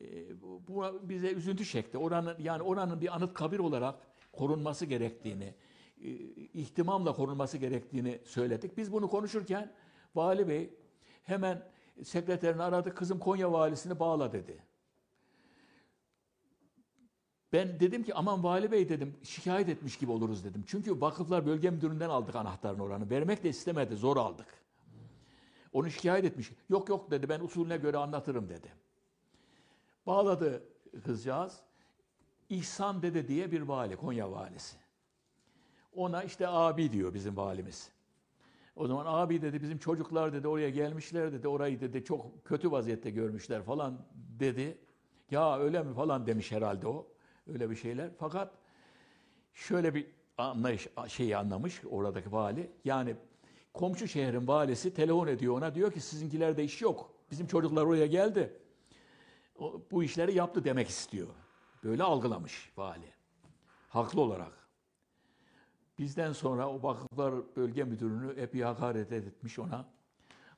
e, 0.00 0.42
bu 0.42 0.84
bize 1.02 1.32
üzüntü 1.32 1.64
çekti. 1.64 1.98
Oranın 1.98 2.36
yani 2.38 2.62
oranın 2.62 3.00
bir 3.00 3.16
anıt 3.16 3.34
kabir 3.34 3.58
olarak 3.58 3.94
korunması 4.32 4.86
gerektiğini, 4.86 5.54
e, 6.04 6.08
ihtimamla 6.54 7.12
korunması 7.12 7.58
gerektiğini 7.58 8.18
söyledik. 8.24 8.76
Biz 8.76 8.92
bunu 8.92 9.08
konuşurken 9.10 9.72
vali 10.14 10.48
bey 10.48 10.74
hemen 11.22 11.62
sekreterini 12.04 12.62
aradı. 12.62 12.94
Kızım 12.94 13.18
Konya 13.18 13.52
valisini 13.52 14.00
bağla 14.00 14.32
dedi. 14.32 14.67
Ben 17.52 17.80
dedim 17.80 18.02
ki 18.04 18.14
aman 18.14 18.44
vali 18.44 18.72
bey 18.72 18.88
dedim 18.88 19.16
şikayet 19.22 19.68
etmiş 19.68 19.98
gibi 19.98 20.10
oluruz 20.12 20.44
dedim. 20.44 20.64
Çünkü 20.66 21.00
vakıflar 21.00 21.46
bölge 21.46 21.70
müdüründen 21.70 22.08
aldık 22.08 22.36
anahtarın 22.36 22.78
oranı. 22.78 23.10
Vermek 23.10 23.44
de 23.44 23.48
istemedi 23.48 23.96
zor 23.96 24.16
aldık. 24.16 24.46
Onu 25.72 25.90
şikayet 25.90 26.24
etmiş. 26.24 26.52
Yok 26.68 26.88
yok 26.88 27.10
dedi 27.10 27.28
ben 27.28 27.40
usulüne 27.40 27.76
göre 27.76 27.96
anlatırım 27.96 28.48
dedi. 28.48 28.72
Bağladı 30.06 30.62
kızcağız. 31.04 31.60
İhsan 32.48 33.02
Dede 33.02 33.28
diye 33.28 33.52
bir 33.52 33.60
vali, 33.60 33.96
Konya 33.96 34.32
valisi. 34.32 34.76
Ona 35.92 36.22
işte 36.22 36.48
abi 36.48 36.92
diyor 36.92 37.14
bizim 37.14 37.36
valimiz. 37.36 37.90
O 38.76 38.86
zaman 38.86 39.06
abi 39.06 39.42
dedi 39.42 39.62
bizim 39.62 39.78
çocuklar 39.78 40.32
dedi 40.32 40.48
oraya 40.48 40.70
gelmişler 40.70 41.32
dedi 41.32 41.48
orayı 41.48 41.80
dedi 41.80 42.04
çok 42.04 42.44
kötü 42.44 42.70
vaziyette 42.70 43.10
görmüşler 43.10 43.62
falan 43.62 44.06
dedi. 44.16 44.78
Ya 45.30 45.58
öyle 45.58 45.82
mi 45.82 45.94
falan 45.94 46.26
demiş 46.26 46.52
herhalde 46.52 46.88
o. 46.88 47.06
Öyle 47.52 47.70
bir 47.70 47.76
şeyler. 47.76 48.10
Fakat 48.18 48.52
şöyle 49.54 49.94
bir 49.94 50.06
anlayış 50.38 50.88
şeyi 51.08 51.36
anlamış 51.36 51.82
oradaki 51.90 52.32
vali. 52.32 52.70
Yani 52.84 53.16
komşu 53.74 54.08
şehrin 54.08 54.48
valisi 54.48 54.94
telefon 54.94 55.26
ediyor 55.26 55.56
ona 55.56 55.74
diyor 55.74 55.92
ki 55.92 56.00
sizinkilerde 56.00 56.64
iş 56.64 56.82
yok. 56.82 57.14
Bizim 57.30 57.46
çocuklar 57.46 57.84
oraya 57.84 58.06
geldi. 58.06 58.52
O, 59.58 59.82
bu 59.90 60.04
işleri 60.04 60.34
yaptı 60.34 60.64
demek 60.64 60.88
istiyor. 60.88 61.28
Böyle 61.84 62.02
algılamış 62.02 62.72
vali. 62.76 63.12
Haklı 63.88 64.20
olarak. 64.20 64.52
Bizden 65.98 66.32
sonra 66.32 66.68
o 66.68 66.82
vakıflar 66.82 67.34
bölge 67.56 67.84
müdürünü 67.84 68.40
epey 68.40 68.62
hakaret 68.62 69.12
etmiş 69.12 69.58
ona. 69.58 69.88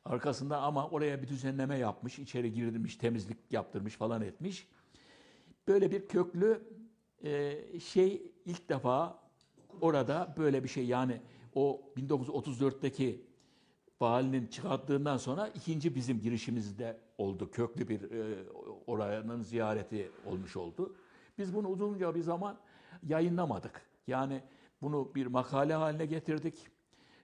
Arkasından 0.04 0.62
ama 0.62 0.88
oraya 0.88 1.22
bir 1.22 1.28
düzenleme 1.28 1.78
yapmış, 1.78 2.18
içeri 2.18 2.52
girdirmiş, 2.52 2.96
temizlik 2.96 3.38
yaptırmış 3.50 3.96
falan 3.96 4.22
etmiş. 4.22 4.68
Böyle 5.68 5.90
bir 5.90 6.08
köklü 6.08 6.62
e, 7.24 7.80
şey 7.80 8.22
ilk 8.44 8.68
defa 8.68 9.18
orada 9.80 10.34
böyle 10.38 10.64
bir 10.64 10.68
şey 10.68 10.84
yani 10.86 11.20
o 11.54 11.80
1934'teki 11.96 13.24
valinin 14.00 14.46
çıkarttığından 14.46 15.16
sonra 15.16 15.48
ikinci 15.48 15.94
bizim 15.94 16.20
girişimizde 16.20 17.00
oldu. 17.18 17.50
Köklü 17.50 17.88
bir 17.88 18.10
e, 18.10 18.48
oranın 18.86 19.42
ziyareti 19.42 20.10
olmuş 20.26 20.56
oldu. 20.56 20.96
Biz 21.38 21.54
bunu 21.54 21.68
uzunca 21.68 22.14
bir 22.14 22.20
zaman 22.20 22.56
yayınlamadık. 23.02 23.82
Yani 24.06 24.42
bunu 24.82 25.14
bir 25.14 25.26
makale 25.26 25.74
haline 25.74 26.06
getirdik. 26.06 26.66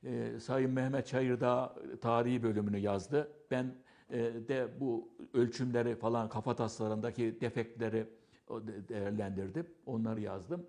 E, 0.05 0.41
Sayın 0.41 0.71
Mehmet 0.71 1.07
Çayırdağ 1.07 1.75
tarihi 2.01 2.43
bölümünü 2.43 2.79
yazdı. 2.79 3.33
Ben 3.51 3.75
e, 4.11 4.19
de 4.49 4.69
bu 4.81 5.09
ölçümleri 5.35 5.97
falan 5.97 6.29
kafataslarındaki 6.29 7.41
defektleri 7.41 8.07
değerlendirdim. 8.89 9.67
Onları 9.87 10.21
yazdım. 10.21 10.67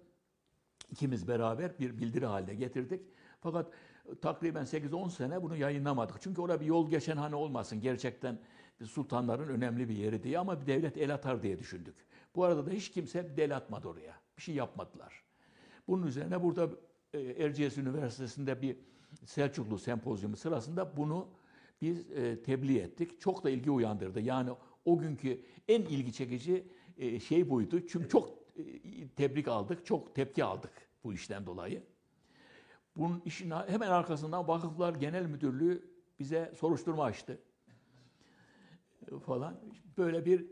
İkimiz 0.91 1.27
beraber 1.27 1.79
bir 1.79 1.97
bildiri 1.97 2.25
haline 2.25 2.55
getirdik. 2.55 3.01
Fakat 3.41 3.71
takriben 4.21 4.63
8-10 4.63 5.09
sene 5.09 5.43
bunu 5.43 5.55
yayınlamadık. 5.55 6.21
Çünkü 6.21 6.41
orada 6.41 6.61
bir 6.61 6.65
yol 6.65 6.89
geçen 6.89 7.17
hani 7.17 7.35
olmasın. 7.35 7.81
Gerçekten 7.81 8.39
sultanların 8.83 9.47
önemli 9.47 9.89
bir 9.89 9.97
yeri 9.97 10.23
diye 10.23 10.39
ama 10.39 10.61
bir 10.61 10.67
devlet 10.67 10.97
el 10.97 11.13
atar 11.13 11.43
diye 11.43 11.59
düşündük. 11.59 11.95
Bu 12.35 12.43
arada 12.43 12.65
da 12.65 12.69
hiç 12.69 12.91
kimse 12.91 13.37
bir 13.37 13.43
el 13.43 13.55
atmadı 13.55 13.87
oraya. 13.87 14.13
Bir 14.37 14.41
şey 14.41 14.55
yapmadılar. 14.55 15.23
Bunun 15.87 16.07
üzerine 16.07 16.43
burada 16.43 16.69
e, 17.13 17.19
Erciyes 17.19 17.77
Üniversitesi'nde 17.77 18.61
bir 18.61 18.77
Selçuklu 19.25 19.77
sempozyumu 19.77 20.37
sırasında 20.37 20.97
bunu 20.97 21.27
biz 21.81 22.11
e, 22.11 22.43
tebliğ 22.43 22.79
ettik. 22.79 23.21
Çok 23.21 23.43
da 23.43 23.49
ilgi 23.49 23.71
uyandırdı. 23.71 24.19
Yani 24.19 24.49
o 24.85 24.97
günkü 24.97 25.41
en 25.67 25.81
ilgi 25.81 26.13
çekici 26.13 26.67
e, 26.97 27.19
şey 27.19 27.49
buydu. 27.49 27.87
Çünkü 27.87 28.09
çok 28.09 28.29
e, 28.29 29.07
tebrik 29.07 29.47
aldık, 29.47 29.85
çok 29.85 30.15
tepki 30.15 30.43
aldık 30.43 30.71
bu 31.03 31.13
işten 31.13 31.45
dolayı. 31.45 31.83
Bunun 32.97 33.21
işin 33.25 33.51
hemen 33.51 33.89
arkasından 33.89 34.47
Vakıflar 34.47 34.95
Genel 34.95 35.25
Müdürlüğü 35.25 35.91
bize 36.19 36.53
soruşturma 36.57 37.03
açtı 37.03 37.39
E, 39.11 39.19
falan. 39.19 39.59
Böyle 39.97 40.25
bir 40.25 40.45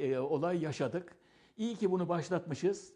e, 0.00 0.18
olay 0.18 0.62
yaşadık. 0.62 1.16
İyi 1.56 1.76
ki 1.76 1.90
bunu 1.90 2.08
başlatmışız. 2.08 2.94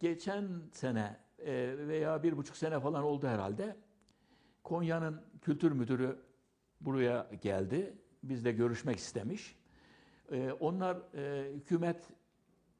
Geçen 0.00 0.48
sene 0.72 1.20
e, 1.38 1.74
veya 1.78 2.22
bir 2.22 2.36
buçuk 2.36 2.56
sene 2.56 2.80
falan 2.80 3.04
oldu 3.04 3.26
herhalde. 3.26 3.76
Konya'nın 4.64 5.22
kültür 5.42 5.72
müdürü 5.72 6.18
buraya 6.80 7.30
geldi. 7.42 7.98
Bizle 8.22 8.52
görüşmek 8.52 8.98
istemiş. 8.98 9.56
E, 10.32 10.52
Onlar 10.60 10.96
e, 11.14 11.52
hükümet 11.54 12.08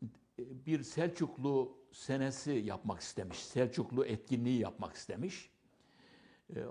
e, 0.02 0.66
bir 0.66 0.82
Selçuklu 0.82 1.78
senesi 1.92 2.52
yapmak 2.52 3.00
istemiş. 3.00 3.38
Selçuklu 3.38 4.04
etkinliği 4.06 4.60
yapmak 4.60 4.94
istemiş. 4.94 5.50
E, 6.56 6.64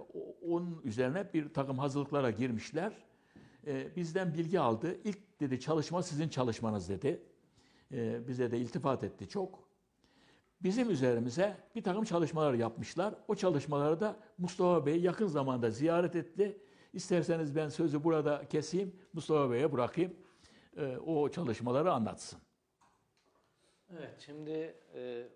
Onun 0.47 0.81
üzerine 0.83 1.33
bir 1.33 1.53
takım 1.53 1.77
hazırlıklara 1.79 2.31
girmişler. 2.31 2.93
E, 3.67 3.95
Bizden 3.95 4.33
bilgi 4.33 4.59
aldı. 4.59 4.97
İlk 5.03 5.39
dedi 5.39 5.59
çalışma 5.59 6.03
sizin 6.03 6.29
çalışmanız 6.29 6.89
dedi. 6.89 7.21
E, 7.91 8.27
Bize 8.27 8.51
de 8.51 8.57
iltifat 8.57 9.03
etti 9.03 9.27
çok. 9.27 9.63
Bizim 10.63 10.89
üzerimize 10.89 11.57
bir 11.75 11.83
takım 11.83 12.03
çalışmalar 12.03 12.53
yapmışlar. 12.53 13.15
O 13.27 13.35
çalışmaları 13.35 13.99
da 13.99 14.15
Mustafa 14.37 14.85
Bey 14.85 15.01
yakın 15.01 15.27
zamanda 15.27 15.69
ziyaret 15.69 16.15
etti. 16.15 16.57
İsterseniz 16.93 17.55
ben 17.55 17.69
sözü 17.69 18.03
burada 18.03 18.47
keseyim, 18.49 18.95
Mustafa 19.13 19.51
Bey'e 19.51 19.71
bırakayım. 19.71 20.13
E, 20.77 20.97
O 20.97 21.29
çalışmaları 21.29 21.91
anlatsın. 21.91 22.39
Evet, 23.97 24.19
şimdi 24.19 24.75
e, 24.95 25.27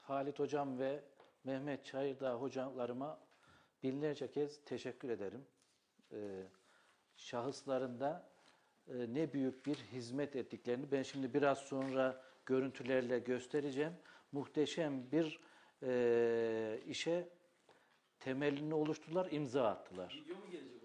Halit 0.00 0.38
Hocam 0.38 0.78
ve 0.78 1.04
Mehmet 1.44 1.84
Çayırdağ 1.84 2.34
hocalarıma 2.34 3.18
binlerce 3.82 4.30
kez 4.30 4.64
teşekkür 4.64 5.08
ederim. 5.08 5.46
E, 6.12 6.16
şahıslarında 7.16 8.30
e, 8.88 9.14
ne 9.14 9.32
büyük 9.32 9.66
bir 9.66 9.76
hizmet 9.76 10.36
ettiklerini 10.36 10.92
ben 10.92 11.02
şimdi 11.02 11.34
biraz 11.34 11.58
sonra 11.58 12.24
görüntülerle 12.46 13.18
göstereceğim. 13.18 13.92
Muhteşem 14.32 15.12
bir 15.12 15.40
e, 15.82 16.80
işe 16.86 17.28
temelini 18.20 18.74
oluşturdular, 18.74 19.30
imza 19.30 19.64
attılar. 19.66 20.22
Video 20.24 20.36
mu 20.36 20.50
gelecek? 20.50 20.77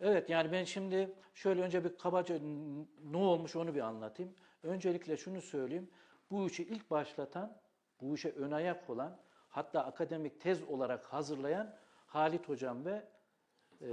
Evet 0.00 0.30
yani 0.30 0.52
ben 0.52 0.64
şimdi 0.64 1.14
şöyle 1.34 1.62
önce 1.62 1.84
bir 1.84 1.98
kabaca 1.98 2.38
ne 3.04 3.16
olmuş 3.16 3.56
onu 3.56 3.74
bir 3.74 3.80
anlatayım. 3.80 4.34
Öncelikle 4.62 5.16
şunu 5.16 5.40
söyleyeyim. 5.40 5.90
Bu 6.30 6.46
işi 6.46 6.62
ilk 6.62 6.90
başlatan, 6.90 7.60
bu 8.00 8.14
işe 8.14 8.30
ön 8.30 8.50
ayak 8.50 8.90
olan, 8.90 9.18
hatta 9.48 9.84
akademik 9.84 10.40
tez 10.40 10.62
olarak 10.62 11.04
hazırlayan 11.04 11.74
Halit 12.06 12.48
Hocam 12.48 12.84
ve 12.84 13.02
e, 13.80 13.86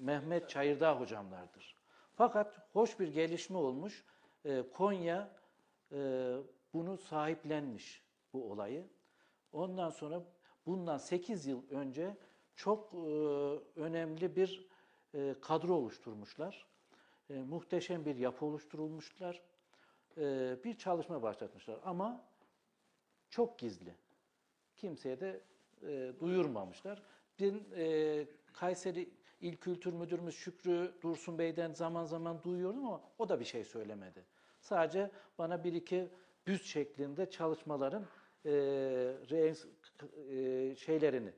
Mehmet 0.00 0.50
Çayırdağ 0.50 1.00
hocamlardır. 1.00 1.76
Fakat 2.14 2.68
hoş 2.72 3.00
bir 3.00 3.08
gelişme 3.08 3.58
olmuş. 3.58 4.04
E, 4.44 4.62
Konya 4.72 5.30
e, 5.92 6.36
bunu 6.74 6.98
sahiplenmiş 6.98 8.02
bu 8.32 8.50
olayı. 8.50 8.86
Ondan 9.52 9.90
sonra 9.90 10.22
bundan 10.66 10.98
8 10.98 11.46
yıl 11.46 11.70
önce 11.70 12.16
çok 12.56 12.94
e, 12.94 12.96
önemli 13.76 14.36
bir 14.36 14.71
e, 15.14 15.34
kadro 15.40 15.74
oluşturmuşlar. 15.74 16.66
E, 17.30 17.34
muhteşem 17.34 18.04
bir 18.04 18.16
yapı 18.16 18.44
oluşturulmuşlar. 18.44 19.42
E, 20.16 20.56
bir 20.64 20.78
çalışma 20.78 21.22
başlatmışlar 21.22 21.78
ama 21.84 22.24
çok 23.30 23.58
gizli. 23.58 23.94
Kimseye 24.76 25.20
de 25.20 25.40
e, 25.82 26.12
duyurmamışlar. 26.20 27.02
Dün 27.38 27.64
e, 27.76 28.26
Kayseri 28.52 29.10
İl 29.40 29.56
Kültür 29.56 29.92
Müdürümüz 29.92 30.34
Şükrü 30.34 30.92
Dursun 31.02 31.38
Bey'den 31.38 31.72
zaman 31.72 32.04
zaman 32.04 32.42
duyuyordum 32.42 32.86
ama 32.86 33.00
o 33.18 33.28
da 33.28 33.40
bir 33.40 33.44
şey 33.44 33.64
söylemedi. 33.64 34.24
Sadece 34.60 35.10
bana 35.38 35.64
bir 35.64 35.72
iki 35.72 36.08
büst 36.46 36.64
şeklinde 36.64 37.30
çalışmaların 37.30 38.06
e, 38.44 38.50
reens- 39.30 39.66
e, 40.30 40.76
şeylerini, 40.76 41.32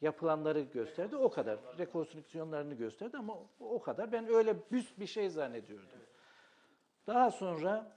yapılanları 0.00 0.60
gösterdi. 0.60 1.16
O 1.16 1.30
kadar. 1.30 1.58
Rekonstrüksiyonlarını 1.78 2.74
gösterdi 2.74 3.16
ama 3.16 3.38
o- 3.60 3.82
kadar. 3.82 4.12
Ben 4.12 4.28
öyle 4.34 4.56
büst 4.70 5.00
bir 5.00 5.06
şey 5.06 5.30
zannediyordum. 5.30 5.88
Daha 7.06 7.30
sonra 7.30 7.96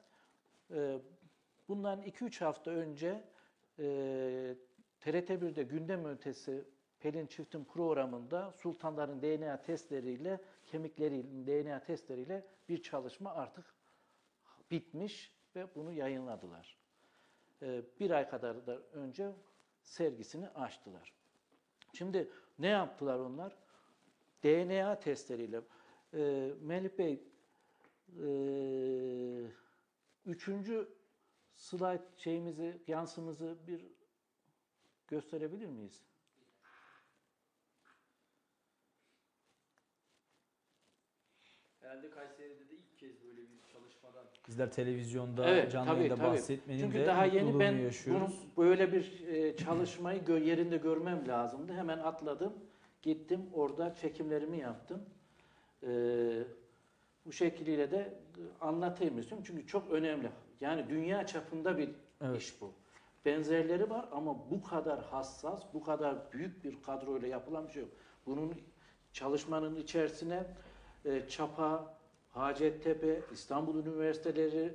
e, 0.72 0.99
bundan 1.68 2.01
2-3 2.01 2.39
hafta 2.45 2.72
önce 2.72 3.24
e, 3.80 3.84
TRT1'de 5.01 5.64
gündem 5.64 6.06
ötesi 6.06 6.64
Pelin 6.99 7.28
Çift'in 7.28 7.64
programında 7.64 8.51
sultanların 8.51 9.22
DNA 9.22 9.62
testleriyle, 9.62 10.41
kemiklerin 10.66 11.47
DNA 11.47 11.80
testleriyle 11.80 12.45
bir 12.70 12.82
çalışma 12.82 13.34
artık 13.34 13.66
bitmiş 14.72 15.32
ve 15.56 15.68
bunu 15.76 15.91
yayınladılar. 15.91 16.78
E, 17.62 17.82
bir 17.99 18.12
ay 18.12 18.30
kadar 18.30 18.68
da 18.68 18.80
önce 18.93 19.32
sergisini 19.82 20.49
açtılar. 20.49 21.14
Şimdi 21.93 22.29
ne 22.59 22.67
yaptılar 22.67 23.19
onlar? 23.19 23.57
DNA 24.43 24.99
testleriyle. 24.99 25.61
E, 26.13 26.53
Melih 26.61 26.97
Bey, 26.97 27.23
e, 28.19 29.51
üçüncü 30.25 30.89
slide 31.55 32.03
şeyimizi, 32.17 32.81
yansımızı 32.87 33.57
bir 33.67 33.85
gösterebilir 35.07 35.65
miyiz? 35.67 36.05
Herhalde 41.79 42.09
Kayseri'de 42.09 42.69
de 42.69 42.75
ilk 42.75 42.97
kez 42.97 43.23
böyle 43.23 43.41
bir 43.41 43.67
çalışmadan 43.73 44.32
bizler 44.47 44.71
televizyonda 44.71 45.49
Evet, 45.49 45.71
canlı 45.71 45.87
tabii, 45.87 45.97
yayında 45.99 46.15
tabii. 46.15 46.27
bahsetmenin 46.27 46.79
Çünkü 46.79 46.99
de 46.99 47.05
daha 47.05 47.25
yeni 47.25 47.59
ben 47.59 47.71
yaşıyoruz. 47.71 48.21
bunun 48.57 48.67
böyle 48.67 48.91
bir 48.93 49.27
e, 49.27 49.57
çalışmayı 49.57 50.21
gö- 50.21 50.43
yerinde 50.43 50.77
görmem 50.77 51.27
lazımdı. 51.27 51.73
Hemen 51.73 51.97
atladım, 51.97 52.53
gittim 53.01 53.41
orada 53.53 53.95
çekimlerimi 53.95 54.57
yaptım. 54.59 55.01
E, 55.83 55.89
bu 57.25 57.31
şekliyle 57.31 57.91
de 57.91 58.13
anlatayım 58.61 59.19
istiyorum 59.19 59.43
çünkü 59.47 59.67
çok 59.67 59.91
önemli. 59.91 60.29
Yani 60.61 60.89
dünya 60.89 61.27
çapında 61.27 61.77
bir 61.77 61.89
Evet. 62.21 62.41
iş 62.41 62.61
bu. 62.61 62.71
Benzerleri 63.25 63.89
var 63.89 64.05
ama 64.11 64.49
bu 64.51 64.63
kadar 64.63 65.01
hassas, 65.03 65.63
bu 65.73 65.83
kadar 65.83 66.15
büyük 66.31 66.63
bir 66.63 66.81
kadroyla 66.81 67.27
yapılan 67.27 67.67
bir 67.67 67.73
şey 67.73 67.81
yok. 67.81 67.91
Bunun 68.25 68.53
çalışmanın 69.13 69.75
içerisine 69.75 70.43
e, 71.05 71.27
Çapa, 71.27 71.97
Hacettepe, 72.34 73.21
İstanbul 73.31 73.75
Üniversiteleri, 73.75 74.73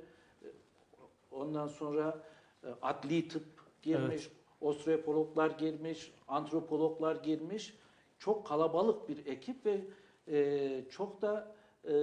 ondan 1.31 1.67
sonra 1.67 2.23
e, 2.63 2.67
adli 2.81 3.27
tıp 3.27 3.45
girmiş, 3.81 4.31
osteopologlar 4.61 5.51
girmiş, 5.51 6.13
antropologlar 6.27 7.15
girmiş. 7.15 7.77
Çok 8.19 8.47
kalabalık 8.47 9.09
bir 9.09 9.25
ekip 9.25 9.65
ve 9.65 9.81
e, 10.27 10.81
çok 10.89 11.21
da 11.21 11.55
e, 11.89 11.93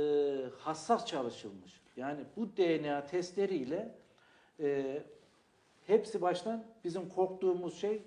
hassas 0.58 1.06
çalışılmış. 1.06 1.80
Yani 1.96 2.20
bu 2.36 2.56
DNA 2.56 3.06
testleriyle 3.06 3.94
e, 4.60 5.02
hepsi 5.86 6.22
baştan 6.22 6.64
bizim 6.84 7.08
korktuğumuz 7.08 7.80
şey 7.80 8.02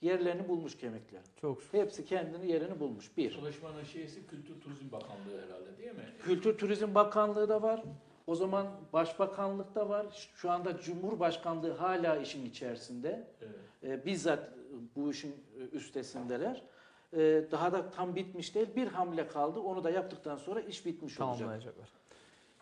yerlerini 0.00 0.48
bulmuş 0.48 0.76
kemikler. 0.78 1.22
Çok 1.40 1.62
şükür. 1.62 1.78
Hepsi 1.78 2.04
kendini 2.04 2.52
yerini 2.52 2.80
bulmuş. 2.80 3.16
Bir. 3.16 3.30
Çalışmanın 3.30 3.84
şeysi 3.84 4.26
Kültür 4.26 4.60
Turizm 4.60 4.92
Bakanlığı 4.92 5.42
herhalde 5.46 5.78
değil 5.78 5.92
mi? 5.92 6.04
Kültür 6.22 6.58
Turizm 6.58 6.94
Bakanlığı 6.94 7.48
da 7.48 7.62
var. 7.62 7.82
O 8.26 8.34
zaman 8.34 8.66
Başbakanlık 8.92 9.74
da 9.74 9.88
var. 9.88 10.30
Şu 10.34 10.50
anda 10.50 10.80
Cumhurbaşkanlığı 10.80 11.72
hala 11.72 12.16
işin 12.16 12.46
içerisinde. 12.46 13.28
Evet. 13.42 14.00
Ee, 14.00 14.06
bizzat 14.06 14.48
bu 14.96 15.10
işin 15.10 15.30
e, 15.58 15.76
üstesindeler. 15.76 16.62
Ee, 17.12 17.44
daha 17.50 17.72
da 17.72 17.90
tam 17.90 18.14
bitmiş 18.14 18.54
değil. 18.54 18.68
Bir 18.76 18.86
hamle 18.86 19.28
kaldı. 19.28 19.60
Onu 19.60 19.84
da 19.84 19.90
yaptıktan 19.90 20.36
sonra 20.36 20.60
iş 20.60 20.86
bitmiş 20.86 21.20
olacak. 21.20 21.38
tamamlayacaklar. 21.38 21.88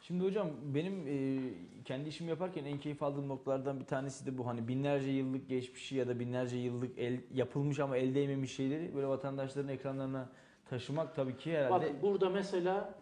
Şimdi 0.08 0.24
hocam 0.24 0.50
benim 0.62 1.06
e, 1.08 1.40
kendi 1.84 2.08
işimi 2.08 2.30
yaparken 2.30 2.64
en 2.64 2.80
keyif 2.80 3.02
aldığım 3.02 3.28
noktalardan 3.28 3.80
bir 3.80 3.84
tanesi 3.84 4.26
de 4.26 4.38
bu 4.38 4.46
hani 4.46 4.68
binlerce 4.68 5.10
yıllık 5.10 5.48
geçmişi 5.48 5.96
ya 5.96 6.08
da 6.08 6.20
binlerce 6.20 6.56
yıllık 6.56 6.98
el, 6.98 7.20
yapılmış 7.34 7.78
ama 7.78 7.96
el 7.96 8.14
değmemiş 8.14 8.54
şeyleri 8.54 8.94
böyle 8.94 9.06
vatandaşların 9.06 9.68
ekranlarına 9.68 10.28
taşımak 10.70 11.16
tabii 11.16 11.36
ki 11.36 11.52
herhalde 11.52 11.86
Bakın 11.86 12.02
burada 12.02 12.30
mesela 12.30 12.94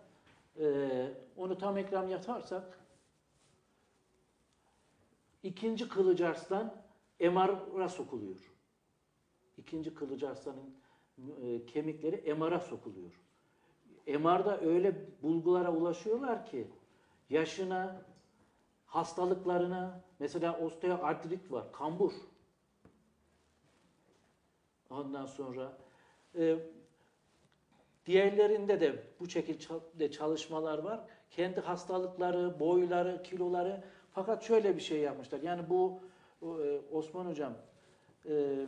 e, 0.61 0.67
onu 1.37 1.59
tam 1.59 1.79
ekran 1.79 2.07
yaparsak 2.07 2.79
ikinci 5.43 5.89
Kılıç 5.89 6.21
Arslan 6.21 6.75
MR'a 7.21 7.89
sokuluyor. 7.89 8.53
İkinci 9.59 9.95
Kılıç 9.95 10.23
Arslan'ın 10.23 10.75
e, 11.43 11.67
kemikleri 11.67 12.35
MR'a 12.35 12.61
sokuluyor. 12.61 13.21
MR'da 14.07 14.61
öyle 14.61 14.95
bulgulara 15.23 15.73
ulaşıyorlar 15.73 16.47
ki 16.47 16.67
yaşına, 17.31 18.03
hastalıklarına, 18.87 20.01
mesela 20.19 20.59
osteoartrit 20.59 21.53
var, 21.53 21.73
kambur. 21.73 22.13
Ondan 24.91 25.27
sonra 25.27 25.79
e, 26.39 26.59
Diğerlerinde 28.07 28.81
de 28.81 29.03
bu 29.21 29.29
şekilde 29.29 30.11
çalışmalar 30.11 30.79
var. 30.79 31.01
Kendi 31.31 31.61
hastalıkları, 31.61 32.61
boyları, 32.61 33.23
kiloları. 33.23 33.85
Fakat 34.13 34.43
şöyle 34.43 34.77
bir 34.77 34.81
şey 34.81 35.01
yapmışlar. 35.01 35.41
Yani 35.43 35.71
bu 35.71 36.01
e, 36.43 36.81
Osman 36.93 37.27
Hocam 37.27 37.53
e, 38.29 38.67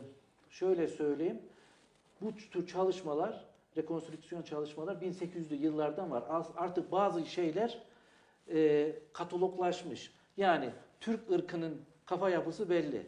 şöyle 0.49 0.87
söyleyeyim. 0.87 1.41
Bu 2.21 2.35
tür 2.35 2.67
çalışmalar, 2.67 3.45
rekonstrüksiyon 3.77 4.41
çalışmalar 4.41 4.95
1800'lü 4.95 5.55
yıllardan 5.55 6.11
var. 6.11 6.23
Artık 6.57 6.91
bazı 6.91 7.25
şeyler 7.25 7.81
e, 8.53 8.91
kataloglaşmış. 9.13 10.13
Yani 10.37 10.69
Türk 10.99 11.31
ırkının 11.31 11.81
kafa 12.05 12.29
yapısı 12.29 12.69
belli. 12.69 13.05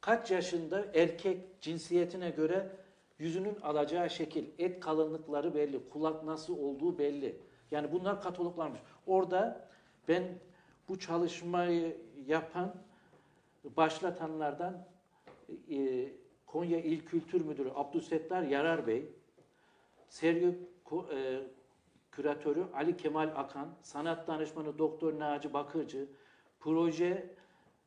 Kaç 0.00 0.30
yaşında 0.30 0.84
erkek 0.94 1.60
cinsiyetine 1.60 2.30
göre 2.30 2.76
yüzünün 3.18 3.56
alacağı 3.62 4.10
şekil, 4.10 4.44
et 4.58 4.80
kalınlıkları 4.80 5.54
belli, 5.54 5.88
kulak 5.88 6.24
nasıl 6.24 6.58
olduğu 6.58 6.98
belli. 6.98 7.36
Yani 7.70 7.92
bunlar 7.92 8.22
kataloglanmış. 8.22 8.80
Orada 9.06 9.68
ben 10.08 10.24
bu 10.88 10.98
çalışmayı 10.98 11.96
yapan, 12.26 12.74
başlatanlardan 13.64 14.86
e, 15.70 16.08
Konya 16.46 16.80
İl 16.80 17.00
Kültür 17.00 17.40
Müdürü 17.40 17.70
Abdüsettar 17.74 18.42
Yarar 18.42 18.86
Bey, 18.86 19.08
sergi 20.08 20.46
e, 20.46 21.40
küratörü 22.16 22.64
Ali 22.74 22.96
Kemal 22.96 23.32
Akan, 23.36 23.68
sanat 23.82 24.28
danışmanı 24.28 24.78
Doktor 24.78 25.18
Naci 25.18 25.52
Bakırcı, 25.52 26.06
proje 26.60 27.34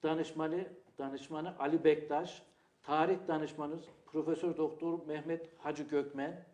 danışmanı 0.04 0.68
danışmanı 0.98 1.60
Ali 1.60 1.84
Bektaş, 1.84 2.44
tarih 2.84 3.18
danışmanı 3.28 3.80
Profesör 4.06 4.58
Doktor 4.58 5.06
Mehmet 5.08 5.50
Hacı 5.58 5.84
Gökmen, 5.84 6.46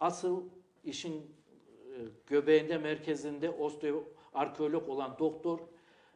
asıl 0.00 0.44
işin 0.84 1.16
e, 1.20 1.24
göbeğinde 2.26 2.78
merkezinde 2.78 3.50
osteo 3.50 4.04
arkeolog 4.34 4.88
olan 4.88 5.16
Doktor 5.18 5.58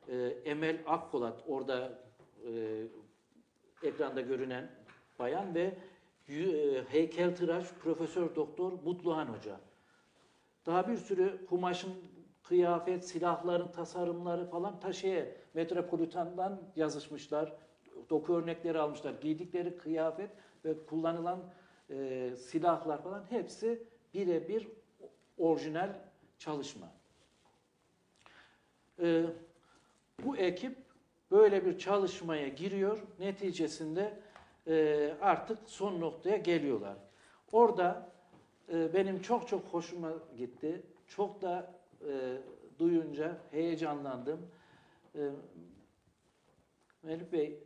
e, 0.09 0.17
Emel 0.45 0.83
Akpolat 0.87 1.45
orada 1.47 1.99
e, 2.47 2.83
ekranda 3.83 4.21
görünen 4.21 4.71
bayan 5.19 5.55
ve 5.55 5.79
heykeltıraş 6.89 7.73
Profesör 7.73 8.35
Doktor 8.35 8.73
Mutluhan 8.73 9.27
Hoca. 9.27 9.61
Daha 10.67 10.89
bir 10.89 10.97
sürü 10.97 11.47
kumaşın 11.47 11.95
kıyafet, 12.43 13.09
silahların 13.09 13.69
tasarımları 13.69 14.51
falan 14.51 14.81
ta 14.81 14.91
Metropolitan'dan 15.55 16.61
yazışmışlar. 16.77 17.53
Doku 18.11 18.37
örnekleri 18.37 18.79
almışlar. 18.79 19.15
Giydikleri 19.21 19.77
kıyafet 19.77 20.31
ve 20.65 20.87
kullanılan 20.87 21.41
e, 21.91 22.31
silahlar 22.37 23.03
falan 23.03 23.25
hepsi 23.31 23.83
birebir 24.15 24.69
orijinal 25.39 25.89
çalışma. 26.39 26.87
E, 29.03 29.25
bu 30.25 30.37
ekip 30.37 30.77
böyle 31.31 31.67
bir 31.67 31.79
çalışmaya 31.79 32.49
giriyor. 32.49 32.99
Neticesinde 33.19 34.21
e, 34.67 35.15
artık 35.21 35.59
son 35.67 36.01
noktaya 36.01 36.37
geliyorlar. 36.37 36.97
Orada 37.53 38.14
e, 38.73 38.95
benim 38.95 39.23
çok 39.23 39.49
çok 39.49 39.65
hoşuma 39.65 40.13
gitti. 40.37 40.83
Çok 41.07 41.43
da 41.43 41.75
e, 42.09 42.39
duyunca 42.79 43.39
heyecanlandım. 43.51 44.51
E, 45.15 45.31
Melih 47.03 47.33
Bey, 47.33 47.59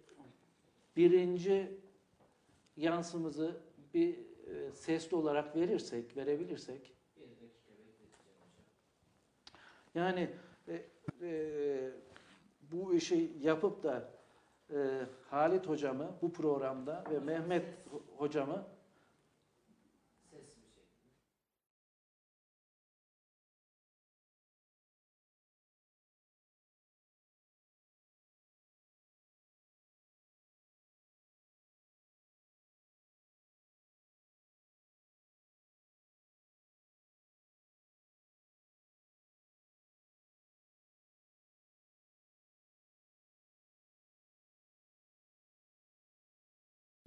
birinci 0.97 1.79
yansımızı 2.77 3.57
bir 3.95 4.15
e, 4.15 4.73
sesli 4.73 5.17
olarak 5.17 5.57
verirsek, 5.57 6.17
verebilirsek. 6.17 6.95
Yani 9.95 10.31
e, 10.69 10.83
e, 11.23 11.91
bu 12.73 12.95
işi 12.95 13.33
yapıp 13.41 13.83
da 13.83 14.11
e, 14.71 14.77
Halit 15.31 15.69
hocamı 15.69 16.11
bu 16.23 16.33
programda 16.33 17.05
ve 17.11 17.19
Mehmet 17.19 17.65
hocamı 18.17 18.67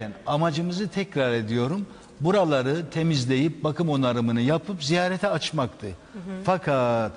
Yani 0.02 0.14
amacımızı 0.26 0.88
tekrar 0.88 1.32
ediyorum. 1.32 1.86
Buraları 2.20 2.90
temizleyip 2.90 3.64
bakım 3.64 3.88
onarımını 3.88 4.40
yapıp 4.40 4.84
ziyarete 4.84 5.28
açmaktı. 5.28 5.86
Fakat 6.44 7.12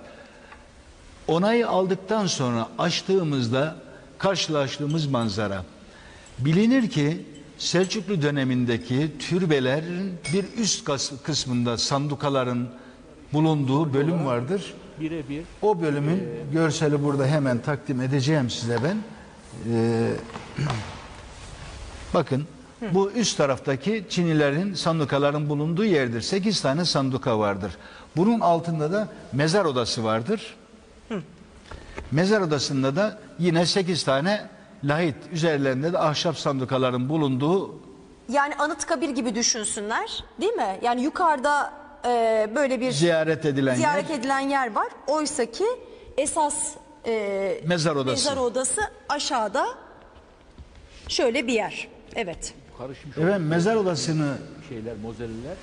onayı 1.28 1.70
aldıktan 1.70 2.28
sonra 2.28 2.68
açtığımızda 2.78 3.76
karşılaştığımız 4.18 5.06
manzara. 5.08 5.64
Bilinir 6.40 6.90
ki 6.90 7.26
Selçuklu 7.58 8.22
dönemindeki 8.22 9.12
türbelerin 9.20 10.14
bir 10.34 10.46
üst 10.58 10.90
kısmında 11.24 11.78
sandukaların 11.78 12.68
bulunduğu 13.34 13.94
bölüm 13.94 14.26
vardır. 14.26 14.74
Birebir 15.00 15.44
O 15.62 15.82
bölümün 15.82 16.24
görseli 16.54 17.04
burada 17.04 17.28
hemen 17.28 17.58
takdim 17.58 18.02
edeceğim 18.02 18.50
size 18.50 18.78
ben. 18.84 18.98
Ee, 19.72 20.12
bakın 22.14 22.48
bu 22.82 23.12
üst 23.12 23.38
taraftaki 23.38 24.06
Çinilerin 24.10 24.74
sandukaların 24.74 25.50
bulunduğu 25.50 25.86
yerdir. 25.86 26.22
8 26.22 26.62
tane 26.62 26.86
sanduka 26.86 27.40
vardır. 27.40 27.72
Bunun 28.16 28.40
altında 28.40 28.92
da 28.92 29.08
mezar 29.34 29.66
odası 29.66 30.04
vardır. 30.04 30.56
Mezar 32.12 32.42
odasında 32.42 32.96
da 32.96 33.20
yine 33.40 33.66
8 33.66 34.04
tane 34.04 34.50
lahit 34.84 35.16
üzerlerinde 35.32 35.94
de 35.94 36.00
ahşap 36.00 36.38
sandukaların 36.38 37.10
bulunduğu 37.10 37.80
Yani 38.30 38.56
Anıtkabir 38.56 39.10
gibi 39.10 39.36
düşünsünler 39.36 40.24
değil 40.42 40.54
mi? 40.54 40.80
Yani 40.82 41.02
yukarıda 41.04 41.74
e, 42.06 42.50
böyle 42.56 42.82
bir 42.82 42.92
ziyaret 42.92 43.46
edilen 43.46 43.76
ziyaret 43.76 44.10
yer. 44.10 44.20
edilen 44.20 44.40
yer 44.40 44.76
var. 44.76 44.88
Oysa 45.08 45.46
ki 45.46 45.66
esas 46.18 46.72
e, 47.06 47.62
Mezar 47.68 47.96
odası. 47.96 48.30
mezar 48.30 48.38
odası 48.38 48.82
aşağıda 49.10 49.66
şöyle 51.08 51.48
bir 51.48 51.54
yer. 51.54 51.88
Evet. 52.16 52.54
Karışmış 52.78 53.18
Efendim 53.18 53.48
mezar 53.48 53.76
odasını 53.76 54.38
şeyler, 54.70 54.94
mozelleler. 55.04 55.58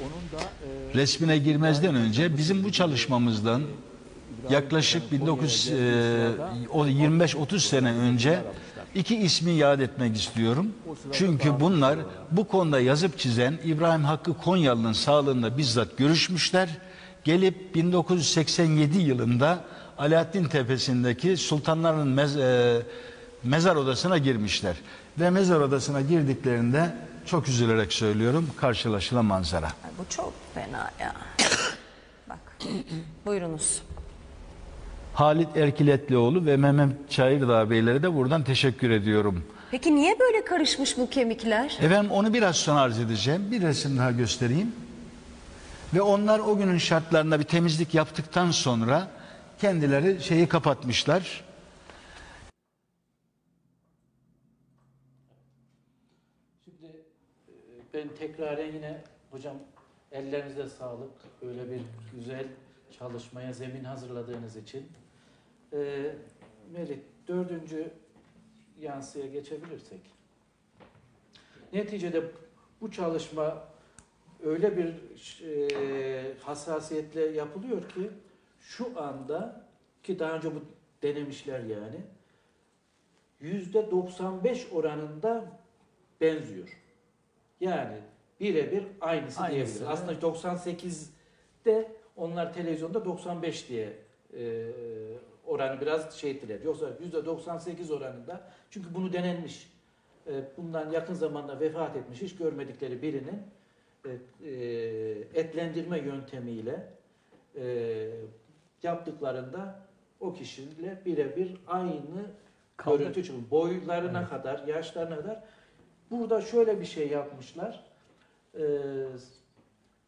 Onun 0.00 0.40
da 0.40 0.44
e, 0.44 0.94
resmine 0.94 1.38
girmezden 1.38 1.94
önce 1.94 2.38
bizim 2.38 2.64
bu 2.64 2.72
çalışmamızdan 2.72 3.62
yaklaşık 4.50 5.02
19 5.22 5.70
e, 5.70 5.74
o 6.70 6.86
25-30 6.86 7.58
sene 7.58 7.92
önce 7.92 8.40
iki 8.94 9.16
ismi 9.16 9.50
yad 9.50 9.80
etmek 9.80 10.16
istiyorum. 10.16 10.68
Çünkü 11.12 11.60
bunlar 11.60 11.98
bu 12.30 12.48
konuda 12.48 12.80
yazıp 12.80 13.18
çizen 13.18 13.58
İbrahim 13.64 14.04
Hakkı 14.04 14.36
Konyalı'nın 14.36 14.92
sağlığında 14.92 15.58
bizzat 15.58 15.96
görüşmüşler. 15.96 16.68
Gelip 17.24 17.74
1987 17.74 18.98
yılında 18.98 19.64
Alaaddin 19.98 20.44
Tepesi'ndeki 20.44 21.36
sultanların 21.36 22.08
mez, 22.08 22.36
e, 22.36 22.82
mezar 23.44 23.76
odasına 23.76 24.18
girmişler. 24.18 24.76
Ve 25.20 25.30
mezar 25.30 25.60
odasına 25.60 26.00
girdiklerinde 26.00 26.94
çok 27.26 27.48
üzülerek 27.48 27.92
söylüyorum 27.92 28.50
karşılaşılan 28.56 29.24
manzara. 29.24 29.66
Ay, 29.66 29.90
bu 29.98 30.02
çok 30.08 30.32
fena 30.54 30.90
ya. 31.00 31.14
Bak. 32.28 32.38
Buyurunuz. 33.26 33.82
Halit 35.14 35.56
Erkiletlioğlu 35.56 36.46
ve 36.46 36.56
Mehmet 36.56 37.10
Çayırdağ 37.10 37.70
beylere 37.70 38.02
de 38.02 38.14
buradan 38.14 38.44
teşekkür 38.44 38.90
ediyorum. 38.90 39.44
Peki 39.70 39.94
niye 39.94 40.18
böyle 40.20 40.44
karışmış 40.44 40.98
bu 40.98 41.10
kemikler? 41.10 41.78
Efendim 41.80 42.10
onu 42.10 42.34
biraz 42.34 42.56
sonra 42.56 42.80
arz 42.80 42.98
edeceğim. 42.98 43.50
Bir 43.50 43.62
resim 43.62 43.98
daha 43.98 44.10
göstereyim. 44.10 44.72
Ve 45.94 46.02
onlar 46.02 46.38
o 46.38 46.56
günün 46.56 46.78
şartlarında 46.78 47.38
bir 47.38 47.44
temizlik 47.44 47.94
yaptıktan 47.94 48.50
sonra 48.50 49.08
kendileri 49.60 50.22
şeyi 50.22 50.48
kapatmışlar. 50.48 51.44
Şimdi 56.64 56.86
e, 57.48 57.79
ben 57.94 58.08
tekraren 58.08 58.72
yine 58.72 59.04
hocam 59.30 59.56
ellerinize 60.12 60.66
sağlık. 60.66 61.10
Böyle 61.42 61.70
bir 61.70 61.80
güzel 62.14 62.46
çalışmaya 62.98 63.52
zemin 63.52 63.84
hazırladığınız 63.84 64.56
için. 64.56 64.88
Ee, 65.72 66.14
Melih 66.72 66.98
dördüncü 67.28 67.90
yansıya 68.80 69.26
geçebilirsek. 69.26 70.00
Neticede 71.72 72.22
bu 72.80 72.90
çalışma 72.90 73.64
öyle 74.44 74.76
bir 74.76 74.94
e, 75.44 76.38
hassasiyetle 76.38 77.20
yapılıyor 77.20 77.88
ki 77.88 78.10
şu 78.60 79.02
anda 79.02 79.66
ki 80.02 80.18
daha 80.18 80.32
önce 80.32 80.54
bu 80.54 80.60
denemişler 81.02 81.60
yani 81.60 82.00
yüzde 83.40 83.90
95 83.90 84.72
oranında 84.72 85.44
benziyor. 86.20 86.68
Yani 87.60 87.96
birebir 88.40 88.84
aynısı, 89.00 89.40
Aynısı, 89.40 89.50
diyebiliriz. 89.50 89.82
Aslında 89.82 90.12
98'de 90.12 91.92
onlar 92.16 92.54
televizyonda 92.54 93.04
95 93.04 93.68
diye 93.68 93.92
e, 94.38 94.66
oranı 95.46 95.80
biraz 95.80 96.14
şey 96.14 96.30
ettiler. 96.30 96.60
Yoksa 96.64 96.90
yüzde 97.00 97.26
98 97.26 97.90
oranında 97.90 98.40
çünkü 98.70 98.94
bunu 98.94 99.12
denenmiş. 99.12 99.72
E, 100.26 100.32
bundan 100.56 100.90
yakın 100.90 101.14
zamanda 101.14 101.60
vefat 101.60 101.96
etmiş 101.96 102.22
hiç 102.22 102.36
görmedikleri 102.36 103.02
birinin 103.02 103.42
e, 104.04 104.10
e, 104.44 104.54
etlendirme 105.34 105.98
yöntemiyle 105.98 106.88
e, 107.56 108.08
yaptıklarında 108.82 109.80
o 110.20 110.32
kişiyle 110.32 111.02
birebir 111.06 111.56
aynı 111.66 112.26
Kaldı. 112.76 112.98
görüntü 112.98 113.24
çıkıyor. 113.24 113.50
Boylarına 113.50 114.28
kadar, 114.28 114.66
yaşlarına 114.66 115.16
kadar. 115.16 115.42
Burada 116.10 116.40
şöyle 116.40 116.80
bir 116.80 116.86
şey 116.86 117.08
yapmışlar. 117.08 117.84
Ee, 118.54 118.60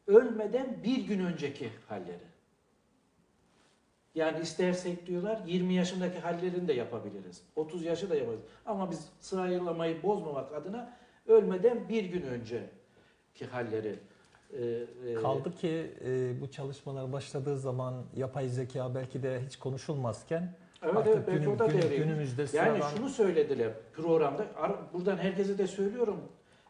ölmeden 0.06 0.82
bir 0.84 0.98
gün 1.06 1.24
önceki 1.24 1.70
halleri. 1.88 2.32
Yani 4.14 4.40
istersek 4.40 5.06
diyorlar 5.06 5.40
20 5.46 5.74
yaşındaki 5.74 6.18
hallerini 6.18 6.68
de 6.68 6.72
yapabiliriz. 6.72 7.42
30 7.56 7.84
yaşı 7.84 8.10
da 8.10 8.14
yapabiliriz. 8.14 8.44
Ama 8.66 8.90
biz 8.90 9.08
sıralamayı 9.20 10.02
bozmamak 10.02 10.54
adına 10.54 10.96
ölmeden 11.26 11.88
bir 11.88 12.04
gün 12.04 12.22
önceki 12.22 13.46
halleri. 13.50 13.98
e, 14.52 14.64
e, 15.08 15.14
Kaldı 15.14 15.54
ki 15.54 15.92
e, 16.04 16.40
bu 16.40 16.50
çalışmalar 16.50 17.12
başladığı 17.12 17.58
zaman 17.58 18.04
yapay 18.16 18.48
zeka 18.48 18.94
belki 18.94 19.22
de 19.22 19.42
hiç 19.46 19.56
konuşulmazken 19.56 20.54
Evet 20.82 20.96
artık 20.96 21.14
evet 21.16 21.26
belki 21.26 21.38
günüm- 21.40 21.54
o 21.54 21.58
da 21.58 21.70
devreye 21.70 21.96
günümüzde 21.96 22.42
Yani 22.42 22.48
sıradan 22.78 22.96
şunu 22.96 23.08
söylediler 23.08 23.72
programda. 23.96 24.46
Buradan 24.92 25.16
herkese 25.16 25.58
de 25.58 25.66
söylüyorum. 25.66 26.20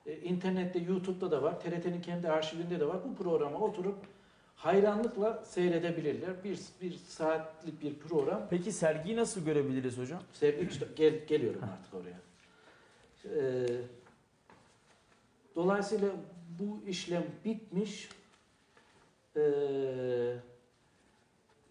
E, 0.07 0.17
internette, 0.17 0.79
YouTube'da 0.79 1.31
da 1.31 1.43
var. 1.43 1.61
TRT'nin 1.61 2.03
kendi 2.03 2.29
arşivinde 2.29 2.81
de 2.81 2.89
var. 2.89 2.97
Bu 3.09 3.23
programa 3.23 3.59
oturup 3.59 3.97
hayranlıkla 4.57 5.45
seyredebilirler. 5.45 6.45
Bir, 6.45 6.59
bir 6.83 6.93
saatlik 7.09 7.83
bir 7.83 7.99
program. 7.99 8.47
Peki 8.51 8.73
sergiyi 8.73 9.17
nasıl 9.17 9.45
görebiliriz 9.45 9.99
hocam? 9.99 10.23
Sevgili 10.33 10.71
işte 10.71 10.87
gel, 10.97 11.27
geliyorum 11.27 11.61
artık 11.73 11.95
oraya. 11.95 12.19
Ee, 13.25 13.67
dolayısıyla 15.57 16.09
bu 16.61 16.89
işlem 16.89 17.25
bitmiş. 17.45 18.09
Ee, 19.37 19.41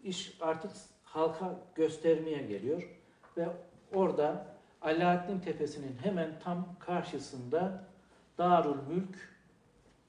iş 0.04 0.38
artık 0.42 0.72
halka 1.14 1.60
göstermeye 1.76 2.42
geliyor 2.42 2.90
ve 3.38 3.48
orada 3.94 4.48
Alaaddin 4.82 5.40
Tepesi'nin 5.40 5.98
hemen 6.04 6.40
tam 6.44 6.76
karşısında 6.80 7.84
Darül 8.38 8.88
Mülk 8.88 9.16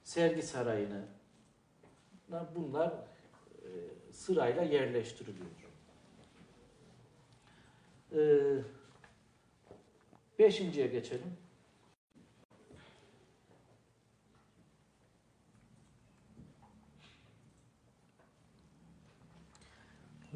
sergi 0.03 0.41
sarayını 0.41 1.01
bunlar 2.55 2.87
e, 2.87 3.69
sırayla 4.11 4.63
yerleştiriliyor. 4.63 5.47
Ee, 8.15 8.61
beşinciye 10.39 10.87
geçelim. 10.87 11.37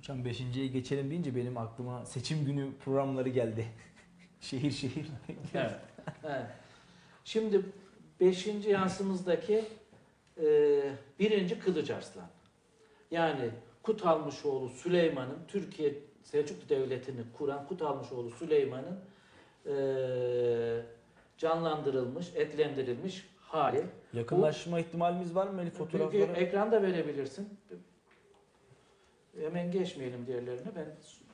Hocam 0.08 0.26
beşinciye 0.26 0.68
geçelim 0.68 1.10
deyince 1.10 1.36
benim 1.36 1.58
aklıma 1.58 2.06
seçim 2.06 2.46
günü 2.46 2.70
programları 2.86 3.30
geldi. 3.30 3.68
şehir 4.42 4.72
şehir. 4.72 5.08
Evet. 5.54 5.72
evet. 6.24 6.46
Şimdi 7.24 7.62
beşinci 8.20 8.70
yansımızdaki 8.70 9.66
e, 10.38 10.46
birinci 11.20 11.60
Kılıç 11.60 11.92
Arslan. 11.92 12.28
Yani 13.12 13.50
Kutalmışoğlu 13.84 14.70
Süleyman'ın 14.70 15.38
Türkiye 15.48 15.94
Selçuklu 16.24 16.70
Devleti'ni 16.70 17.22
kuran 17.38 17.68
Kutalmışoğlu 17.68 18.30
Süleyman'ın 18.30 19.00
e, 19.66 19.76
canlandırılmış, 21.38 22.28
etlendirilmiş 22.36 23.30
hali. 23.40 23.86
Yakınlaşma 24.14 24.80
ihtimalimiz 24.80 25.36
var 25.36 25.48
mı 25.48 25.62
Çünkü 25.64 25.78
fotoğraflara? 25.78 26.32
ekranda 26.32 26.82
verebilirsin. 26.82 27.50
Hemen 29.42 29.72
geçmeyelim 29.72 30.28
diğerlerine 30.28 30.76
ben 30.76 30.86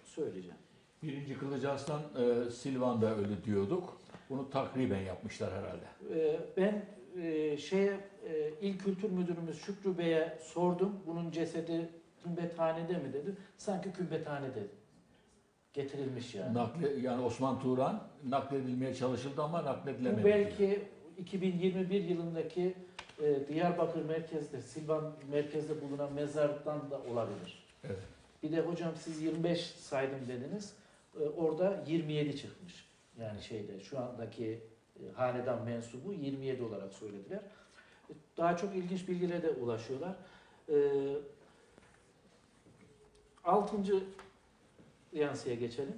söyleyeceğim. 0.03 0.57
birinci 1.03 1.37
Kılıç 1.37 1.63
Arslan 1.65 2.01
e, 2.01 2.51
Silvan'da 2.51 3.15
öyle 3.17 3.43
diyorduk. 3.43 3.97
Bunu 4.29 4.49
takriben 4.49 5.01
yapmışlar 5.01 5.51
herhalde. 5.53 5.85
Ee, 6.19 6.39
Ben 6.57 6.85
e, 7.23 7.57
şeye 7.57 7.91
e, 8.29 8.49
İl 8.61 8.79
Kültür 8.79 9.09
Müdürümüz 9.11 9.61
Şükrü 9.61 9.97
Bey'e 9.97 10.37
sordum. 10.41 10.99
Bunun 11.07 11.31
cesedi 11.31 11.89
kümbethanede 12.23 12.93
mi 12.93 13.13
dedi. 13.13 13.35
Sanki 13.57 13.91
kümbethanede 13.91 14.67
getirilmiş 15.73 16.35
yani. 16.35 16.53
Nakle, 16.53 16.89
yani 17.01 17.23
Osman 17.23 17.59
Turan 17.59 18.07
nakledilmeye 18.29 18.95
çalışıldı 18.95 19.43
ama 19.43 19.65
nakledilemedi. 19.65 20.21
Bu 20.23 20.25
belki 20.27 20.81
2021 21.17 22.03
yılındaki 22.03 22.73
e, 23.21 23.47
Diyarbakır 23.47 24.05
merkezde, 24.05 24.61
Silvan 24.61 25.13
merkezde 25.31 25.81
bulunan 25.81 26.13
mezarlıktan 26.13 26.91
da 26.91 27.01
olabilir. 27.11 27.62
Evet. 27.83 27.99
Bir 28.43 28.51
de 28.51 28.61
hocam 28.61 28.91
siz 28.95 29.21
25 29.21 29.61
saydım 29.65 30.27
dediniz. 30.27 30.73
E, 31.19 31.23
orada 31.23 31.83
27 31.87 32.37
çıkmış. 32.37 32.85
Yani 33.19 33.41
şeyde 33.41 33.79
şu 33.79 33.99
andaki 33.99 34.61
e, 34.99 35.11
hanedan 35.15 35.63
mensubu 35.63 36.13
27 36.13 36.63
olarak 36.63 36.93
söylediler. 36.93 37.41
E, 38.09 38.13
Daha 38.37 38.57
çok 38.57 38.75
ilginç 38.75 39.07
bilgilere 39.07 39.41
de 39.43 39.49
ulaşıyorlar. 39.49 40.15
E, 40.69 40.75
altıncı 43.43 44.03
yansıya 45.13 45.55
geçelim. 45.55 45.97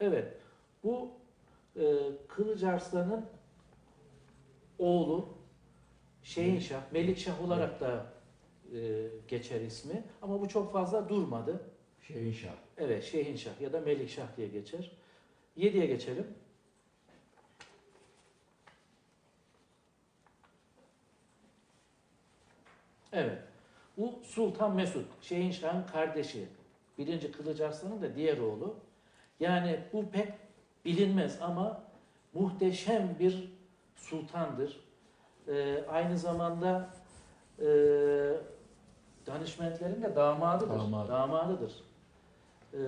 Evet. 0.00 0.36
Bu 0.84 1.10
e, 1.76 1.82
Kılıç 2.28 2.62
Arslan'ın 2.62 3.26
oğlu 4.78 5.28
Şehinşah, 6.22 6.92
Melikşah 6.92 7.44
olarak 7.44 7.80
da 7.80 8.17
e, 8.74 9.08
geçer 9.28 9.60
ismi. 9.60 10.04
Ama 10.22 10.40
bu 10.40 10.48
çok 10.48 10.72
fazla 10.72 11.08
durmadı. 11.08 11.60
Şehinşah. 12.00 12.54
Evet, 12.78 13.04
Şehinşah 13.04 13.60
ya 13.60 13.72
da 13.72 13.80
Melikşah 13.80 14.36
diye 14.36 14.48
geçer. 14.48 14.90
7'ye 15.56 15.86
geçelim. 15.86 16.26
Evet. 23.12 23.38
Bu 23.96 24.18
Sultan 24.22 24.74
Mesut, 24.76 25.06
Şehinşah'ın 25.20 25.86
kardeşi. 25.86 26.48
Birinci 26.98 27.32
Kılıç 27.32 27.60
Arslan'ın 27.60 28.02
da 28.02 28.16
diğer 28.16 28.38
oğlu. 28.38 28.76
Yani 29.40 29.80
bu 29.92 30.10
pek 30.10 30.28
bilinmez 30.84 31.42
ama 31.42 31.84
muhteşem 32.34 33.16
bir 33.18 33.52
sultandır. 33.96 34.80
Ee, 35.48 35.84
aynı 35.88 36.18
zamanda 36.18 36.90
e, 37.58 37.66
danışmentlerin 39.28 40.02
de 40.02 40.16
damadıdır. 40.16 40.78
Damadı. 40.78 41.08
Damadıdır. 41.08 41.72
Ee, 42.74 42.78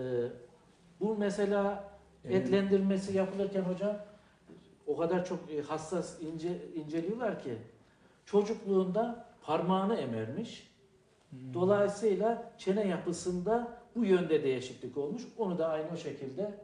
bu 1.01 1.17
mesela 1.17 1.91
Evet. 2.25 2.37
etlendirmesi 2.37 3.17
yapılırken 3.17 3.63
hocam 3.63 3.97
o 4.87 4.97
kadar 4.97 5.25
çok 5.25 5.39
e, 5.51 5.63
hassas 5.63 6.23
ince 6.23 6.49
inceliyorlar 6.75 7.43
ki 7.43 7.59
çocukluğunda 8.27 9.27
parmağını 9.43 9.97
emermiş. 9.97 10.71
Dolayısıyla 11.55 12.53
çene 12.59 12.87
yapısında 12.87 13.79
bu 13.97 14.05
yönde 14.05 14.43
değişiklik 14.43 14.97
olmuş. 14.97 15.23
Onu 15.39 15.59
da 15.59 15.69
aynı 15.69 15.87
o 15.95 15.97
şekilde 15.97 16.55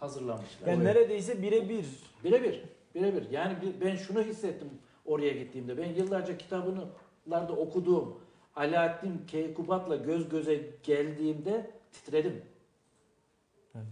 hazırlamışlar. 0.00 0.68
Yani 0.68 0.84
neredeyse 0.84 1.42
birebir. 1.42 1.86
Birebir, 2.24 2.62
birebir. 2.94 3.30
Yani 3.30 3.56
ben 3.80 3.96
şunu 3.96 4.22
hissettim 4.22 4.68
oraya 5.06 5.32
gittiğimde. 5.32 5.78
Ben 5.78 5.88
yıllarca 5.94 6.38
kitabını 6.38 6.84
larda 7.30 7.52
okuduğum 7.52 8.20
Alaaddin 8.56 9.24
Keykubat'la 9.26 9.96
göz 9.96 10.28
göze 10.28 10.60
geldiğimde 10.82 11.70
titredim. 11.92 12.42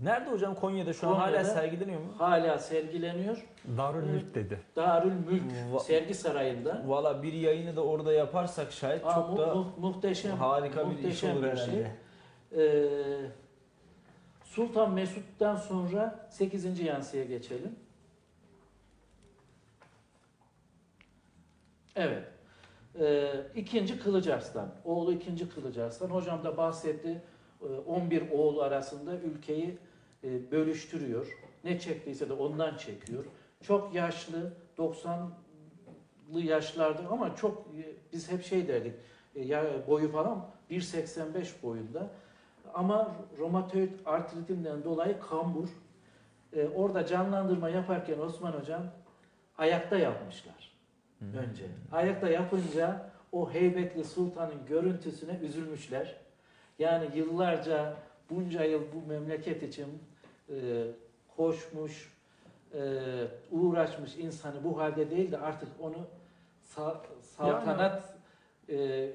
Nerede 0.02 0.30
hocam 0.30 0.54
Konya'da 0.54 0.92
şu 0.92 1.08
an 1.08 1.14
hala 1.14 1.26
Konya'da. 1.26 1.44
sergileniyor 1.44 2.00
mu? 2.00 2.12
Hala 2.18 2.58
sergileniyor. 2.58 3.46
Darül 3.76 4.02
Mülk 4.04 4.34
dedi. 4.34 4.60
Darül 4.76 5.12
Mülk 5.12 5.42
Va- 5.72 5.80
sergi 5.80 6.14
sarayında. 6.14 6.82
Valla 6.86 7.22
bir 7.22 7.32
yayını 7.32 7.76
da 7.76 7.84
orada 7.84 8.12
yaparsak 8.12 8.72
şayet 8.72 9.06
Aa, 9.06 9.14
çok 9.14 9.30
mu- 9.30 9.38
da 9.38 9.54
mu- 9.54 9.72
muhteşem, 9.78 10.36
harika 10.36 10.90
bir 10.90 10.94
iş 10.98 11.02
muhteşem 11.02 11.36
olur 11.36 11.42
bir 11.42 11.56
şey. 11.56 11.66
herhalde. 11.66 11.90
Ee, 12.56 13.30
Sultan 14.44 14.92
Mesut'tan 14.92 15.56
sonra 15.56 16.26
8. 16.30 16.82
yansıya 16.84 17.24
geçelim. 17.24 17.76
Evet. 21.96 22.24
Ee, 22.98 23.32
ikinci 23.56 23.98
Kılıç 24.00 24.26
Arslan. 24.26 24.68
Oğlu 24.84 25.12
ikinci 25.12 25.48
Kılıç 25.48 25.78
Arslan. 25.78 26.08
Hocam 26.08 26.44
da 26.44 26.56
bahsetti. 26.56 27.22
Ee, 27.62 27.66
11 27.86 28.30
oğlu 28.32 28.62
arasında 28.62 29.14
ülkeyi 29.16 29.78
e, 30.24 30.50
bölüştürüyor. 30.50 31.26
Ne 31.64 31.78
çektiyse 31.78 32.28
de 32.28 32.32
ondan 32.32 32.76
çekiyor. 32.76 33.24
Çok 33.62 33.94
yaşlı, 33.94 34.52
90'lı 34.78 36.40
yaşlarda 36.40 37.02
ama 37.10 37.36
çok 37.36 37.58
e, 37.58 37.82
biz 38.12 38.30
hep 38.32 38.44
şey 38.44 38.68
derdik. 38.68 38.94
e, 39.34 39.40
Ya 39.44 39.64
boyu 39.88 40.12
falan 40.12 40.46
1.85 40.70 41.62
boyunda. 41.62 42.10
Ama 42.74 43.16
romatoid 43.38 43.90
artritinden 44.06 44.84
dolayı 44.84 45.20
kambur. 45.20 45.68
Ee, 46.56 46.68
orada 46.68 47.06
canlandırma 47.06 47.68
yaparken 47.68 48.18
Osman 48.18 48.52
Hocam 48.52 48.82
ayakta 49.58 49.96
yapmışlar 49.98 50.69
önce. 51.20 51.64
Ayakta 51.92 52.28
yapınca 52.28 53.10
o 53.32 53.52
heybetli 53.52 54.04
sultanın 54.04 54.66
görüntüsüne 54.68 55.38
üzülmüşler. 55.42 56.16
Yani 56.78 57.06
yıllarca 57.14 57.94
bunca 58.30 58.64
yıl 58.64 58.82
bu 58.94 59.08
memleket 59.08 59.62
için 59.62 59.86
e, 60.48 60.54
koşmuş, 61.36 62.12
e, 62.74 62.80
uğraşmış 63.50 64.16
insanı 64.16 64.64
bu 64.64 64.78
halde 64.80 65.10
değil 65.10 65.32
de 65.32 65.38
artık 65.38 65.68
onu 65.80 66.06
sa- 66.76 66.96
saltanat 67.22 68.14
e, 68.68 69.08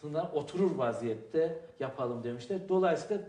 sına 0.00 0.30
oturur 0.34 0.76
vaziyette 0.76 1.58
yapalım 1.80 2.24
demişler. 2.24 2.58
Dolayısıyla 2.68 3.22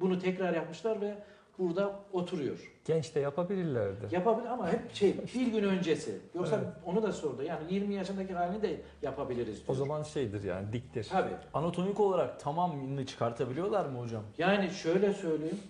bunu 0.00 0.18
tekrar 0.18 0.54
yapmışlar 0.54 1.00
ve 1.00 1.14
burada 1.60 1.92
oturuyor. 2.12 2.72
Genç 2.84 3.14
de 3.14 3.20
yapabilirlerdi. 3.20 4.14
Yapabilir 4.14 4.46
ama 4.48 4.72
hep 4.72 4.94
şey 4.94 5.14
bir 5.34 5.46
gün 5.46 5.62
öncesi. 5.64 6.18
Yoksa 6.34 6.56
Evet. 6.56 6.66
onu 6.86 7.02
da 7.02 7.12
sordu. 7.12 7.42
Yani 7.42 7.74
20 7.74 7.94
yaşındaki 7.94 8.34
halini 8.34 8.62
de 8.62 8.80
yapabiliriz 9.02 9.56
diyor. 9.56 9.68
O 9.68 9.74
zaman 9.74 10.02
şeydir 10.02 10.42
yani 10.42 10.72
diktir. 10.72 11.08
Tabii. 11.10 11.30
Anatomik 11.54 12.00
olarak 12.00 12.40
tamamını 12.40 13.06
çıkartabiliyorlar 13.06 13.86
mı 13.86 13.98
hocam? 14.00 14.22
Yani 14.38 14.70
şöyle 14.70 15.12
söyleyeyim. 15.12 15.60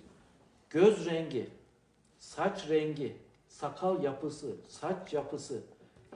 Göz 0.71 1.07
rengi, 1.07 1.49
saç 2.19 2.69
rengi, 2.69 3.17
sakal 3.49 4.03
yapısı, 4.03 4.47
saç 4.69 5.13
yapısı 5.13 5.61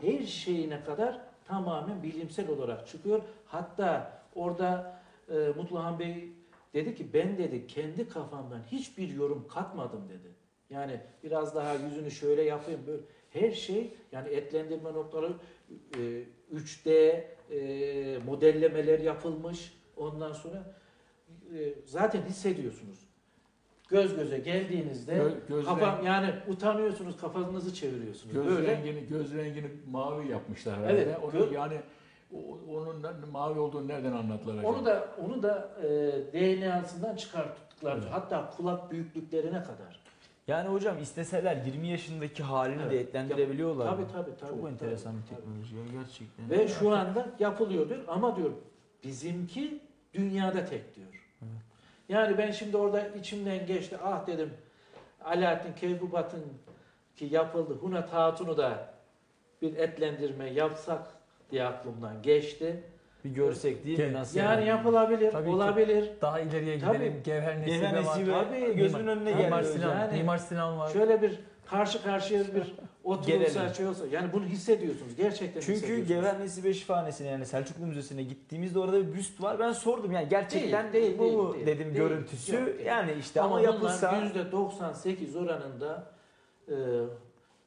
her 0.00 0.22
şeyine 0.26 0.84
kadar 0.84 1.20
tamamen 1.44 2.02
bilimsel 2.02 2.48
olarak 2.48 2.88
çıkıyor. 2.88 3.20
Hatta 3.46 4.12
orada 4.34 5.00
e, 5.30 5.34
Mutluhan 5.56 5.98
Bey 5.98 6.28
dedi 6.74 6.94
ki 6.94 7.06
ben 7.14 7.38
dedi 7.38 7.66
kendi 7.66 8.08
kafamdan 8.08 8.62
hiçbir 8.72 9.08
yorum 9.08 9.46
katmadım 9.48 10.08
dedi. 10.08 10.34
Yani 10.70 11.00
biraz 11.24 11.54
daha 11.54 11.74
yüzünü 11.74 12.10
şöyle 12.10 12.42
yapayım 12.42 12.80
böyle. 12.86 13.02
Her 13.30 13.50
şey 13.50 13.94
yani 14.12 14.28
etlendirme 14.28 14.92
noktaları 14.92 15.32
e, 15.98 16.24
3D 16.54 16.90
e, 17.50 18.18
modellemeler 18.26 18.98
yapılmış. 18.98 19.72
Ondan 19.96 20.32
sonra 20.32 20.74
e, 21.54 21.74
zaten 21.84 22.22
hissediyorsunuz. 22.22 22.98
Göz 23.88 24.16
göze 24.16 24.38
geldiğinizde 24.38 25.12
Gö- 25.12 25.48
göz 25.48 25.64
kafam 25.64 25.98
rengi- 25.98 26.06
yani 26.06 26.34
utanıyorsunuz 26.48 27.16
kafanızı 27.16 27.74
çeviriyorsunuz. 27.74 28.34
Göz 28.34 28.46
Böyle 28.46 28.76
rengini 28.76 29.06
göz 29.06 29.34
rengini 29.34 29.70
mavi 29.90 30.28
yapmışlar 30.28 30.78
herhalde. 30.78 31.02
Evet, 31.02 31.16
Onu 31.22 31.32
gö- 31.32 31.54
yani 31.54 31.80
onun 32.68 33.30
mavi 33.32 33.58
olduğunu 33.58 33.88
nereden 33.88 34.12
anlattılar 34.12 34.54
acaba? 34.54 34.68
onu 34.68 34.84
da 34.86 35.08
onu 35.24 35.42
da 35.42 35.68
e, 35.82 35.86
DNA'sından 36.32 37.16
çıkarttıklar. 37.16 37.96
Evet. 37.96 38.06
Hatta 38.10 38.50
kulak 38.56 38.90
büyüklüklerine 38.90 39.62
kadar. 39.62 40.04
Yani 40.46 40.68
hocam 40.68 40.98
isteseler 40.98 41.56
20 41.56 41.88
yaşındaki 41.88 42.42
halini 42.42 42.78
de 42.78 42.84
Evet. 42.84 43.08
etlendirebiliyorlar. 43.08 43.86
Tabii 43.86 44.06
tabii 44.12 44.36
tabii. 44.40 44.50
Çok 44.50 44.60
tabii, 44.60 44.72
enteresan 44.72 45.14
bir 45.16 45.22
tabii. 45.28 45.40
teknoloji 45.40 45.76
ya 45.76 45.82
gerçekten. 46.02 46.50
Ve 46.50 46.68
şu 46.68 46.94
anda 46.96 47.26
yapılıyor 47.38 47.88
diyor 47.88 48.00
ama 48.08 48.36
diyor 48.36 48.50
bizimki 49.04 49.80
dünyada 50.14 50.64
tek 50.64 50.96
diyor. 50.96 51.08
Yani 52.08 52.38
ben 52.38 52.50
şimdi 52.50 52.76
orada 52.76 53.08
içimden 53.08 53.66
geçti 53.66 53.96
ah 54.04 54.26
dedim 54.26 54.50
Alaaddin 55.24 55.72
Keykubat'ın 55.72 56.44
ki 57.16 57.28
yapıldı 57.30 57.74
Hunat 57.74 58.12
Hatun'u 58.12 58.56
da 58.56 58.94
bir 59.62 59.76
etlendirme 59.76 60.50
yapsak 60.50 61.13
diye 61.54 61.64
aklımdan 61.64 62.22
geçti. 62.22 62.82
bir 63.24 63.30
görsek 63.30 63.84
değil 63.84 63.98
mi 63.98 64.12
nasıl? 64.12 64.38
Yani 64.38 64.66
yapılabilir, 64.66 65.30
Tabii 65.32 65.48
ki. 65.48 65.54
olabilir. 65.54 66.10
Daha 66.20 66.40
ileriye 66.40 66.78
Tabii. 66.78 66.96
gidelim. 66.96 67.20
Gevher 67.24 67.60
Nesibe 67.60 67.76
Gevher 67.76 68.04
var. 68.28 68.44
Tabii. 68.48 68.76
gözümün 68.76 69.06
önüne 69.06 69.32
Tabii. 69.32 69.42
Mimar 69.42 69.62
geldi 69.62 69.72
Sinan. 69.72 69.98
Yani- 70.00 70.16
Mimar 70.18 70.38
Sinan 70.38 70.78
var. 70.78 70.90
Şöyle 70.90 71.22
bir 71.22 71.38
karşı 71.66 72.02
karşıya 72.02 72.40
bir 72.40 72.74
oturulsa 73.04 73.74
şey 73.74 73.86
olsa 73.86 74.04
yani 74.12 74.32
bunu 74.32 74.44
hissediyorsunuz 74.44 75.16
gerçekten 75.16 75.60
Çünkü 75.60 75.72
hissediyorsunuz. 75.72 76.08
Gever 76.08 76.40
Nesibe 76.40 76.74
Şifahanesi'ne 76.74 77.28
yani 77.28 77.46
Selçuklu 77.46 77.86
Müzesi'ne 77.86 78.22
gittiğimizde 78.22 78.78
orada 78.78 79.06
bir 79.06 79.12
büst 79.12 79.42
var. 79.42 79.58
Ben 79.58 79.72
sordum 79.72 80.12
yani 80.12 80.28
gerçekten 80.28 80.92
Değil, 80.92 81.04
değil, 81.06 81.18
bu 81.18 81.22
değil, 81.24 81.36
mu 81.36 81.54
değil. 81.54 81.66
dedim 81.66 81.84
Değil. 81.86 81.96
görüntüsü. 81.96 82.54
Yok, 82.54 82.68
yani 82.86 83.12
işte 83.20 83.40
ama, 83.40 83.54
Ama 83.56 83.64
yapılsa 83.64 84.12
bunlar 84.12 84.44
%98 84.44 85.36
oranında 85.38 86.06
e, 86.68 86.74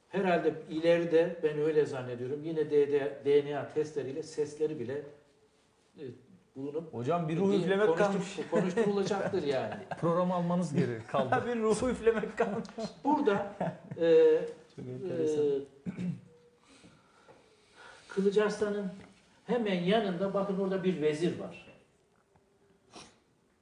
herhalde 0.10 0.53
ileride 0.70 1.36
ben 1.43 1.60
öyle 1.60 1.86
zannediyorum 1.86 2.43
yine 2.43 2.70
DNA 3.26 3.70
testleriyle 3.74 4.24
sesleri 4.24 4.80
bile 4.80 5.03
e, 5.99 6.03
bulunup 6.55 6.93
Hocam 6.93 7.30
bir 7.30 7.38
ruh 7.38 7.51
diye 7.51 7.60
üflemek 7.62 7.97
kalmış. 7.97 8.39
konuşturulacaktır 8.51 9.43
yani. 9.43 9.74
Program 10.01 10.32
almanız 10.32 10.74
geri 10.74 10.99
kaldı. 11.08 11.43
bir 11.47 11.62
ruhu 11.62 11.89
üflemek 11.89 12.38
kalmış. 12.38 12.66
Burada 13.03 13.55
e, 13.97 14.05
e, 14.05 14.41
enteresan. 14.78 15.45
Kılıçarslan'ın 18.08 18.91
hemen 19.45 19.84
yanında 19.84 20.34
bakın 20.34 20.60
orada 20.60 20.84
bir 20.84 21.01
vezir 21.01 21.39
var. 21.39 21.68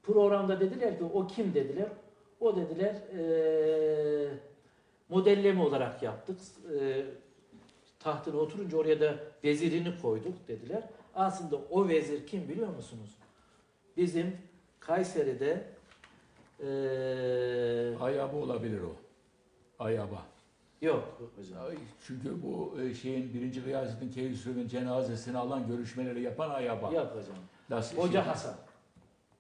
Programda 0.04 0.60
dediler 0.60 0.98
ki 0.98 1.04
o 1.04 1.28
kim 1.28 1.54
dediler. 1.54 1.88
O 2.40 2.56
dediler 2.56 2.96
e, 3.18 3.24
modelleme 5.10 5.62
olarak 5.62 6.04
yaptık. 6.04 6.40
E, 6.80 7.06
tahtına 8.00 8.38
oturunca 8.38 8.78
oraya 8.78 9.02
da 9.02 9.16
vezirini 9.44 10.02
koyduk 10.02 10.48
dediler. 10.48 10.84
Aslında 11.16 11.56
o 11.56 11.88
vezir 11.88 12.28
kim 12.28 12.50
biliyor 12.50 12.76
musunuz? 12.76 13.16
Bizim 13.98 14.38
Kayseri'de 14.80 15.68
e, 16.60 16.68
Ayaba 18.02 18.38
olabilir 18.38 18.82
o. 18.82 18.96
Ayaba. 19.80 20.26
yok 20.82 21.80
Çünkü 22.08 22.44
bu 22.44 22.78
e, 22.82 22.94
şeyin 22.94 23.34
birinci 23.34 23.64
Gıyasettin 23.64 24.12
Keyhüsrev'in 24.12 24.68
cenazesini 24.68 25.38
alan 25.38 25.68
görüşmeleri 25.68 26.22
yapan 26.22 26.50
Ayaba. 26.50 26.92
Yok 26.92 27.12
hocam. 27.16 27.36
Hoca 27.98 28.12
şey- 28.12 28.22
Hasan. 28.22 28.56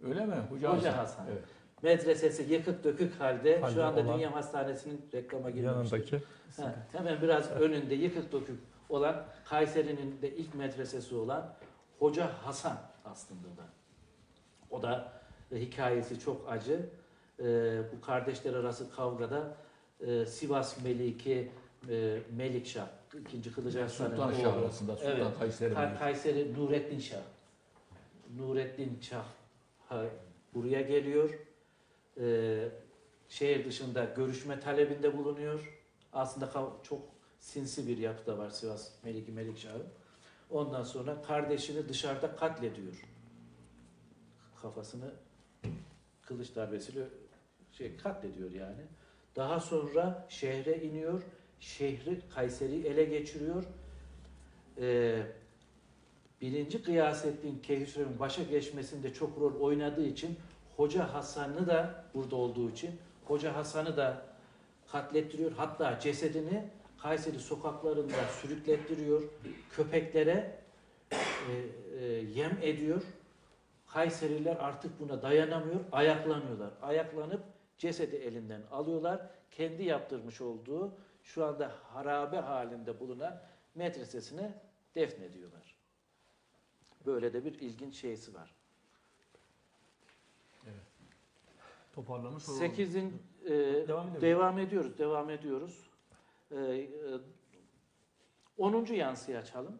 Öyle 0.03 0.25
mi? 0.25 0.35
Hoca, 0.49 0.77
Hoca 0.77 0.97
Hasan. 0.97 1.25
Evet. 1.31 1.43
Medresesi 1.81 2.53
yıkık 2.53 2.83
dökük 2.83 3.19
halde. 3.19 3.59
Halde 3.59 3.73
Şu 3.73 3.83
anda 3.83 4.13
Dünya 4.13 4.35
Hastanesi'nin 4.35 5.01
reklama 5.13 5.49
girmiştir. 5.49 6.23
Ha, 6.57 6.75
hemen 6.91 7.21
biraz 7.21 7.51
önünde 7.51 7.95
yıkık 7.95 8.31
dökük 8.31 8.59
olan 8.89 9.25
Kayseri'nin 9.45 10.21
de 10.21 10.35
ilk 10.35 10.55
medresesi 10.55 11.15
olan 11.15 11.53
Hoca 11.99 12.31
Hasan 12.43 12.77
aslında 13.05 13.47
da. 13.47 13.63
O 14.69 14.81
da 14.81 15.13
e, 15.51 15.59
hikayesi 15.61 16.19
çok 16.19 16.49
acı. 16.51 16.89
E, 17.39 17.43
bu 17.95 18.01
kardeşler 18.01 18.53
arası 18.53 18.91
kavgada 18.95 19.57
e, 20.07 20.25
Sivas 20.25 20.83
Meliki 20.83 21.51
e, 21.89 22.19
Melikşah, 22.37 22.87
ikinci 23.19 23.53
Kılıçarslan'ın 23.53 24.09
Sultan 24.09 24.33
oğlu. 24.33 24.41
Şah 24.41 24.53
arasında. 24.53 24.95
Sultan 24.95 25.11
Evet. 25.11 25.39
Kayseri. 25.39 25.73
Ka- 25.73 25.99
Kayseri 25.99 26.53
Nurettin 26.53 26.99
Şah. 26.99 27.21
Nurettin 28.37 28.99
Şah 29.01 29.25
ha, 29.89 30.03
buraya 30.53 30.81
geliyor. 30.81 31.29
Ee, 32.19 32.69
şehir 33.29 33.65
dışında 33.65 34.05
görüşme 34.05 34.59
talebinde 34.59 35.17
bulunuyor. 35.17 35.81
Aslında 36.13 36.51
çok 36.83 37.01
sinsi 37.39 37.87
bir 37.87 37.97
yapı 37.97 38.25
da 38.25 38.37
var 38.37 38.49
Sivas 38.49 38.91
Meliki 39.03 39.31
Melikşah'ın. 39.31 39.83
Ondan 40.49 40.83
sonra 40.83 41.21
kardeşini 41.21 41.89
dışarıda 41.89 42.35
katlediyor. 42.35 43.03
Kafasını 44.61 45.11
kılıç 46.21 46.55
darbesiyle 46.55 47.05
şey 47.71 47.97
katlediyor 47.97 48.51
yani. 48.51 48.81
Daha 49.35 49.59
sonra 49.59 50.25
şehre 50.29 50.83
iniyor. 50.83 51.23
Şehri 51.59 52.19
Kayseri'yi 52.35 52.85
ele 52.85 53.05
geçiriyor. 53.05 53.63
Ee, 54.77 55.21
birinci 56.41 56.77
Gıyasettin 56.77 57.59
Keyhüsrev'in 57.59 58.19
başa 58.19 58.43
geçmesinde 58.43 59.13
çok 59.13 59.39
rol 59.39 59.59
oynadığı 59.59 60.05
için 60.05 60.37
Hoca 60.77 61.13
Hasan'ı 61.13 61.67
da 61.67 62.05
burada 62.13 62.35
olduğu 62.35 62.69
için 62.69 62.91
Hoca 63.25 63.55
Hasan'ı 63.55 63.97
da 63.97 64.21
katlettiriyor. 64.91 65.51
Hatta 65.51 65.99
cesedini 65.99 66.69
Kayseri 66.97 67.39
sokaklarında 67.39 68.27
sürüklettiriyor. 68.41 69.23
Köpeklere 69.71 70.59
e, 71.11 71.17
e, 71.99 72.05
yem 72.05 72.57
ediyor. 72.61 73.01
Kayseriler 73.87 74.55
artık 74.55 74.99
buna 74.99 75.21
dayanamıyor. 75.21 75.79
Ayaklanıyorlar. 75.91 76.73
Ayaklanıp 76.81 77.43
cesedi 77.77 78.15
elinden 78.15 78.61
alıyorlar. 78.71 79.29
Kendi 79.51 79.83
yaptırmış 79.83 80.41
olduğu 80.41 80.91
şu 81.23 81.45
anda 81.45 81.71
harabe 81.83 82.37
halinde 82.37 82.99
bulunan 82.99 83.41
medresesine 83.75 84.53
defnediyorlar. 84.95 85.75
Böyle 87.05 87.33
de 87.33 87.45
bir 87.45 87.59
ilginç 87.59 87.95
şeysi 87.95 88.33
var. 88.33 88.54
Toparlamış 91.95 92.49
olalım. 92.49 92.59
Sekizin 92.59 93.21
e, 93.45 93.49
Devam 93.87 94.21
devam 94.21 94.59
ediyoruz, 94.59 94.97
devam 94.97 95.29
ediyoruz. 95.29 95.89
E, 96.51 96.55
e, 96.57 96.89
10. 98.57 98.85
yansıyı 98.85 99.37
açalım. 99.37 99.79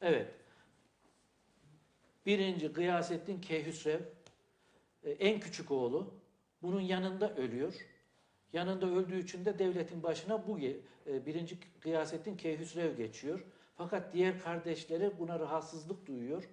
Evet. 0.00 0.34
Birinci 2.26 2.68
Gıyasettin 2.68 3.40
Keyhüsrev 3.40 4.00
e, 5.04 5.10
en 5.10 5.40
küçük 5.40 5.70
oğlu 5.70 6.14
bunun 6.62 6.80
yanında 6.80 7.36
ölüyor. 7.36 7.74
Yanında 8.52 8.86
öldüğü 8.86 9.18
için 9.18 9.44
de 9.44 9.58
devletin 9.58 10.02
başına 10.02 10.46
bu 10.46 10.58
e, 10.58 11.26
birinci 11.26 11.58
Gıyasettin 11.80 12.36
Keyhüsrev 12.36 12.96
geçiyor. 12.96 13.44
Fakat 13.76 14.12
diğer 14.12 14.40
kardeşleri 14.40 15.18
buna 15.18 15.40
rahatsızlık 15.40 16.06
duyuyor. 16.06 16.50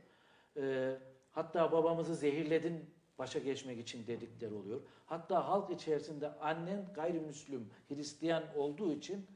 E, 0.58 0.96
hatta 1.38 1.72
babamızı 1.72 2.16
zehirledin 2.16 2.86
başa 3.20 3.40
geçmek 3.40 3.80
için 3.80 4.08
dedikleri 4.08 4.54
oluyor. 4.54 4.82
Hatta 5.06 5.48
halk 5.48 5.70
içerisinde 5.70 6.30
annen 6.30 6.94
gayrimüslim, 6.94 7.70
Hristiyan 7.88 8.44
olduğu 8.56 8.94
için 8.94 9.28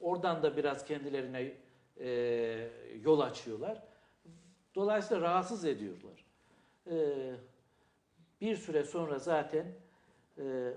oradan 0.00 0.42
da 0.42 0.56
biraz 0.56 0.84
kendilerine 0.84 1.52
e, 2.00 2.70
yol 3.02 3.20
açıyorlar. 3.20 3.82
Dolayısıyla 4.74 5.22
rahatsız 5.22 5.64
ediyorlar. 5.64 6.24
E, 6.90 6.96
bir 8.40 8.56
süre 8.56 8.84
sonra 8.84 9.18
zaten 9.18 9.66
e, 10.38 10.74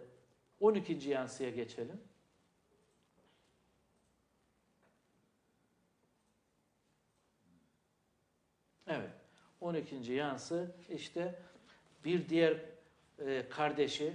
12. 0.59 1.09
yansıya 1.09 1.49
geçelim. 1.49 2.01
Evet. 8.88 9.16
12. 9.68 10.13
yansı 10.13 10.72
işte 10.89 11.36
bir 12.05 12.30
diğer 12.30 12.57
e, 13.20 13.49
kardeşi, 13.49 14.13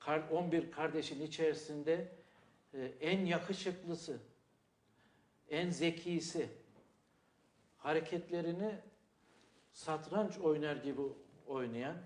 kar- 0.00 0.28
11 0.30 0.70
kardeşin 0.70 1.22
içerisinde 1.22 2.08
e, 2.74 2.92
en 3.00 3.26
yakışıklısı, 3.26 4.18
en 5.50 5.70
zekisi, 5.70 6.48
hareketlerini 7.78 8.74
satranç 9.72 10.38
oynar 10.38 10.76
gibi 10.76 11.00
oynayan, 11.46 11.96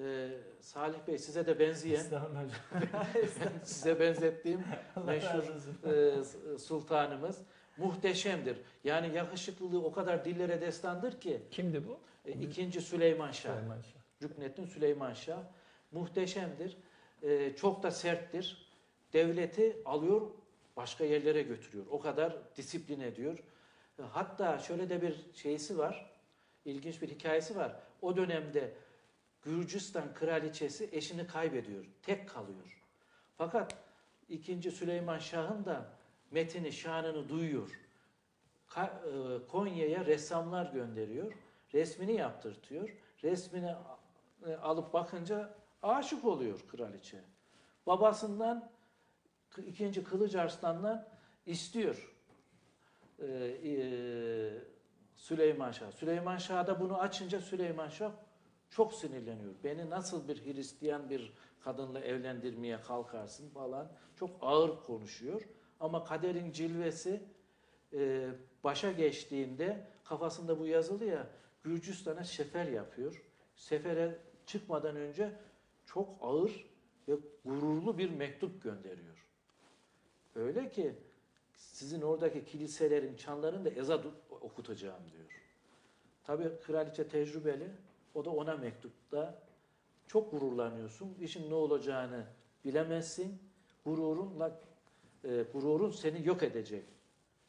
e, 0.00 0.28
Salih 0.60 0.98
Bey 1.08 1.18
size 1.18 1.46
de 1.46 1.58
benzeyen, 1.58 2.04
size 3.64 4.00
benzettiğim 4.00 4.64
meşhur 5.06 5.42
e, 5.92 6.24
sultanımız 6.58 7.38
muhteşemdir. 7.76 8.56
Yani 8.84 9.16
yakışıklılığı 9.16 9.84
o 9.84 9.92
kadar 9.92 10.24
dillere 10.24 10.60
destandır 10.60 11.20
ki 11.20 11.40
Kimdi 11.50 11.88
bu? 11.88 11.98
E, 12.24 12.32
ikinci 12.32 12.80
Süleyman 12.80 13.32
Şah, 13.32 13.54
Süleyman 13.54 13.80
Şah. 13.80 14.00
Rükneddin 14.22 14.66
Süleyman 14.66 15.12
Şah 15.12 15.42
muhteşemdir. 15.92 16.76
E, 17.22 17.56
çok 17.56 17.82
da 17.82 17.90
serttir. 17.90 18.72
Devleti 19.12 19.82
alıyor 19.84 20.30
başka 20.76 21.04
yerlere 21.04 21.42
götürüyor. 21.42 21.86
O 21.90 22.00
kadar 22.00 22.36
disiplin 22.56 23.00
ediyor. 23.00 23.38
E, 23.98 24.02
Hatta 24.02 24.58
şöyle 24.58 24.90
de 24.90 25.02
bir 25.02 25.26
şeysi 25.34 25.78
var. 25.78 26.12
İlginç 26.64 27.02
bir 27.02 27.08
hikayesi 27.08 27.56
var. 27.56 27.76
O 28.02 28.16
dönemde 28.16 28.74
Gürcistan 29.42 30.14
kraliçesi 30.14 30.88
eşini 30.92 31.26
kaybediyor. 31.26 31.84
Tek 32.02 32.28
kalıyor. 32.28 32.82
Fakat 33.38 33.76
ikinci 34.28 34.70
Süleyman 34.70 35.18
Şah'ın 35.18 35.64
da 35.64 35.92
metini, 36.30 36.72
şanını 36.72 37.28
duyuyor. 37.28 37.80
Konya'ya 39.48 40.04
ressamlar 40.04 40.72
gönderiyor. 40.72 41.32
Resmini 41.74 42.12
yaptırtıyor. 42.12 42.96
Resmini 43.22 43.74
e, 44.46 44.54
alıp 44.54 44.92
bakınca 44.92 45.54
aşık 45.82 46.24
oluyor 46.24 46.60
kraliçe. 46.68 47.20
Babasından 47.86 48.70
ikinci 49.66 50.04
Kılıç 50.04 50.34
Arslan'dan 50.34 51.08
istiyor. 51.46 52.16
e, 53.18 53.26
e, 53.26 54.72
Süleyman 55.16 55.72
Şah. 55.72 55.90
Süleyman 55.90 56.36
Şah 56.36 56.66
da 56.66 56.80
bunu 56.80 56.98
açınca 56.98 57.40
Süleyman 57.40 57.88
Şah 57.88 58.12
çok 58.70 58.94
sinirleniyor. 58.94 59.54
Beni 59.64 59.90
nasıl 59.90 60.28
bir 60.28 60.44
Hristiyan 60.44 61.10
bir 61.10 61.32
kadınla 61.60 62.00
evlendirmeye 62.00 62.80
kalkarsın 62.80 63.50
falan. 63.50 63.92
Çok 64.16 64.30
ağır 64.40 64.80
konuşuyor. 64.86 65.42
Ama 65.80 66.04
kaderin 66.04 66.52
cilvesi 66.52 67.22
e, 67.92 68.28
başa 68.64 68.92
geçtiğinde 68.92 69.86
kafasında 70.04 70.58
bu 70.58 70.66
yazılı 70.66 71.04
ya 71.04 71.26
Gürcistan'a 71.64 72.24
sefer 72.24 72.66
yapıyor. 72.66 73.22
Sefere 73.56 74.18
çıkmadan 74.46 74.96
önce 74.96 75.32
çok 75.86 76.08
ağır 76.20 76.66
ve 77.08 77.16
gururlu 77.44 77.98
bir 77.98 78.10
mektup 78.10 78.62
gönderiyor. 78.62 79.26
Öyle 80.34 80.70
ki 80.70 80.94
sizin 81.54 82.02
oradaki 82.02 82.44
kiliselerin 82.44 83.16
çanlarını 83.16 83.64
da 83.64 83.70
ezan 83.70 84.02
okutacağım 84.30 85.02
diyor. 85.12 85.42
Tabii 86.24 86.60
kraliçe 86.62 87.08
tecrübeli. 87.08 87.70
O 88.14 88.24
da 88.24 88.30
ona 88.30 88.56
mektupta 88.56 89.42
çok 90.06 90.30
gururlanıyorsun. 90.30 91.16
İşin 91.20 91.50
ne 91.50 91.54
olacağını 91.54 92.26
bilemezsin. 92.64 93.38
Gururunla 93.84 94.60
e, 95.24 95.44
gururun 95.52 95.90
seni 95.90 96.26
yok 96.26 96.42
edecek 96.42 96.84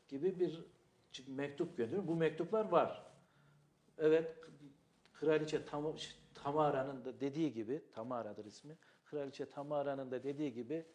gibi 0.09 0.39
bir 0.39 0.59
mektup 1.27 1.77
gönderiyor. 1.77 2.07
Bu 2.07 2.15
mektuplar 2.15 2.69
var. 2.69 3.02
Evet, 3.97 4.35
Kraliçe 5.13 5.65
Tam 5.65 5.95
Tamara'nın 6.33 7.05
da 7.05 7.19
dediği 7.19 7.53
gibi, 7.53 7.81
Tamara'dır 7.95 8.45
ismi. 8.45 8.77
Kraliçe 9.05 9.49
Tamara'nın 9.49 10.11
da 10.11 10.23
dediği 10.23 10.53
gibi 10.53 10.85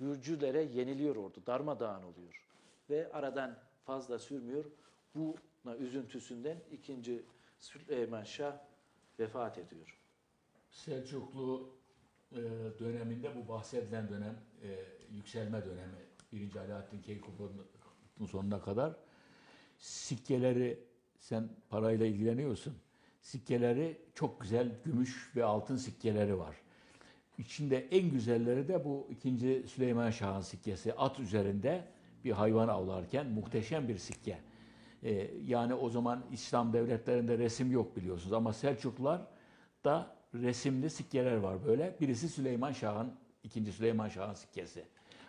Gürcülere 0.00 0.62
yeniliyor 0.62 1.16
ordu, 1.16 1.42
darmadağın 1.46 2.02
oluyor. 2.02 2.44
Ve 2.90 3.12
aradan 3.12 3.58
fazla 3.84 4.18
sürmüyor. 4.18 4.64
Buna 5.14 5.76
üzüntüsünden 5.76 6.58
ikinci 6.72 7.24
Süleyman 7.58 8.24
Şah 8.24 8.58
vefat 9.18 9.58
ediyor. 9.58 9.98
Selçuklu 10.70 11.70
e, 12.32 12.36
döneminde 12.78 13.36
bu 13.36 13.48
bahsedilen 13.48 14.08
dönem 14.08 14.36
e, 14.62 14.84
yükselme 15.10 15.64
dönemi 15.64 15.98
1. 16.32 16.56
Alaaddin 16.56 17.02
Keykubat'ın 17.02 18.26
sonuna 18.26 18.62
kadar 18.62 18.96
sikkeleri 19.78 20.87
sen 21.18 21.48
parayla 21.70 22.06
ilgileniyorsun. 22.06 22.74
Sikkeleri 23.20 23.98
çok 24.14 24.40
güzel 24.40 24.72
gümüş 24.84 25.32
ve 25.36 25.44
altın 25.44 25.76
sikkeleri 25.76 26.38
var. 26.38 26.56
İçinde 27.38 27.78
en 27.90 28.10
güzelleri 28.10 28.68
de 28.68 28.84
bu 28.84 29.08
2. 29.10 29.62
Süleyman 29.68 30.10
Şah'ın 30.10 30.40
sikkesi. 30.40 30.94
At 30.94 31.20
üzerinde 31.20 31.84
bir 32.24 32.32
hayvan 32.32 32.68
avlarken 32.68 33.26
muhteşem 33.26 33.88
bir 33.88 33.98
sikke. 33.98 34.38
Ee, 35.02 35.30
yani 35.44 35.74
o 35.74 35.90
zaman 35.90 36.24
İslam 36.32 36.72
devletlerinde 36.72 37.38
resim 37.38 37.72
yok 37.72 37.96
biliyorsunuz 37.96 38.32
ama 38.32 38.52
Selçuklular 38.52 39.26
da 39.84 40.16
resimli 40.34 40.90
sikkeler 40.90 41.36
var 41.36 41.64
böyle. 41.64 41.96
Birisi 42.00 42.28
Süleyman 42.28 42.72
Şah'ın, 42.72 43.12
2. 43.42 43.72
Süleyman 43.72 44.08
Şah'ın 44.08 44.34
sikkesi. 44.34 44.84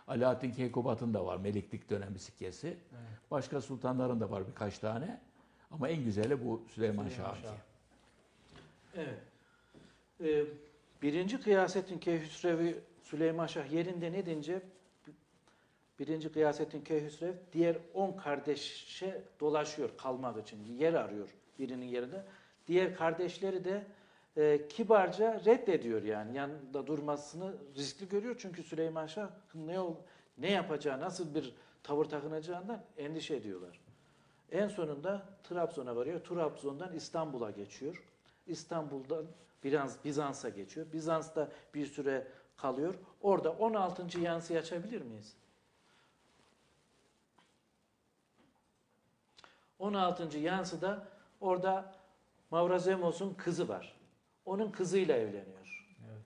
Alaaddin 0.08 0.52
Keykubat'ın 0.52 1.14
da 1.14 1.26
var 1.26 1.38
Meliklik 1.38 1.90
dönemi 1.90 2.20
sikkesi. 2.20 2.78
Başka 3.32 3.62
sultanların 3.62 4.20
da 4.20 4.32
var 4.32 4.48
birkaç 4.48 4.80
tane. 4.80 5.22
Ama 5.72 5.90
en 5.90 6.04
güzeli 6.04 6.46
bu 6.46 6.64
Süleyman, 6.70 7.08
Süleyman. 7.08 7.34
Şah. 7.34 7.56
Evet. 8.96 9.20
Ee, 10.24 10.46
birinci 11.02 11.42
Kıyasettin 11.42 12.00
Keyhüsrev'i 12.00 12.76
Süleyman 13.04 13.48
Şah 13.48 13.72
yerinden 13.72 14.14
edince 14.14 14.62
birinci 16.00 16.32
Kıyasettin 16.32 16.82
Keyhüsrev 16.82 17.34
diğer 17.54 17.78
on 17.94 18.12
kardeşe 18.12 19.22
dolaşıyor 19.40 19.90
kalmak 19.98 20.48
için. 20.48 20.66
Yer 20.80 20.94
arıyor 20.94 21.30
birinin 21.60 21.86
yerine. 21.86 22.24
Diğer 22.68 22.96
kardeşleri 22.96 23.66
de 23.66 23.88
e, 24.38 24.68
kibarca 24.68 25.42
reddediyor 25.46 26.04
yani. 26.04 26.38
Yanında 26.38 26.88
durmasını 26.88 27.54
riskli 27.76 28.10
görüyor. 28.10 28.36
Çünkü 28.40 28.64
Süleyman 28.64 29.08
Şah 29.08 29.30
ne, 29.56 29.80
ol- 29.80 29.96
ne 30.38 30.52
yapacağı, 30.52 31.00
nasıl 31.00 31.36
bir 31.36 31.54
tavır 31.84 32.06
takınacağından 32.06 32.84
endişe 32.98 33.36
ediyorlar. 33.36 33.80
En 34.52 34.68
sonunda 34.68 35.26
Trabzon'a 35.44 35.96
varıyor. 35.96 36.20
Trabzon'dan 36.20 36.94
İstanbul'a 36.94 37.52
geçiyor. 37.52 38.04
İstanbul'dan 38.48 39.26
Bizans, 39.64 39.96
Bizans'a 40.06 40.50
geçiyor. 40.50 40.88
Bizans'ta 40.94 41.50
bir 41.74 41.86
süre 41.86 42.28
kalıyor. 42.58 42.96
Orada 43.22 43.52
16. 43.52 44.20
yansıyı 44.20 44.60
açabilir 44.60 45.02
miyiz? 45.02 45.36
16. 49.80 50.38
yansıda 50.38 51.08
orada 51.42 51.96
Mavrazemos'un 52.52 53.34
kızı 53.34 53.68
var. 53.68 54.00
Onun 54.46 54.72
kızıyla 54.72 55.16
evleniyor. 55.16 55.88
Evet. 56.10 56.26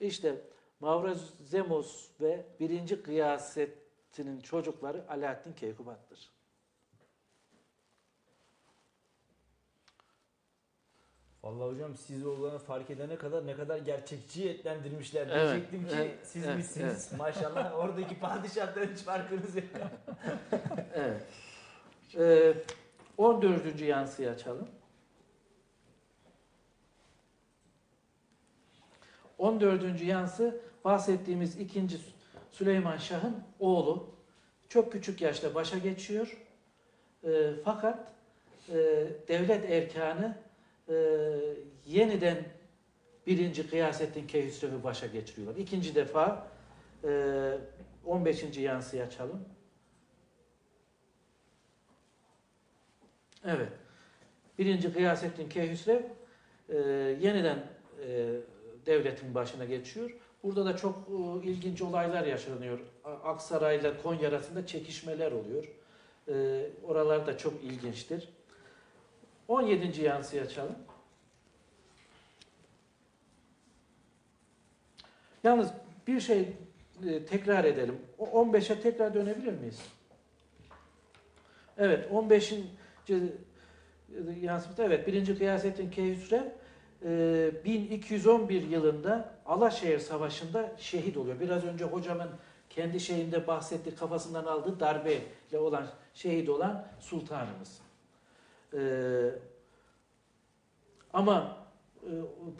İşte 0.00 0.40
Mavrazemos 0.80 2.08
ve 2.20 2.46
birinci 2.60 3.02
Kıyasettin'in 3.02 4.40
çocukları 4.40 5.04
Alaaddin 5.08 5.52
Keykubat'tır. 5.52 6.31
Vallahi 11.42 11.74
hocam 11.74 11.96
siz 11.96 12.26
olanı 12.26 12.58
fark 12.58 12.90
edene 12.90 13.16
kadar 13.16 13.46
ne 13.46 13.54
kadar 13.54 13.78
gerçekçi 13.78 14.48
etlendirmişler 14.50 15.26
Evet, 15.26 15.50
diyecektim 15.50 15.88
ki 15.88 15.94
evet, 15.96 16.18
siz 16.22 16.46
evet, 16.46 16.56
misiniz 16.56 17.10
maşallah 17.18 17.74
oradaki 17.78 18.20
padişahların 18.20 18.94
hiç 18.94 19.02
farkınız 19.02 19.56
yok. 19.56 19.64
Evet. 20.94 21.22
Ee, 22.18 22.54
14. 23.18 23.80
yansıyı 23.80 24.30
açalım. 24.30 24.68
14. 29.38 30.02
yansı 30.02 30.60
bahsettiğimiz 30.84 31.60
ikinci 31.60 31.96
Süleyman 32.50 32.96
Şah'ın 32.96 33.44
oğlu. 33.60 34.10
Çok 34.68 34.92
küçük 34.92 35.20
yaşta 35.20 35.54
başa 35.54 35.78
geçiyor. 35.78 36.42
Ee, 37.24 37.50
fakat 37.64 38.12
e, 38.68 38.74
devlet 39.28 39.70
erkanı 39.70 40.36
e, 40.88 40.94
yeniden 41.86 42.44
birinci 43.26 43.70
Kıyasettin 43.70 44.26
Keyhüsrev'i 44.26 44.84
başa 44.84 45.06
geçiriyorlar. 45.06 45.60
İkinci 45.60 45.94
defa 45.94 46.46
e, 47.04 47.58
15. 48.06 48.58
yansıyı 48.58 49.02
açalım. 49.02 49.44
Evet. 53.44 53.72
Birinci 54.58 54.88
Gıyasettin 54.88 55.48
Keyhüsrev 55.48 56.02
e, 56.68 56.76
yeniden 57.20 57.66
e, 58.08 58.30
devletin 58.86 59.34
başına 59.34 59.64
geçiyor. 59.64 60.16
Burada 60.42 60.64
da 60.64 60.76
çok 60.76 61.08
e, 61.08 61.46
ilginç 61.46 61.82
olaylar 61.82 62.26
yaşanıyor. 62.26 62.78
Aksaray 63.04 63.76
ile 63.76 63.92
Konya 64.02 64.28
arasında 64.28 64.66
çekişmeler 64.66 65.32
oluyor. 65.32 65.68
E, 66.28 66.66
oralar 66.84 67.26
da 67.26 67.38
çok 67.38 67.64
ilginçtir. 67.64 68.28
17. 69.52 70.02
yansıyı 70.02 70.42
açalım. 70.42 70.74
Yalnız 75.44 75.70
bir 76.06 76.20
şey 76.20 76.56
e, 77.06 77.24
tekrar 77.24 77.64
edelim. 77.64 77.98
O 78.18 78.24
15'e 78.24 78.80
tekrar 78.80 79.14
dönebilir 79.14 79.52
miyiz? 79.52 79.80
Evet, 81.78 82.08
15. 82.10 82.54
yansıtı 84.40 84.82
evet 84.82 85.06
1. 85.06 85.38
Kıyasettin 85.38 85.90
Keyhüsrev 85.90 86.44
e, 87.04 87.64
1211 87.64 88.62
yılında 88.62 89.34
Alaşehir 89.46 89.98
Savaşı'nda 89.98 90.72
şehit 90.78 91.16
oluyor. 91.16 91.40
Biraz 91.40 91.64
önce 91.64 91.84
hocamın 91.84 92.30
kendi 92.70 93.00
şeyinde 93.00 93.46
bahsettiği 93.46 93.94
kafasından 93.94 94.44
aldığı 94.44 94.80
darbeyle 94.80 95.58
olan 95.58 95.86
şehit 96.14 96.48
olan 96.48 96.86
sultanımız. 97.00 97.82
E, 98.74 98.80
ama 101.12 101.56
e, 102.02 102.10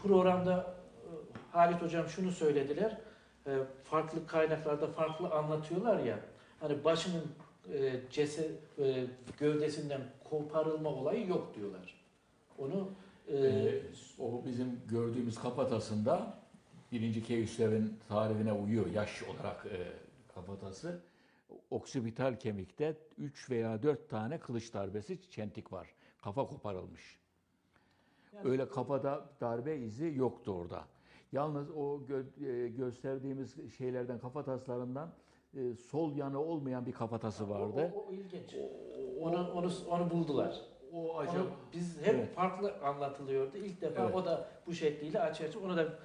programda 0.02 0.74
e, 1.04 1.08
Halit 1.52 1.82
hocam 1.82 2.08
şunu 2.08 2.30
söylediler. 2.30 2.98
E, 3.46 3.50
farklı 3.84 4.26
kaynaklarda 4.26 4.86
farklı 4.86 5.30
anlatıyorlar 5.30 5.98
ya. 6.04 6.18
Hani 6.60 6.84
başının 6.84 7.24
e, 7.74 8.00
ceset 8.10 8.50
e, 8.78 9.04
gövdesinden 9.38 10.00
koparılma 10.30 10.88
olayı 10.88 11.28
yok 11.28 11.54
diyorlar. 11.54 11.94
Onu 12.58 12.88
e, 13.28 13.36
Ee, 13.36 13.82
o 14.18 14.44
bizim 14.44 14.80
gördüğümüz 14.88 15.38
kafatasında 15.38 16.34
birinci 16.92 17.22
Keyhüsrev'in 17.24 17.98
tarifine 18.08 18.52
uyuyor 18.52 18.86
yaş 18.86 19.22
olarak 19.22 19.66
e, 19.66 19.78
kafatası. 20.34 21.00
Oksipital 21.70 22.36
kemikte 22.38 22.96
3 23.18 23.50
veya 23.50 23.82
4 23.82 24.10
tane 24.10 24.38
kılıç 24.40 24.74
darbesi 24.74 25.30
çentik 25.30 25.72
var. 25.72 25.88
Kafa 26.22 26.46
koparılmış. 26.46 27.18
Öyle 28.44 28.68
kafada 28.68 29.24
darbe 29.40 29.76
izi 29.76 30.12
yoktu 30.16 30.52
orada. 30.52 30.84
Yalnız 31.32 31.70
o 31.70 32.00
gö- 32.08 32.64
e, 32.64 32.68
gösterdiğimiz 32.68 33.74
şeylerden 33.76 34.18
kafataslarından 34.18 35.12
e, 35.54 35.74
sol 35.74 36.16
yanı 36.16 36.40
olmayan 36.42 36.86
bir 36.86 36.92
kafatası 36.92 37.48
vardı. 37.50 37.92
O, 37.94 37.98
o, 37.98 38.06
o 38.08 38.12
ilginç. 38.12 38.54
Onu, 39.20 39.50
onu, 39.52 39.70
onu 39.88 40.10
buldular. 40.10 40.60
O 40.92 41.10
Onu 41.10 41.18
acaba 41.18 41.44
biz 41.72 41.98
hep 42.02 42.14
Evet. 42.14 42.34
farklı 42.34 42.74
anlatılıyordu. 42.84 43.56
İlk 43.56 43.80
defa 43.80 44.02
Evet. 44.02 44.14
o 44.14 44.24
da 44.24 44.48
bu 44.66 44.74
şekliyle 44.74 45.20
açığa 45.20 45.50
çıktı. 45.50 45.66
Onu 45.66 45.76
da 45.76 45.98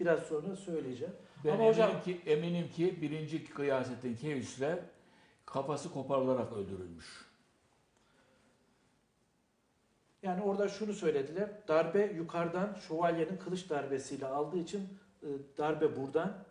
biraz 0.00 0.20
sonra 0.22 0.56
söyleyeceğim. 0.56 1.14
Ben 1.44 1.48
Ama 1.52 1.62
eminim 1.62 1.74
hocam- 1.74 2.02
ki 2.02 2.20
eminim 2.26 2.68
ki 2.68 2.98
birinci 3.02 3.44
Kıyasettin 3.50 4.14
Keyhüsrev 4.14 4.78
kafası 5.46 5.92
koparılarak 5.92 6.52
öldürülmüş. 6.52 7.31
Yani 10.22 10.42
orada 10.42 10.68
şunu 10.68 10.92
söylediler. 10.92 11.48
Darbe 11.68 12.12
yukarıdan 12.16 12.76
şövalyenin 12.88 13.36
kılıç 13.36 13.70
darbesiyle 13.70 14.26
aldığı 14.26 14.58
için 14.58 14.88
e, 15.22 15.28
darbe 15.58 15.96
buradan 15.96 16.44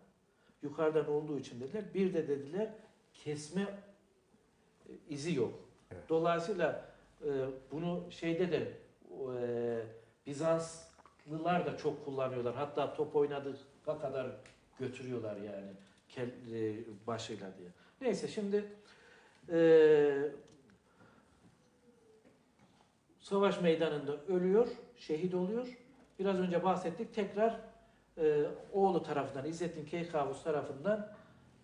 yukarıdan 0.62 1.08
olduğu 1.08 1.38
için 1.38 1.60
dediler. 1.60 1.84
Bir 1.94 2.14
de 2.14 2.28
dediler 2.28 2.72
kesme 3.14 3.66
izi 5.08 5.34
yok. 5.34 5.54
Dolayısıyla 6.08 6.84
e, 7.24 7.30
bunu 7.72 8.04
şeyde 8.10 8.52
de 8.52 8.72
e, 9.10 9.82
Bizanslılar 10.26 11.66
da 11.66 11.76
çok 11.76 12.04
kullanıyorlar. 12.04 12.54
Hatta 12.54 12.94
top 12.94 13.16
oynadığı 13.16 13.56
kadar 13.84 14.26
götürüyorlar 14.78 15.36
yani 15.36 15.70
kel, 16.08 16.28
e, 16.52 16.74
başıyla 17.06 17.50
diye. 17.58 17.68
Neyse 18.00 18.28
şimdi 18.28 18.64
e, 19.52 19.58
savaş 23.22 23.60
meydanında 23.60 24.16
ölüyor, 24.28 24.68
şehit 24.96 25.34
oluyor. 25.34 25.78
Biraz 26.18 26.38
önce 26.38 26.64
bahsettik. 26.64 27.14
Tekrar 27.14 27.60
e, 28.18 28.44
oğlu 28.72 29.02
tarafından, 29.02 29.44
İzzettin 29.46 29.84
Keykavus 29.84 30.42
tarafından 30.44 31.12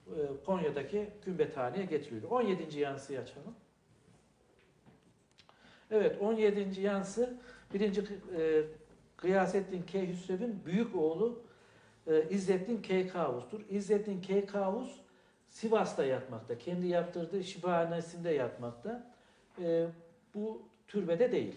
e, 0.07 0.45
Konya'daki 0.47 1.11
Gümbethane'ye 1.25 1.85
getiriliyor. 1.85 2.31
17. 2.31 2.79
yansıyı 2.79 3.21
açalım. 3.21 3.55
Evet 5.91 6.17
17. 6.21 6.81
yansı 6.81 7.39
1. 7.75 7.81
E, 8.39 8.65
Gıyasettin 9.19 9.83
Keyhüsrev'in 9.83 10.63
büyük 10.67 10.97
oğlu 10.97 11.43
e, 12.07 12.29
İzzettin 12.31 12.83
Keykavus'tur. 12.83 13.61
İzzettin 13.71 14.21
Keykavus 14.21 15.01
Sivas'ta 15.49 16.05
yatmakta. 16.05 16.59
Kendi 16.59 16.87
yaptırdığı 16.87 17.45
şifahanesinde 17.45 18.31
yatmakta. 18.31 19.13
E, 19.63 19.87
bu 20.35 20.63
türbede 20.89 21.33
değil. 21.33 21.57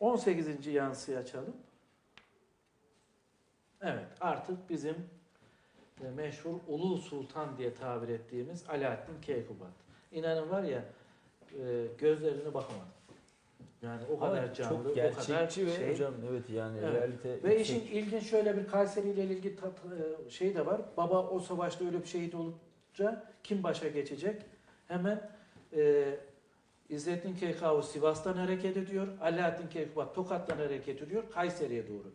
18. 0.00 0.66
yansıyı 0.66 1.18
açalım. 1.18 1.56
Evet 3.82 4.06
artık 4.20 4.70
bizim 4.70 4.94
e, 6.04 6.10
meşhur 6.10 6.54
Ulu 6.68 6.98
Sultan 6.98 7.58
diye 7.58 7.74
tabir 7.74 8.08
ettiğimiz 8.08 8.64
Alaaddin 8.68 9.20
Keykubat. 9.22 9.72
İnanın 10.12 10.50
var 10.50 10.62
ya 10.62 10.84
e, 11.52 11.86
gözlerine 11.98 12.54
bakamadım. 12.54 12.88
Yani 13.82 14.02
o 14.10 14.18
kadar 14.18 14.42
Ama 14.42 14.54
canlı, 14.54 14.68
çok 14.76 14.80
o 14.80 14.94
kadar 14.94 14.94
gerçekçi 14.94 15.66
ve 15.66 15.76
şey. 15.76 15.92
hocam 15.92 16.14
evet 16.30 16.50
yani 16.50 16.78
Evet. 16.78 16.94
realite 16.94 17.42
Ve 17.42 17.54
yüksek. 17.54 17.60
işin 17.60 17.80
ilginç 17.98 18.22
şöyle 18.30 18.56
bir 18.56 18.66
Kayseri 18.66 19.08
ile 19.08 19.24
ilgili 19.24 19.54
e, 20.26 20.30
şey 20.30 20.54
de 20.54 20.66
var. 20.66 20.80
Baba 20.96 21.28
o 21.28 21.40
savaşta 21.40 21.92
bir 21.92 22.04
şehit 22.04 22.34
olunca 22.34 23.24
kim 23.44 23.62
başa 23.62 23.88
geçecek? 23.88 24.42
Hemen 24.88 25.30
e, 25.76 26.14
İzzettin 26.88 27.34
Keykavus 27.34 27.92
Sivas'tan 27.92 28.34
hareket 28.34 28.76
ediyor. 28.76 29.08
Alaaddin 29.20 29.68
Keykubat 29.68 30.14
Tokat'tan 30.14 30.56
hareket 30.56 31.02
ediyor. 31.02 31.24
Kayseri'ye 31.30 31.88
doğru. 31.88 32.12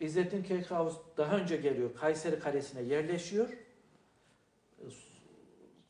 İzzettin 0.00 0.42
Keykavus 0.42 0.96
daha 1.16 1.36
önce 1.36 1.56
geliyor. 1.56 1.94
Kayseri 1.94 2.38
Kalesi'ne 2.38 2.82
yerleşiyor. 2.82 3.48
E, 4.78 4.84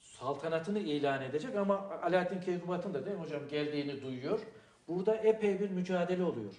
Saltanatını 0.01 0.79
ilan 0.79 1.23
edecek 1.23 1.57
ama 1.57 1.79
Alaaddin 2.03 2.41
Keykubat'ın 2.41 2.95
da 2.95 3.07
değil 3.07 3.17
mi 3.17 3.23
hocam 3.23 3.49
geldiğini 3.49 4.03
duyuyor. 4.03 4.41
Burada 4.89 5.15
epey 5.15 5.61
bir 5.61 5.71
mücadele 5.71 6.25
oluyor. 6.25 6.53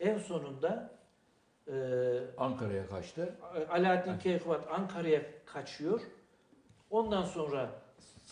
En 0.00 0.18
sonunda 0.18 0.90
e, 1.68 1.74
Ankara'ya 2.38 2.86
kaçtı. 2.86 3.34
Alaaddin 3.70 4.18
Keykubat 4.18 4.68
Ankara'ya 4.70 5.22
kaçıyor. 5.46 6.00
Ondan 6.90 7.22
sonra 7.22 7.70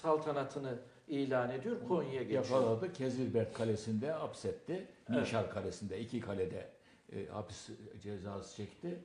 saltanatını 0.02 0.78
ilan 1.08 1.50
ediyor. 1.50 1.76
Konya'ya 1.88 2.22
geçiyor. 2.22 2.44
Yakaladı. 2.44 2.92
Kezilbert 2.92 3.54
Kalesi'nde 3.54 4.12
hapsetti. 4.12 4.86
Evet. 5.10 5.20
Nişar 5.20 5.50
Kalesi'nde 5.50 6.00
iki 6.00 6.20
kalede 6.20 6.68
e, 7.12 7.26
hapis 7.26 7.68
cezası 8.02 8.56
çekti. 8.56 8.98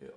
E, 0.00 0.04
e, 0.04 0.10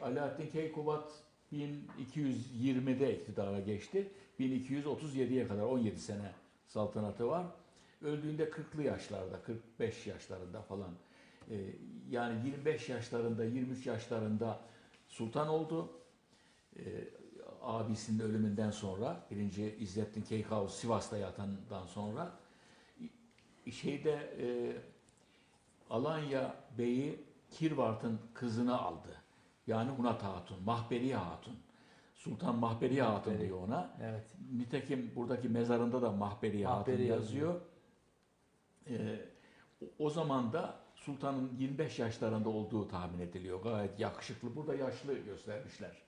Alaaddin 0.00 0.46
Keykubat 0.46 1.12
1220'de 1.52 3.18
iktidara 3.18 3.60
geçti. 3.60 4.08
1237'ye 4.40 5.48
kadar 5.48 5.62
17 5.62 6.00
sene 6.00 6.32
saltanatı 6.66 7.28
var. 7.28 7.46
Öldüğünde 8.02 8.44
40'lı 8.44 8.82
yaşlarda, 8.82 9.42
45 9.42 10.06
yaşlarında 10.06 10.62
falan. 10.62 10.90
E, 11.50 11.56
yani 12.10 12.46
25 12.46 12.88
yaşlarında, 12.88 13.44
23 13.44 13.86
yaşlarında 13.86 14.60
sultan 15.08 15.48
oldu. 15.48 15.92
E, 16.76 16.82
abisinin 17.62 18.20
ölümünden 18.20 18.70
sonra, 18.70 19.26
birinci 19.30 19.76
İzzettin 19.80 20.22
Keykavus 20.22 20.74
Sivas'ta 20.74 21.18
yatandan 21.18 21.86
sonra 21.86 22.32
şeyde 23.70 24.12
e, 24.40 24.46
Alanya 25.90 26.54
Bey'i 26.78 27.24
Kirvart'ın 27.50 28.20
kızını 28.34 28.80
aldı. 28.80 29.16
Yani 29.66 29.90
Hunat 29.90 30.22
Hatun, 30.22 30.62
Mahberiye 30.64 31.16
Hatun. 31.16 31.58
Sultan 32.14 32.56
Mahberiye 32.56 33.02
Hatun 33.02 33.32
Mahberi. 33.32 33.48
diyor 33.48 33.62
ona. 33.68 33.90
Evet. 34.02 34.26
Nitekim 34.52 35.12
buradaki 35.16 35.48
mezarında 35.48 36.02
da 36.02 36.12
Mahberiye 36.12 36.66
Hatun 36.66 36.92
Mahberi 36.92 37.06
yazıyor. 37.06 37.60
Ee, 38.88 39.20
o 39.98 40.10
zaman 40.10 40.52
da 40.52 40.80
sultanın 40.94 41.52
25 41.58 41.98
yaşlarında 41.98 42.48
olduğu 42.48 42.88
tahmin 42.88 43.18
ediliyor. 43.18 43.62
Gayet 43.62 44.00
yakışıklı. 44.00 44.56
Burada 44.56 44.74
yaşlı 44.74 45.18
göstermişler 45.18 46.01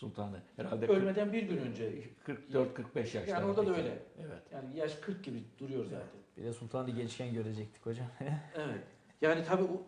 sultanı. 0.00 0.42
Herhalde 0.56 0.86
Ölmeden 0.86 1.32
bir 1.32 1.42
gün 1.42 1.56
önce. 1.58 1.92
44-45 2.26 2.98
yaşlarında. 2.98 3.30
Yani 3.30 3.44
orada 3.44 3.66
da 3.66 3.76
öyle. 3.76 3.98
Evet. 4.20 4.42
Yani 4.52 4.76
yaş 4.76 4.94
40 4.94 5.24
gibi 5.24 5.42
duruyor 5.58 5.84
zaten. 5.84 6.06
Bir 6.36 6.44
de 6.44 6.52
Sultan'ı 6.52 6.90
gençken 6.90 7.34
görecektik 7.34 7.86
hocam. 7.86 8.06
Evet. 8.54 8.80
Yani 9.20 9.44
tabii 9.44 9.62
u- 9.62 9.86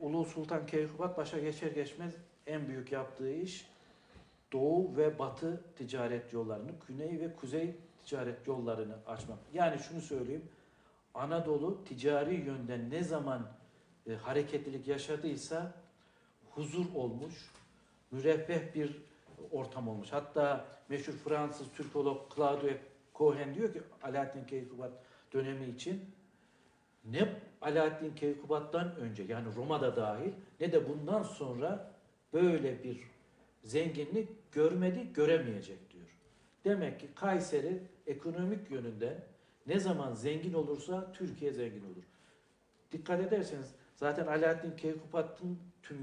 e, 0.00 0.04
Ulu 0.04 0.24
Sultan 0.24 0.66
Keykubat 0.66 1.18
başa 1.18 1.38
geçer 1.38 1.70
geçmez 1.70 2.14
en 2.46 2.68
büyük 2.68 2.92
yaptığı 2.92 3.32
iş 3.32 3.66
Doğu 4.52 4.96
ve 4.96 5.18
Batı 5.18 5.60
ticaret 5.76 6.32
yollarını, 6.32 6.70
Güney 6.88 7.20
ve 7.20 7.34
Kuzey 7.36 7.74
ticaret 8.04 8.46
yollarını 8.46 8.96
açmak. 9.06 9.38
Yani 9.54 9.78
şunu 9.78 10.00
söyleyeyim. 10.00 10.44
Anadolu 11.14 11.84
ticari 11.84 12.34
yönden 12.34 12.90
ne 12.90 13.04
zaman 13.04 13.48
e, 14.06 14.14
hareketlilik 14.14 14.88
yaşadıysa 14.88 15.74
huzur 16.50 16.84
olmuş, 16.94 17.34
müreffeh 18.10 18.74
bir 18.74 19.02
ortam 19.52 19.88
olmuş. 19.88 20.12
Hatta 20.12 20.66
meşhur 20.88 21.12
Fransız 21.12 21.66
Türkolog 21.76 22.34
Claude 22.36 22.78
Cohen 23.14 23.54
diyor 23.54 23.72
ki 23.72 23.82
Alaaddin 24.02 24.44
Keykubat 24.44 24.92
dönemi 25.32 25.66
için 25.66 26.00
ne 27.04 27.28
Alaaddin 27.60 28.14
Keykubat'tan 28.14 28.96
önce 28.96 29.22
yani 29.22 29.54
Roma'da 29.56 29.96
dahil 29.96 30.32
ne 30.60 30.72
de 30.72 30.88
bundan 30.88 31.22
sonra 31.22 31.92
böyle 32.32 32.84
bir 32.84 33.00
zenginlik 33.64 34.52
görmedi, 34.52 35.12
göremeyecek 35.14 35.90
diyor. 35.90 36.06
Demek 36.64 37.00
ki 37.00 37.08
Kayseri 37.14 37.82
ekonomik 38.06 38.70
yönünden 38.70 39.24
ne 39.66 39.80
zaman 39.80 40.14
zengin 40.14 40.52
olursa 40.52 41.12
Türkiye 41.12 41.52
zengin 41.52 41.84
olur. 41.84 42.04
Dikkat 42.92 43.20
ederseniz 43.20 43.74
zaten 43.96 44.26
Alaaddin 44.26 44.76
Keykubat'ın 44.76 45.58
tüm 45.82 45.98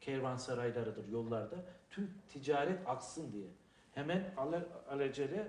kervansaraylarıdır 0.00 1.08
yollarda. 1.08 1.56
Tüm 1.90 2.10
ticaret 2.28 2.78
aksın 2.88 3.32
diye. 3.32 3.46
Hemen 3.94 4.34
ale- 4.36 4.66
alelacele 4.90 5.48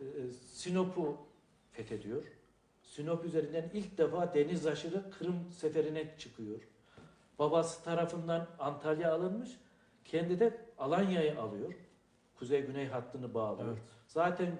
e, 0.00 0.04
Sinop'u 0.52 1.16
fethediyor. 1.72 2.22
Sinop 2.82 3.24
üzerinden 3.24 3.70
ilk 3.72 3.98
defa 3.98 4.34
deniz 4.34 4.66
aşırı 4.66 5.10
Kırım 5.10 5.50
seferine 5.50 6.14
çıkıyor. 6.18 6.60
Babası 7.38 7.84
tarafından 7.84 8.46
Antalya 8.58 9.14
alınmış. 9.14 9.50
Kendi 10.04 10.40
de 10.40 10.60
Alanya'yı 10.78 11.40
alıyor. 11.40 11.72
Kuzey-güney 12.38 12.86
hattını 12.86 13.34
bağlıyor. 13.34 13.68
Evet. 13.68 13.82
Zaten 14.06 14.50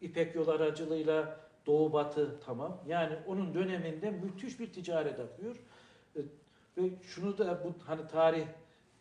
İpek 0.00 0.34
yol 0.34 0.48
aracılığıyla 0.48 1.40
doğu 1.66 1.92
batı 1.92 2.40
tamam. 2.46 2.80
Yani 2.86 3.16
onun 3.26 3.54
döneminde 3.54 4.10
müthiş 4.10 4.60
bir 4.60 4.72
ticaret 4.72 5.20
akıyor. 5.20 5.56
E, 6.16 6.20
Ve 6.76 6.90
şunu 7.02 7.38
da 7.38 7.64
bu 7.64 7.74
hani 7.86 8.06
tarihten 8.06 8.54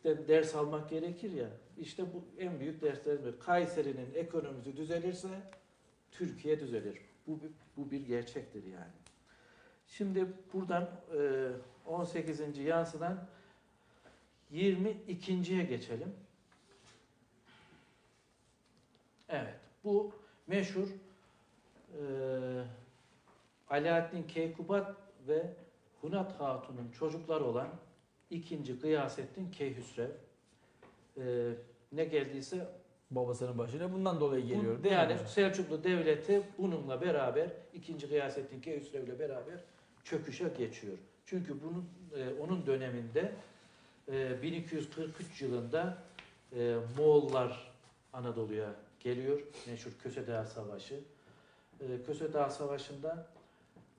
ders 0.03 0.55
almak 0.55 0.89
gerekir 0.89 1.31
ya. 1.31 1.49
İşte 1.77 2.03
bu 2.13 2.23
en 2.39 2.59
büyük 2.59 2.81
derslerimiz. 2.81 3.39
Kayseri'nin 3.39 4.13
ekonomisi 4.15 4.77
düzelirse 4.77 5.29
Türkiye 6.11 6.59
düzelir. 6.59 6.97
Bu, 7.27 7.39
bu 7.77 7.91
bir 7.91 8.07
gerçektir 8.07 8.63
yani. 8.63 8.91
Şimdi 9.87 10.25
buradan 10.53 10.89
e, 11.17 11.49
18. 11.85 12.57
yansıdan 12.57 13.27
22.ye 14.53 15.63
geçelim. 15.63 16.13
Evet. 19.29 19.55
Bu 19.83 20.11
meşhur 20.47 20.87
e, 20.87 22.03
Alaaddin 23.69 24.23
Keykubat 24.23 24.95
ve 25.27 25.53
Hunat 26.01 26.39
Hatun'un 26.39 26.91
çocukları 26.91 27.43
olan 27.43 27.67
ikinci 28.29 28.79
Gıyasettin 28.79 29.51
Keyhüsrev 29.51 30.09
e, 31.17 31.53
ne 31.91 32.05
geldiyse 32.05 32.67
Babasının 33.11 33.57
başına 33.57 33.93
bundan 33.93 34.19
dolayı 34.19 34.45
geliyor 34.45 34.83
değil 34.83 34.95
mi 34.95 34.99
yani 34.99 35.13
hocam? 35.13 35.27
Selçuklu 35.27 35.83
Devleti 35.83 36.41
bununla 36.57 37.01
beraber 37.01 37.49
ikinci 37.73 38.07
Gıyasettin 38.07 38.61
Keyhüsrev 38.61 39.03
ile 39.03 39.19
beraber 39.19 39.59
çöküşe 40.03 40.49
geçiyor. 40.57 40.97
Çünkü 41.25 41.55
bunun 41.63 41.89
e, 42.15 42.41
onun 42.41 42.65
döneminde 42.65 43.31
e, 44.11 44.41
1243 44.41 45.41
yılında 45.41 45.97
e, 46.55 46.75
Moğollar 46.97 47.71
Anadolu'ya 48.13 48.75
geliyor. 48.99 49.39
Meşhur 49.67 49.91
Köse 50.03 50.27
Dağı 50.27 50.47
Savaşı. 50.47 50.99
Ee, 51.81 51.85
Köse 52.05 52.33
Dağı 52.33 52.51
Savaşı'nda 52.51 53.27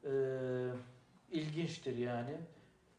e, 0.04 0.10
ilginçtir 1.32 1.96
yani. 1.96 2.36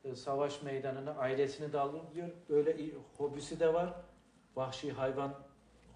E, 0.05 0.15
savaş 0.15 0.61
meydanına 0.61 1.11
ailesini 1.11 1.73
de 1.73 1.79
alıyor. 1.79 2.29
Böyle 2.49 2.77
i- 2.77 2.95
hobisi 3.17 3.59
de 3.59 3.73
var. 3.73 3.93
Vahşi 4.55 4.91
hayvan 4.91 5.33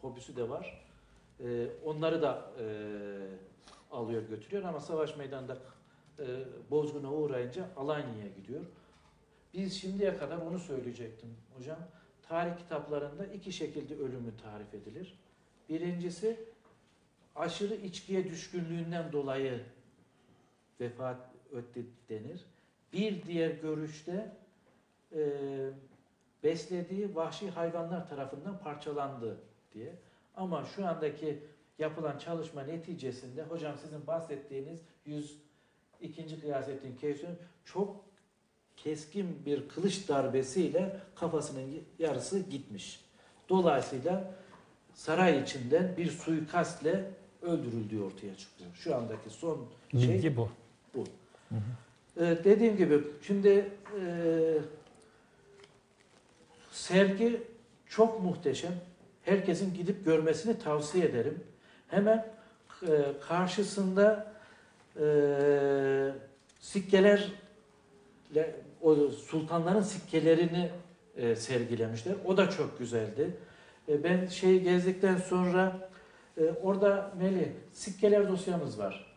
hobisi 0.01 0.35
de 0.35 0.49
var. 0.49 0.85
E, 1.43 1.67
onları 1.85 2.21
da 2.21 2.51
e, 2.59 2.65
alıyor 3.91 4.21
götürüyor 4.23 4.63
ama 4.63 4.79
savaş 4.79 5.17
meydanında 5.17 5.57
e, 6.19 6.25
bozguna 6.71 7.13
uğrayınca 7.13 7.69
Alanya'ya 7.77 8.27
gidiyor. 8.37 8.65
Biz 9.53 9.73
şimdiye 9.81 10.17
kadar 10.17 10.37
onu 10.37 10.59
söyleyecektim 10.59 11.37
hocam. 11.57 11.77
Tarih 12.21 12.57
kitaplarında 12.57 13.25
iki 13.25 13.53
şekilde 13.53 13.95
ölümü 13.95 14.37
tarif 14.43 14.73
edilir. 14.73 15.19
Birincisi 15.69 16.39
aşırı 17.35 17.75
içkiye 17.75 18.23
düşkünlüğünden 18.29 19.11
dolayı 19.11 19.63
vefat 20.81 21.17
etti 21.53 21.85
denir. 22.09 22.45
Bir 22.93 23.23
diğer 23.23 23.51
görüşte 23.51 24.31
e, 25.15 25.19
beslediği 26.43 27.15
vahşi 27.15 27.49
hayvanlar 27.49 28.09
tarafından 28.09 28.59
parçalandı 28.59 29.37
diye. 29.73 29.95
Ama 30.35 30.65
şu 30.65 30.87
andaki 30.87 31.39
yapılan 31.79 32.17
çalışma 32.17 32.63
neticesinde 32.63 33.43
hocam 33.43 33.75
sizin 33.81 34.07
bahsettiğiniz 34.07 34.79
102. 35.05 36.39
kıyasettin 36.41 36.95
Keysun 36.95 37.29
çok 37.65 38.05
keskin 38.77 39.45
bir 39.45 39.69
kılıç 39.69 40.09
darbesiyle 40.09 40.99
kafasının 41.15 41.83
yarısı 41.99 42.39
gitmiş. 42.39 43.05
Dolayısıyla 43.49 44.33
saray 44.93 45.41
içinden 45.41 45.97
bir 45.97 46.11
suikastle 46.11 47.11
öldürüldüğü 47.41 48.01
ortaya 48.01 48.37
çıkıyor. 48.37 48.69
Şu 48.73 48.95
andaki 48.95 49.29
son 49.29 49.67
şey 49.91 50.01
Bilgi 50.01 50.37
bu. 50.37 50.49
Ee, 52.17 52.37
dediğim 52.43 52.77
gibi 52.77 53.03
şimdi 53.21 53.49
e, 53.49 54.05
sergi 56.71 57.41
çok 57.87 58.23
muhteşem. 58.23 58.73
Herkesin 59.21 59.73
gidip 59.73 60.05
görmesini 60.05 60.59
tavsiye 60.59 61.05
ederim. 61.05 61.43
Hemen 61.87 62.27
e, 62.81 62.87
karşısında 63.27 64.33
e, 64.99 65.05
sikkelerle 66.59 67.25
o 68.81 68.95
sultanların 69.09 69.81
sikkelerini 69.81 70.69
e, 71.17 71.35
sergilemişler. 71.35 72.15
O 72.25 72.37
da 72.37 72.49
çok 72.49 72.79
güzeldi. 72.79 73.31
E, 73.89 74.03
ben 74.03 74.25
şeyi 74.25 74.63
gezdikten 74.63 75.17
sonra 75.17 75.89
e, 76.37 76.43
orada 76.63 77.13
Melih 77.17 77.47
sikkeler 77.73 78.29
dosyamız 78.29 78.79
var. 78.79 79.14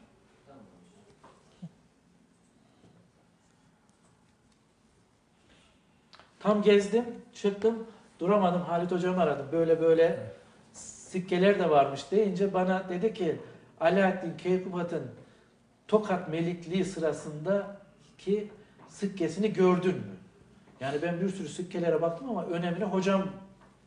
Tam 6.41 6.63
gezdim, 6.63 7.05
çıktım, 7.35 7.87
duramadım. 8.21 8.61
Halit 8.61 8.93
hocamı 8.93 9.23
aradım. 9.23 9.47
Böyle 9.53 9.81
böyle 9.81 10.33
sikkeler 10.73 11.59
de 11.59 11.71
varmış 11.71 12.11
deyince 12.11 12.55
bana 12.55 12.89
dedi 12.89 13.15
ki 13.15 13.37
Alaaddin 13.81 14.37
Keykubat'ın 14.37 15.03
Tokat 15.89 16.29
Melikliği 16.29 16.85
sırasındaki 16.85 18.51
sikkesini 18.89 19.53
gördün 19.53 19.95
mü? 19.95 20.17
Yani 20.81 21.03
ben 21.03 21.21
bir 21.21 21.29
sürü 21.29 21.49
sikkelere 21.49 22.03
baktım 22.03 22.31
ama 22.31 22.47
önemli 22.47 22.85
hocam 22.85 23.27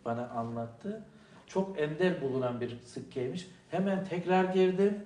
bana 0.05 0.29
anlattı. 0.29 1.03
Çok 1.47 1.79
ender 1.79 2.21
bulunan 2.21 2.61
bir 2.61 2.77
sikkeymiş. 2.85 3.47
Hemen 3.71 4.05
tekrar 4.05 4.43
girdim, 4.43 5.03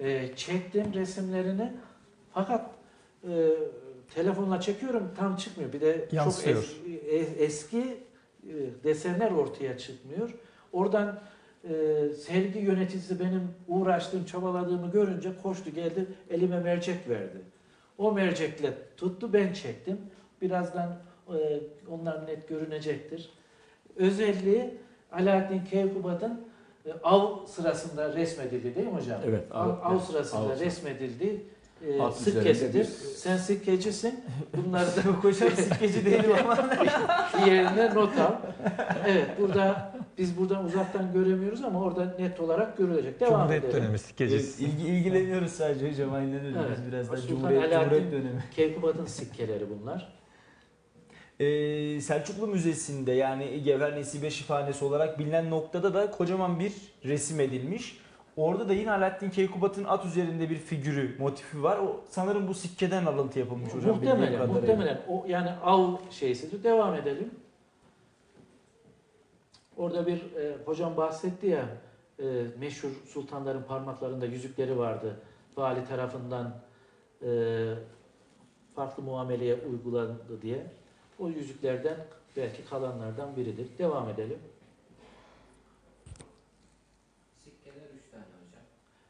e, 0.00 0.36
çektim 0.36 0.94
resimlerini. 0.94 1.72
Fakat 2.34 2.70
e, 3.28 3.50
telefonla 4.14 4.60
çekiyorum 4.60 5.10
tam 5.18 5.36
çıkmıyor. 5.36 5.72
Bir 5.72 5.80
de 5.80 6.08
Yansıyor. 6.12 6.62
çok 6.62 6.64
eski, 6.64 6.98
e- 7.08 7.44
eski 7.44 7.78
e, 8.48 8.54
desenler 8.84 9.30
ortaya 9.30 9.78
çıkmıyor. 9.78 10.34
Oradan 10.72 11.20
e, 11.64 11.68
sergi 12.26 12.58
yöneticisi 12.58 13.20
benim 13.20 13.42
uğraştığım, 13.68 14.24
çabaladığımı 14.24 14.90
görünce 14.92 15.30
koştu 15.42 15.70
geldi 15.70 16.06
elime 16.30 16.60
mercek 16.60 17.08
verdi. 17.08 17.36
O 17.98 18.12
mercekle 18.12 18.72
tuttu 18.96 19.32
ben 19.32 19.52
çektim. 19.52 19.98
Birazdan 20.42 20.96
e, 21.28 21.60
onlar 21.90 22.26
net 22.26 22.48
görünecektir. 22.48 23.30
Özelliği 23.96 24.74
Alaaddin 25.12 25.64
Keykubat'ın 25.70 26.40
e, 26.86 26.92
av 27.02 27.46
sırasında 27.46 28.12
resmedildi 28.14 28.74
değil 28.74 28.86
mi 28.86 28.92
hocam? 28.92 29.20
Evet, 29.26 29.44
Av, 29.50 29.68
av- 29.68 29.94
av 29.94 29.98
sırasında 29.98 30.40
av- 30.54 30.60
resmedildi. 30.60 31.44
E, 31.88 32.02
At 32.02 32.16
sikkesidir. 32.16 32.50
üzerinde 32.54 32.78
bir- 32.78 32.84
Sen 33.16 33.36
sikkecisin. 33.36 34.20
Bunları 34.56 34.86
da 34.86 35.08
Yok 35.08 35.24
hocam 35.24 35.50
sikkeci 35.50 36.04
değilim 36.04 36.30
ama. 36.44 36.58
diğerine 37.44 37.94
not 37.94 38.18
al. 38.18 38.32
Evet 39.06 39.26
burada 39.40 39.92
biz 40.18 40.36
buradan 40.38 40.64
uzaktan 40.64 41.12
göremiyoruz 41.12 41.64
ama 41.64 41.82
orada 41.82 42.14
net 42.18 42.40
olarak 42.40 42.78
görülecek. 42.78 43.20
Devam 43.20 43.32
Cumhuriyet 43.40 43.64
edelim. 43.64 43.82
dönemi 43.82 43.98
sikkecisi. 43.98 44.64
İlgi, 44.64 44.86
ilgileniyoruz 44.86 45.52
sadece 45.52 45.90
hocam 45.90 46.12
aynen 46.14 46.44
öyle. 46.46 46.58
Evet. 46.68 46.78
Biz 46.78 46.92
biraz 46.92 47.08
daha 47.08 47.16
Cumhuriyet, 47.26 47.72
Cumhuriyet 47.72 48.12
dönemi. 48.12 48.44
Keykubat'ın 48.56 49.06
sikkeleri 49.06 49.64
bunlar. 49.70 50.12
Ee, 51.40 52.00
Selçuklu 52.00 52.46
Müzesi'nde 52.46 53.12
yani 53.12 53.62
Gevher 53.62 53.96
Nesibe 53.96 54.30
Şifanesi 54.30 54.84
olarak 54.84 55.18
bilinen 55.18 55.50
noktada 55.50 55.94
da 55.94 56.10
kocaman 56.10 56.60
bir 56.60 56.72
resim 57.04 57.40
edilmiş. 57.40 57.98
Orada 58.36 58.68
da 58.68 58.74
yine 58.74 58.90
Alaaddin 58.90 59.30
Keykubat'ın 59.30 59.84
at 59.84 60.04
üzerinde 60.04 60.50
bir 60.50 60.56
figürü, 60.56 61.16
motifi 61.18 61.62
var. 61.62 61.78
O 61.78 62.00
sanırım 62.10 62.48
bu 62.48 62.54
sikkeden 62.54 63.06
alıntı 63.06 63.38
yapılmış 63.38 63.74
hocam. 63.74 63.96
muhtemelen, 63.96 64.48
muhtemelen 64.48 65.00
o 65.08 65.24
yani 65.28 65.50
av 65.64 65.96
şeysidir. 66.10 66.64
Devam 66.64 66.94
edelim. 66.94 67.30
Orada 69.76 70.06
bir 70.06 70.34
e, 70.36 70.56
hocam 70.64 70.96
bahsetti 70.96 71.46
ya 71.46 71.68
e, 72.18 72.24
meşhur 72.58 72.90
sultanların 73.06 73.62
parmaklarında 73.62 74.26
yüzükleri 74.26 74.78
vardı. 74.78 75.16
Vali 75.56 75.84
tarafından 75.84 76.54
e, 77.22 77.30
farklı 78.74 79.02
muameleye 79.02 79.54
uygulandı 79.54 80.42
diye. 80.42 80.66
O 81.18 81.28
yüzüklerden 81.28 81.96
belki 82.36 82.64
kalanlardan 82.64 83.36
biridir. 83.36 83.68
Devam 83.78 84.08
edelim. 84.08 84.38
Sikkeler 87.44 87.86
üç 87.96 88.10
tane 88.10 88.24
hocam. 88.24 88.62
Ee, 88.62 89.08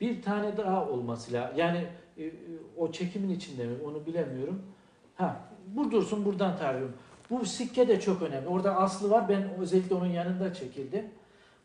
bir 0.00 0.22
tane 0.22 0.56
daha 0.56 0.88
olması 0.88 1.32
lazım. 1.32 1.58
Yani 1.58 1.86
e, 2.16 2.24
e, 2.24 2.32
o 2.76 2.92
çekimin 2.92 3.30
içinde 3.30 3.66
mi 3.66 3.74
onu 3.84 4.06
bilemiyorum. 4.06 4.62
Ha, 5.14 5.40
bu 5.66 5.90
dursun 5.90 6.24
buradan 6.24 6.56
tarıyorum. 6.56 6.94
Bu 7.30 7.46
sikke 7.46 7.88
de 7.88 8.00
çok 8.00 8.22
önemli. 8.22 8.48
Orada 8.48 8.76
aslı 8.76 9.10
var. 9.10 9.28
Ben 9.28 9.54
özellikle 9.58 9.94
onun 9.94 10.06
yanında 10.06 10.54
çekildim. 10.54 11.04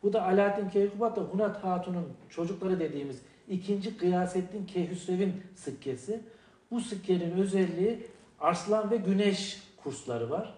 Bu 0.02 0.12
da 0.12 0.22
Alaaddin 0.22 0.68
Keykubat'la 0.68 1.22
Hunat 1.22 1.64
Hatun'un 1.64 2.04
çocukları 2.28 2.80
dediğimiz 2.80 3.22
ikinci 3.48 3.96
Gıyasettin 3.96 4.66
Keyhüsrev'in 4.66 5.42
sikkesi. 5.54 6.20
Bu 6.70 6.80
sikkenin 6.80 7.30
özelliği 7.30 8.06
Arslan 8.40 8.90
ve 8.90 8.96
Güneş 8.96 9.62
kursları 9.82 10.30
var. 10.30 10.54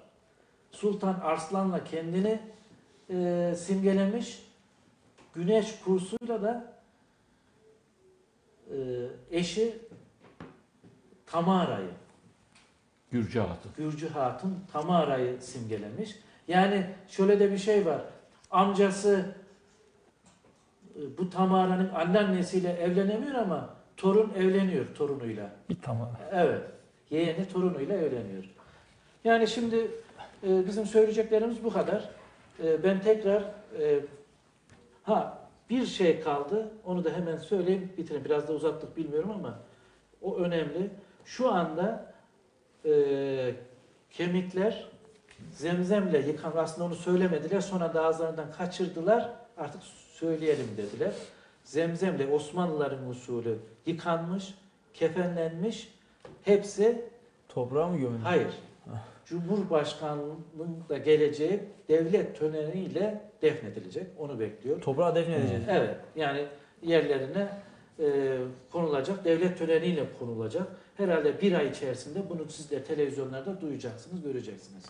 Sultan 0.70 1.20
Arslan'la 1.22 1.84
kendini 1.84 2.40
e, 3.10 3.54
simgelemiş. 3.56 4.42
Güneş 5.34 5.80
kursuyla 5.84 6.42
da 6.42 6.64
e, 6.64 6.69
eşi 9.30 9.78
Tamara'yı, 11.26 11.90
Gürcü 13.10 13.40
Hatun. 13.40 13.72
Gürcü 13.76 14.08
Hatun 14.08 14.58
Tamara'yı 14.72 15.40
simgelemiş. 15.40 16.16
Yani 16.48 16.86
şöyle 17.08 17.40
de 17.40 17.52
bir 17.52 17.58
şey 17.58 17.86
var. 17.86 18.00
Amcası 18.50 19.34
e, 20.96 21.18
bu 21.18 21.30
Tamara'nın 21.30 21.94
anneannesiyle 21.94 22.72
evlenemiyor 22.72 23.34
ama 23.34 23.74
torun 23.96 24.32
evleniyor 24.36 24.94
torunuyla. 24.94 25.50
Bir 25.68 25.76
tamam. 25.82 26.10
Evet. 26.32 26.62
Yeğeni 27.10 27.48
torunuyla 27.48 27.96
evleniyor. 27.96 28.44
Yani 29.24 29.48
şimdi 29.48 29.76
e, 30.42 30.66
bizim 30.66 30.86
söyleyeceklerimiz 30.86 31.64
bu 31.64 31.72
kadar. 31.72 32.10
E, 32.62 32.84
ben 32.84 33.00
tekrar 33.00 33.44
ha 35.02 35.39
bir 35.70 35.86
şey 35.86 36.20
kaldı. 36.20 36.72
Onu 36.84 37.04
da 37.04 37.10
hemen 37.10 37.36
söyleyeyim. 37.36 37.92
Bitireyim. 37.98 38.24
Biraz 38.24 38.48
da 38.48 38.52
uzattık 38.52 38.96
bilmiyorum 38.96 39.30
ama 39.30 39.58
o 40.22 40.36
önemli. 40.36 40.90
Şu 41.24 41.52
anda 41.52 42.12
e, 42.84 43.54
kemikler 44.10 44.88
zemzemle 45.52 46.18
yıkan 46.18 46.52
aslında 46.56 46.86
onu 46.86 46.94
söylemediler. 46.94 47.60
Sonra 47.60 47.94
da 47.94 48.04
ağızlarından 48.04 48.52
kaçırdılar. 48.52 49.30
Artık 49.56 49.82
söyleyelim 50.12 50.68
dediler. 50.76 51.12
Zemzemle 51.64 52.26
Osmanlıların 52.26 53.08
usulü 53.08 53.58
yıkanmış, 53.86 54.54
kefenlenmiş. 54.94 55.94
Hepsi 56.42 57.04
Toprağa 57.48 57.88
mı 57.88 57.98
gömülmüş? 57.98 58.24
hayır. 58.26 58.54
Cumhurbaşkanlığının 59.30 60.84
da 60.88 60.98
geleceği 60.98 61.60
devlet 61.88 62.38
töreniyle 62.38 63.20
defnedilecek. 63.42 64.06
Onu 64.18 64.40
bekliyor. 64.40 64.80
Toprağa 64.80 65.14
defnedeceğiz. 65.14 65.62
Evet. 65.68 65.96
Yani 66.16 66.44
yerlerine 66.82 67.48
e, 67.98 68.36
konulacak. 68.72 69.24
Devlet 69.24 69.58
töreniyle 69.58 70.04
konulacak. 70.18 70.66
Herhalde 70.96 71.40
bir 71.40 71.52
ay 71.52 71.68
içerisinde 71.68 72.30
bunu 72.30 72.48
siz 72.48 72.70
de 72.70 72.84
televizyonlarda 72.84 73.60
duyacaksınız, 73.60 74.22
göreceksiniz. 74.22 74.84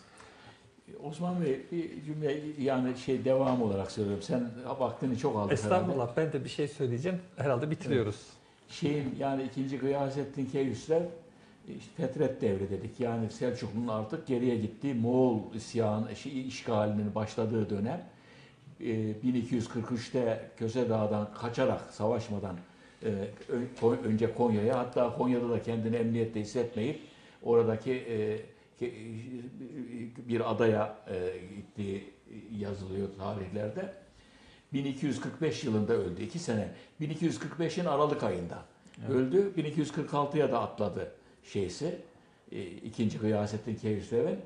Osman 1.03 1.45
Bey 1.45 1.61
bir 1.71 2.03
cümle 2.03 2.39
yani 2.59 2.97
şey 2.97 3.25
devam 3.25 3.61
olarak 3.61 3.91
söylüyorum. 3.91 4.23
Sen 4.23 4.51
vaktini 4.79 5.17
çok 5.17 5.35
aldın 5.35 5.41
herhalde. 5.41 5.53
Estağfurullah 5.53 6.09
ben 6.17 6.33
de 6.33 6.43
bir 6.43 6.49
şey 6.49 6.67
söyleyeceğim. 6.67 7.19
Herhalde 7.37 7.71
bitiriyoruz. 7.71 8.25
Şeyin 8.69 9.15
yani 9.19 9.43
ikinci 9.43 9.79
Gıyasettin 9.79 10.45
Keyhüsrev 10.45 11.03
işte 11.67 11.91
Fetret 11.97 12.41
devri 12.41 12.69
dedik. 12.69 12.99
Yani 12.99 13.29
Selçuklu'nun 13.29 13.87
artık 13.87 14.27
geriye 14.27 14.55
gittiği 14.55 14.93
Moğol 14.93 15.53
isyan 15.53 16.13
şey, 16.13 16.47
işgalinin 16.47 17.15
başladığı 17.15 17.69
dönem. 17.69 18.03
Ee, 18.79 18.85
1243'te 19.25 20.49
Köse 20.57 20.89
Dağı'dan 20.89 21.33
kaçarak 21.33 21.81
savaşmadan 21.93 22.55
e, 23.03 23.09
önce 24.05 24.33
Konya'ya 24.33 24.79
hatta 24.79 25.15
Konya'da 25.17 25.49
da 25.49 25.63
kendini 25.63 25.95
emniyette 25.95 26.39
hissetmeyip 26.39 26.99
oradaki 27.43 27.91
e, 27.91 28.39
bir 30.29 30.51
adaya 30.51 30.97
e, 31.07 31.33
gittiği 31.55 32.13
yazılıyor 32.57 33.07
tarihlerde. 33.17 33.93
1245 34.73 35.63
yılında 35.63 35.93
öldü. 35.93 36.21
2 36.21 36.39
sene. 36.39 36.67
1245'in 37.01 37.85
Aralık 37.85 38.23
ayında 38.23 38.63
öldü. 39.09 39.53
1246'ya 39.57 40.51
da 40.51 40.61
atladı 40.61 41.11
şeysi. 41.43 41.95
E, 42.51 42.63
ikinci 42.63 43.17
Gıyasettin 43.19 43.75
Keyhüsrev'in. 43.75 44.39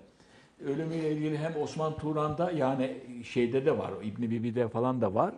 Ölümüyle 0.65 1.11
ilgili 1.11 1.37
hem 1.37 1.55
Osman 1.61 1.97
Turan'da 1.97 2.51
yani 2.51 2.97
şeyde 3.23 3.65
de 3.65 3.77
var, 3.77 3.91
İbn 4.03 4.21
Bibi'de 4.21 4.67
falan 4.67 5.01
da 5.01 5.13
var. 5.13 5.33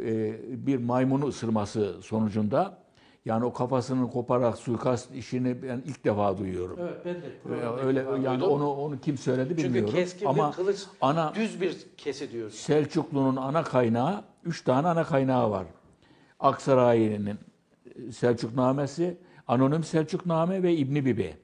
E, 0.00 0.36
bir 0.66 0.76
maymunu 0.76 1.26
ısırması 1.26 1.96
sonucunda 2.02 2.78
yani 3.24 3.44
o 3.44 3.52
kafasını 3.52 4.10
koparak 4.10 4.58
suikast 4.58 5.14
işini 5.14 5.62
ben 5.62 5.82
ilk 5.86 6.04
defa 6.04 6.38
duyuyorum. 6.38 6.76
Evet 6.80 6.94
ben 7.04 7.14
de 7.14 7.60
E, 7.62 7.86
Öyle 7.86 7.98
yani 8.00 8.40
duydum. 8.40 8.48
onu 8.52 8.70
onu 8.70 9.00
kim 9.00 9.18
söyledi 9.18 9.48
Çünkü 9.48 9.64
bilmiyorum. 9.64 9.94
keskin 9.94 10.26
Ama 10.26 10.48
bir 10.50 10.56
kılıç, 10.56 10.82
ana 11.00 11.34
düz 11.34 11.60
bir 11.60 11.76
kesi 11.96 12.32
diyoruz. 12.32 12.54
Selçuklu'nun 12.54 13.36
ana 13.36 13.62
kaynağı, 13.64 14.24
üç 14.44 14.62
tane 14.62 14.88
ana 14.88 15.04
kaynağı 15.04 15.50
var. 15.50 15.66
Aksaray'ın 16.40 17.38
Selçuknamesi, 18.12 19.16
Anonim 19.50 19.84
Selçukname 19.84 20.62
ve 20.62 20.74
İbni 20.74 21.04
Bibi. 21.04 21.34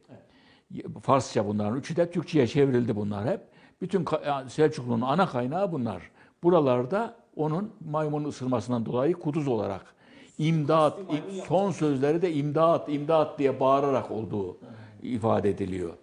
Farsça 1.03 1.47
bunların 1.47 1.78
üçü 1.78 1.97
de 1.97 2.11
Türkçe'ye 2.11 2.47
çevrildi 2.47 2.97
bunlar 2.97 3.28
hep. 3.28 3.41
Bütün 3.81 4.05
Selçuklu'nun 4.49 5.01
ana 5.01 5.27
kaynağı 5.27 5.73
bunlar. 5.73 6.11
Buralarda 6.43 7.16
onun 7.37 7.73
maymun 7.91 8.24
ısırmasından 8.24 8.87
dolayı 8.87 9.15
kuduz 9.15 9.49
olarak 9.49 9.95
imdat, 10.39 10.99
im- 10.99 11.47
son 11.49 11.70
sözleri 11.70 12.23
de 12.23 12.33
imdat, 12.33 12.89
imdat 12.89 13.39
diye 13.39 13.61
bağırarak 13.61 14.11
olduğu 14.11 14.57
ifade 15.03 15.51
ediliyor. 15.51 15.95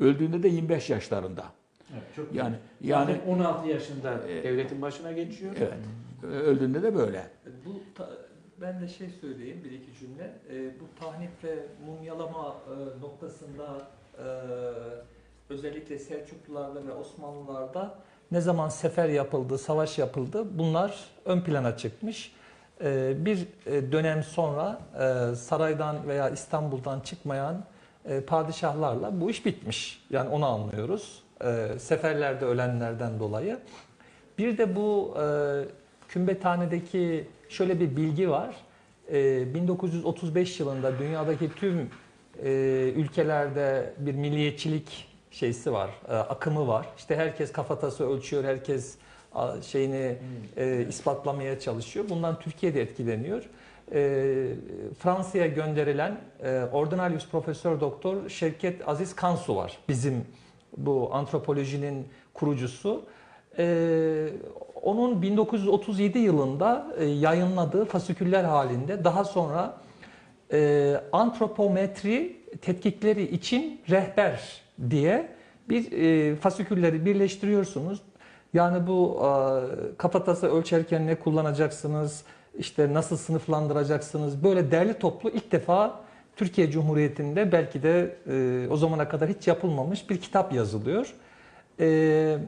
Öldüğünde 0.00 0.42
de 0.42 0.48
25 0.48 0.90
yaşlarında. 0.90 1.44
Yani 2.32 2.54
yani 2.80 3.10
Yani 3.10 3.20
16 3.28 3.68
yaşında 3.68 4.20
devletin 4.28 4.82
başına 4.82 5.12
geçiyor. 5.12 5.52
Evet. 5.58 5.74
Öldüğünde 6.32 6.82
de 6.82 6.94
böyle. 6.94 7.30
Bu 7.66 8.02
ben 8.62 8.80
de 8.80 8.88
şey 8.88 9.08
söyleyeyim 9.20 9.60
bir 9.64 9.70
iki 9.70 9.98
cümle. 9.98 10.32
Ee, 10.50 10.80
bu 10.80 11.00
tahnip 11.00 11.30
ve 11.44 11.54
mumyalama 11.86 12.56
e, 12.66 13.00
noktasında 13.00 13.88
e, 14.18 14.24
özellikle 15.50 15.98
Selçuklularda 15.98 16.86
ve 16.86 16.92
Osmanlılarda 16.92 17.94
ne 18.30 18.40
zaman 18.40 18.68
sefer 18.68 19.08
yapıldı, 19.08 19.58
savaş 19.58 19.98
yapıldı 19.98 20.58
bunlar 20.58 21.04
ön 21.24 21.40
plana 21.40 21.76
çıkmış. 21.76 22.34
Ee, 22.84 23.14
bir 23.24 23.46
e, 23.66 23.92
dönem 23.92 24.22
sonra 24.22 24.80
e, 25.00 25.34
saraydan 25.34 26.08
veya 26.08 26.30
İstanbul'dan 26.30 27.00
çıkmayan 27.00 27.64
e, 28.04 28.20
padişahlarla 28.20 29.20
bu 29.20 29.30
iş 29.30 29.46
bitmiş. 29.46 30.06
Yani 30.10 30.28
onu 30.28 30.46
anlıyoruz. 30.46 31.22
E, 31.44 31.78
seferlerde 31.78 32.44
ölenlerden 32.44 33.18
dolayı. 33.18 33.58
Bir 34.38 34.58
de 34.58 34.76
bu 34.76 35.14
e, 35.20 35.24
kümbethanedeki 36.08 37.28
şöyle 37.52 37.80
bir 37.80 37.96
bilgi 37.96 38.30
var. 38.30 38.56
E, 39.12 39.54
1935 39.54 40.60
yılında 40.60 40.98
dünyadaki 40.98 41.50
tüm 41.56 41.90
e, 42.44 42.50
ülkelerde 42.96 43.94
bir 43.98 44.14
milliyetçilik 44.14 45.08
şeysi 45.30 45.72
var, 45.72 45.90
e, 46.08 46.12
akımı 46.12 46.68
var. 46.68 46.86
İşte 46.98 47.16
herkes 47.16 47.52
kafatası 47.52 48.10
ölçüyor, 48.10 48.44
herkes 48.44 48.94
a, 49.34 49.62
şeyini 49.62 50.16
e, 50.56 50.86
ispatlamaya 50.88 51.60
çalışıyor. 51.60 52.06
Bundan 52.08 52.40
Türkiye 52.40 52.74
de 52.74 52.82
etkileniyor. 52.82 53.42
E, 53.92 54.48
Fransa'ya 54.98 55.46
gönderilen 55.46 56.20
e, 56.42 56.62
Ordinarius 56.72 57.28
Profesör 57.28 57.80
Doktor 57.80 58.28
Şevket 58.28 58.88
Aziz 58.88 59.16
Kansu 59.16 59.56
var. 59.56 59.78
Bizim 59.88 60.24
bu 60.76 61.10
antropolojinin 61.12 62.08
kurucusu. 62.34 63.02
Ee, 63.58 64.28
onun 64.82 65.22
1937 65.22 66.18
yılında 66.18 66.86
e, 66.98 67.04
yayınladığı 67.04 67.84
fasiküller 67.84 68.44
halinde 68.44 69.04
daha 69.04 69.24
sonra 69.24 69.76
e, 70.52 70.94
antropometri 71.12 72.36
tetkikleri 72.62 73.22
için 73.22 73.80
rehber 73.90 74.62
diye 74.90 75.28
bir 75.68 75.92
e, 75.92 76.36
fasikülleri 76.36 77.06
birleştiriyorsunuz. 77.06 78.00
Yani 78.54 78.86
bu 78.86 79.22
e, 79.22 79.26
kafatası 79.96 80.46
ölçerken 80.56 81.06
ne 81.06 81.14
kullanacaksınız, 81.14 82.24
işte 82.58 82.94
nasıl 82.94 83.16
sınıflandıracaksınız 83.16 84.44
böyle 84.44 84.70
derli 84.70 84.94
toplu 84.94 85.30
ilk 85.30 85.52
defa 85.52 86.00
Türkiye 86.36 86.70
Cumhuriyeti'nde 86.70 87.52
belki 87.52 87.82
de 87.82 88.16
e, 88.28 88.68
o 88.70 88.76
zamana 88.76 89.08
kadar 89.08 89.28
hiç 89.28 89.48
yapılmamış 89.48 90.10
bir 90.10 90.20
kitap 90.20 90.52
yazılıyor. 90.52 91.14
E, 91.80 92.38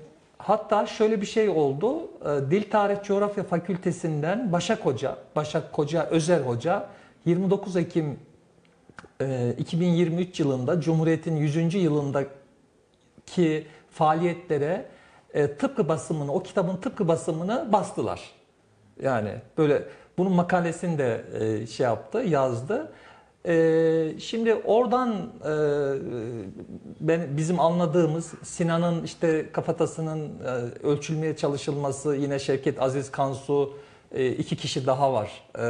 hatta 0.44 0.86
şöyle 0.86 1.20
bir 1.20 1.26
şey 1.26 1.48
oldu. 1.48 2.10
E, 2.24 2.50
Dil 2.50 2.70
Tarih 2.70 3.02
Coğrafya 3.02 3.44
Fakültesinden 3.44 4.52
Başak 4.52 4.86
Hoca, 4.86 5.16
Başak 5.36 5.72
Koca 5.72 6.06
Özer 6.06 6.40
Hoca 6.40 6.86
29 7.24 7.76
Ekim 7.76 8.18
e, 9.20 9.54
2023 9.58 10.40
yılında 10.40 10.80
Cumhuriyet'in 10.80 11.36
100. 11.36 11.74
yılındaki 11.74 13.66
faaliyetlere 13.90 14.86
e, 15.34 15.56
tıpkı 15.56 15.88
basımını, 15.88 16.32
o 16.32 16.42
kitabın 16.42 16.76
tıpkı 16.76 17.08
basımını 17.08 17.72
bastılar. 17.72 18.20
Yani 19.02 19.30
böyle 19.58 19.82
bunun 20.18 20.32
makalesini 20.32 20.98
de 20.98 21.24
e, 21.40 21.66
şey 21.66 21.84
yaptı, 21.84 22.18
yazdı. 22.18 22.92
E, 23.48 24.14
şimdi 24.18 24.54
oradan 24.54 25.12
e, 25.12 25.52
ben 27.00 27.36
bizim 27.36 27.60
anladığımız 27.60 28.32
Sinan'ın 28.42 29.04
işte 29.04 29.52
kafatasının 29.52 30.32
e, 30.40 30.86
ölçülmeye 30.86 31.36
çalışılması, 31.36 32.16
yine 32.16 32.38
Şevket 32.38 32.82
Aziz 32.82 33.10
Kansu 33.10 33.76
e, 34.14 34.28
iki 34.28 34.56
kişi 34.56 34.86
daha 34.86 35.12
var 35.12 35.30
e, 35.58 35.64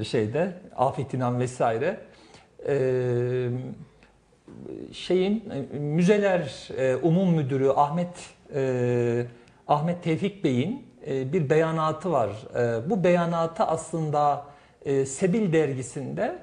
e, 0.00 0.04
şeyde 0.04 0.52
Afet 0.76 1.14
İnan 1.14 1.40
vesaire. 1.40 2.00
E, 2.66 3.48
şeyin 4.92 5.50
e, 5.50 5.78
müzeler 5.78 6.68
e, 6.78 6.96
umum 6.96 7.34
müdürü 7.34 7.70
Ahmet 7.70 8.30
e, 8.54 9.26
Ahmet 9.68 10.02
Tevfik 10.02 10.44
Bey'in 10.44 10.86
e, 11.06 11.32
bir 11.32 11.50
beyanatı 11.50 12.12
var. 12.12 12.30
E, 12.56 12.90
bu 12.90 13.04
beyanatı 13.04 13.64
aslında 13.64 14.49
e, 14.84 15.06
Sebil 15.06 15.52
dergisinde 15.52 16.38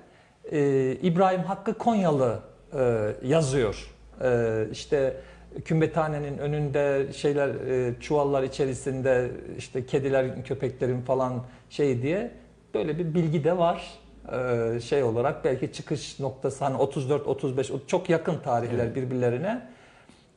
e, 0.52 0.92
İbrahim 1.02 1.42
Hakkı 1.42 1.74
Konyalı 1.74 2.40
e, 2.74 3.14
yazıyor. 3.24 3.96
E, 4.24 4.66
işte 4.72 5.18
kümbethanenin 5.66 6.38
önünde 6.38 7.14
şeyler 7.14 7.48
e, 7.50 8.00
çuvallar 8.00 8.44
içerisinde 8.44 9.32
işte 9.58 9.86
kediler 9.86 10.44
köpeklerin 10.44 11.02
falan 11.02 11.44
şey 11.70 12.02
diye 12.02 12.32
böyle 12.74 12.98
bir 12.98 13.14
bilgi 13.14 13.44
de 13.44 13.58
var 13.58 14.00
Ee, 14.32 14.80
şey 14.80 15.04
olarak 15.04 15.46
belki 15.46 15.74
çıkış 15.74 16.20
noktası 16.20 16.64
hani 16.66 16.78
34 16.78 17.28
35 17.28 17.72
çok 17.88 18.10
yakın 18.10 18.40
tarihler 18.40 18.96
birbirlerine. 18.96 19.68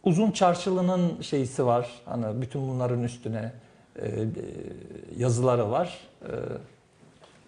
Uzun 0.04 0.30
çarşılının 0.30 1.20
şeysi 1.20 1.66
var. 1.66 1.90
Hani 2.04 2.42
bütün 2.42 2.68
bunların 2.68 3.02
üstüne 3.02 3.52
e, 3.96 4.06
e, 4.08 4.24
yazıları 5.16 5.70
var. 5.70 5.98
E, 6.22 6.28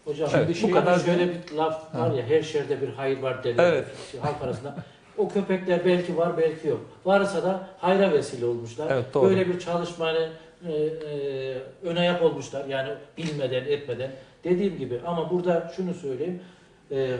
Hocam 0.05 0.31
Evet, 0.35 0.62
bu 0.62 0.70
kadar- 0.70 0.99
şöyle 0.99 1.29
bir 1.29 1.57
laf 1.57 1.95
var 1.95 2.11
ya 2.11 2.27
her 2.27 2.43
şerde 2.43 2.83
bir 2.83 2.89
hayır 2.89 3.23
var 3.23 3.45
derler 3.45 3.73
Evet. 3.73 3.87
halk 4.20 4.43
arasında. 4.43 4.74
O 5.19 5.29
köpekler 5.29 5.85
belki 5.85 6.16
var 6.16 6.39
belki 6.39 6.69
yok. 6.69 6.81
Varsa 7.05 7.43
da 7.43 7.69
hayra 7.79 8.12
vesile 8.12 8.47
olmuşlar. 8.47 8.87
Evet, 8.91 9.05
doğru. 9.15 9.31
Böyle 9.31 9.49
bir 9.49 9.59
çalışmanın 9.61 10.29
e, 10.69 10.73
e, 10.73 11.55
ön 11.83 11.97
ayak 11.97 12.23
olmuşlar. 12.23 12.65
Yani 12.65 12.89
bilmeden 13.19 13.65
etmeden. 13.65 14.11
Dediğim 14.45 14.79
gibi 14.79 15.01
ama 15.07 15.31
burada 15.31 15.73
şunu 15.77 15.95
söyleyeyim. 15.95 16.43
E, 16.91 17.11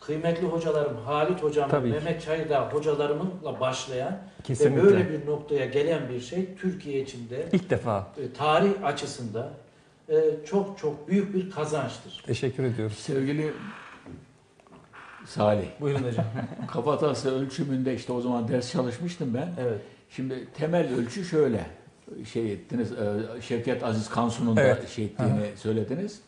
kıymetli 0.00 0.46
hocalarım 0.46 0.96
Halit 0.96 1.42
hocam, 1.42 1.70
Tabii. 1.70 1.88
Mehmet 1.90 2.22
Çaydağ 2.24 2.68
hocalarımla 2.72 3.60
başlayan 3.60 4.18
Kesinlikle. 4.44 4.76
ve 4.82 4.84
böyle 4.84 5.10
bir 5.10 5.26
noktaya 5.26 5.66
gelen 5.66 6.08
bir 6.08 6.20
şey 6.20 6.48
Türkiye 6.60 7.00
içinde 7.00 7.46
İlk 7.52 7.70
defa. 7.70 8.06
e, 8.18 8.32
tarih 8.32 8.72
açısından 8.84 9.46
e, 9.46 9.63
çok 10.46 10.78
çok 10.78 11.08
büyük 11.08 11.34
bir 11.34 11.50
kazançtır. 11.50 12.22
Teşekkür 12.26 12.64
ediyoruz. 12.64 12.98
Sevgili 12.98 13.52
Salih, 15.26 15.66
Buyurun 15.80 16.02
hocam. 16.02 16.26
kafatası 16.68 17.34
ölçümünde 17.34 17.94
işte 17.94 18.12
o 18.12 18.20
zaman 18.20 18.48
ders 18.48 18.72
çalışmıştım 18.72 19.34
ben. 19.34 19.54
Evet. 19.60 19.80
Şimdi 20.10 20.48
temel 20.54 20.94
ölçü 20.94 21.24
şöyle. 21.24 21.66
Şey 22.32 22.52
ettiniz, 22.52 22.92
e, 22.92 23.22
Şevket 23.42 23.84
Aziz 23.84 24.08
Kansu'nun 24.08 24.56
da 24.56 24.62
Evet. 24.62 24.88
şey 24.88 25.04
ettiğini 25.04 25.56
söylediniz. 25.56 26.20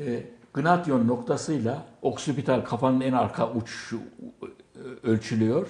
E, 0.00 0.22
Gnation 0.54 1.08
noktasıyla 1.08 1.86
oksipital 2.02 2.60
kafanın 2.60 3.00
en 3.00 3.12
arka 3.12 3.52
uç 3.52 3.92
e, 4.42 5.06
ölçülüyor. 5.06 5.68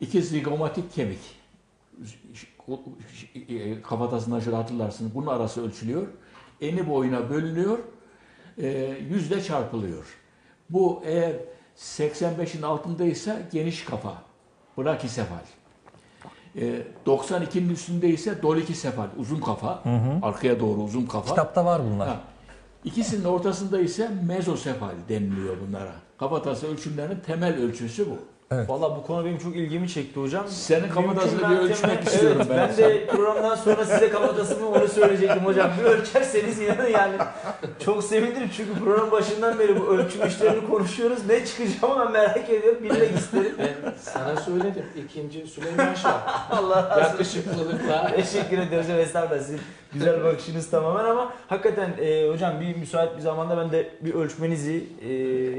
İki 0.00 0.22
zigomatik 0.22 0.92
kemik 0.94 1.20
e, 3.48 3.82
kafatasından 3.82 4.40
şöyle 4.40 4.56
hatırlarsınız. 4.56 5.14
Bunun 5.14 5.26
arası 5.26 5.66
ölçülüyor. 5.66 6.06
Eni 6.60 6.90
boyuna 6.90 7.30
bölünüyor. 7.30 7.78
E, 8.58 8.68
yüzle 9.10 9.42
çarpılıyor. 9.42 10.04
Bu 10.70 11.02
eğer 11.04 11.32
85'in 11.76 12.62
altındaysa 12.62 13.36
geniş 13.52 13.84
kafa. 13.84 14.14
Brakisefal. 14.78 15.36
E, 16.56 16.82
92'nin 17.06 17.68
üstündeyse 17.68 18.42
dolikisefal. 18.42 19.06
Uzun 19.18 19.40
kafa. 19.40 19.82
Arkaya 20.22 20.60
doğru 20.60 20.80
uzun 20.80 21.06
kafa. 21.06 21.28
Kitapta 21.30 21.64
var 21.64 21.82
bunlar. 21.84 22.08
Ha. 22.08 22.20
İkisinin 22.84 23.24
ortasında 23.24 23.80
ise 23.80 24.10
mezosefal 24.26 24.94
deniliyor 25.08 25.56
bunlara. 25.68 25.92
Kafatası 26.18 26.66
ölçümlerinin 26.66 27.20
temel 27.20 27.54
ölçüsü 27.62 28.10
bu. 28.10 28.18
Valla 28.68 28.96
bu 28.96 29.02
konu 29.02 29.24
benim 29.24 29.38
çok 29.38 29.56
ilgimi 29.56 29.88
çekti 29.88 30.20
hocam. 30.20 30.44
Senin 30.48 30.88
kafatasını 30.88 31.50
bir 31.50 31.56
ölçmek 31.56 32.06
istiyorum 32.06 32.38
evet, 32.40 32.50
ben. 32.50 32.68
Ben 32.68 32.76
de 32.76 33.06
programdan 33.06 33.54
sonra 33.54 33.84
size 33.84 34.10
kafatasını 34.10 34.68
onu 34.68 34.88
söyleyecektim 34.88 35.44
hocam. 35.44 35.70
Bir 35.80 35.84
ölçerseniz 35.84 36.60
inanın 36.60 36.88
yani 36.88 37.14
çok 37.84 38.04
sevinirim. 38.04 38.50
Çünkü 38.56 38.84
program 38.84 39.10
başından 39.10 39.58
beri 39.58 39.80
bu 39.80 39.86
ölçüm 39.86 40.26
işlerini 40.26 40.66
konuşuyoruz. 40.66 41.26
Ne 41.26 41.46
çıkacağımı 41.46 42.04
ben 42.04 42.12
merak 42.12 42.50
ediyorum. 42.50 42.82
Bilmek 42.82 43.18
isterim. 43.18 43.54
Ben 43.58 43.92
sana 44.00 44.36
söyledim. 44.36 44.84
ikinci 45.04 45.46
Süleyman 45.46 45.94
Şah. 45.94 46.50
Allah 46.50 46.90
razı 46.90 47.00
olsun. 47.00 47.12
Yakışıklılıkla 47.12 48.12
Teşekkür 48.16 48.58
ediyoruz 48.58 48.86
hocam. 48.86 49.00
Estağfurullah 49.00 49.42
sizin 49.42 49.60
güzel 49.94 50.24
bakışınız 50.24 50.70
tamamen 50.70 51.04
ama 51.04 51.32
hakikaten 51.48 51.90
e, 52.02 52.28
hocam 52.28 52.60
bir 52.60 52.76
müsait 52.76 53.16
bir 53.16 53.22
zamanda 53.22 53.56
ben 53.56 53.72
de 53.72 53.88
bir 54.00 54.14
ölçmenizi 54.14 54.84
e, 55.02 55.08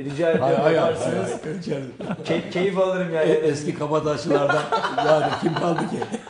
rica 0.04 0.32
ediyorum. 0.32 0.74
yaparsınız. 0.76 1.32
ölçerim. 1.46 1.92
Key- 2.26 2.50
keyif 2.50 2.78
alırım 2.78 3.14
yani. 3.14 3.30
E, 3.32 3.34
Eski 3.34 3.76
kafatası,lardan 3.80 4.62
yani 5.08 5.26
kim 5.42 5.54
kaldı 5.54 5.80
ki? 5.80 5.98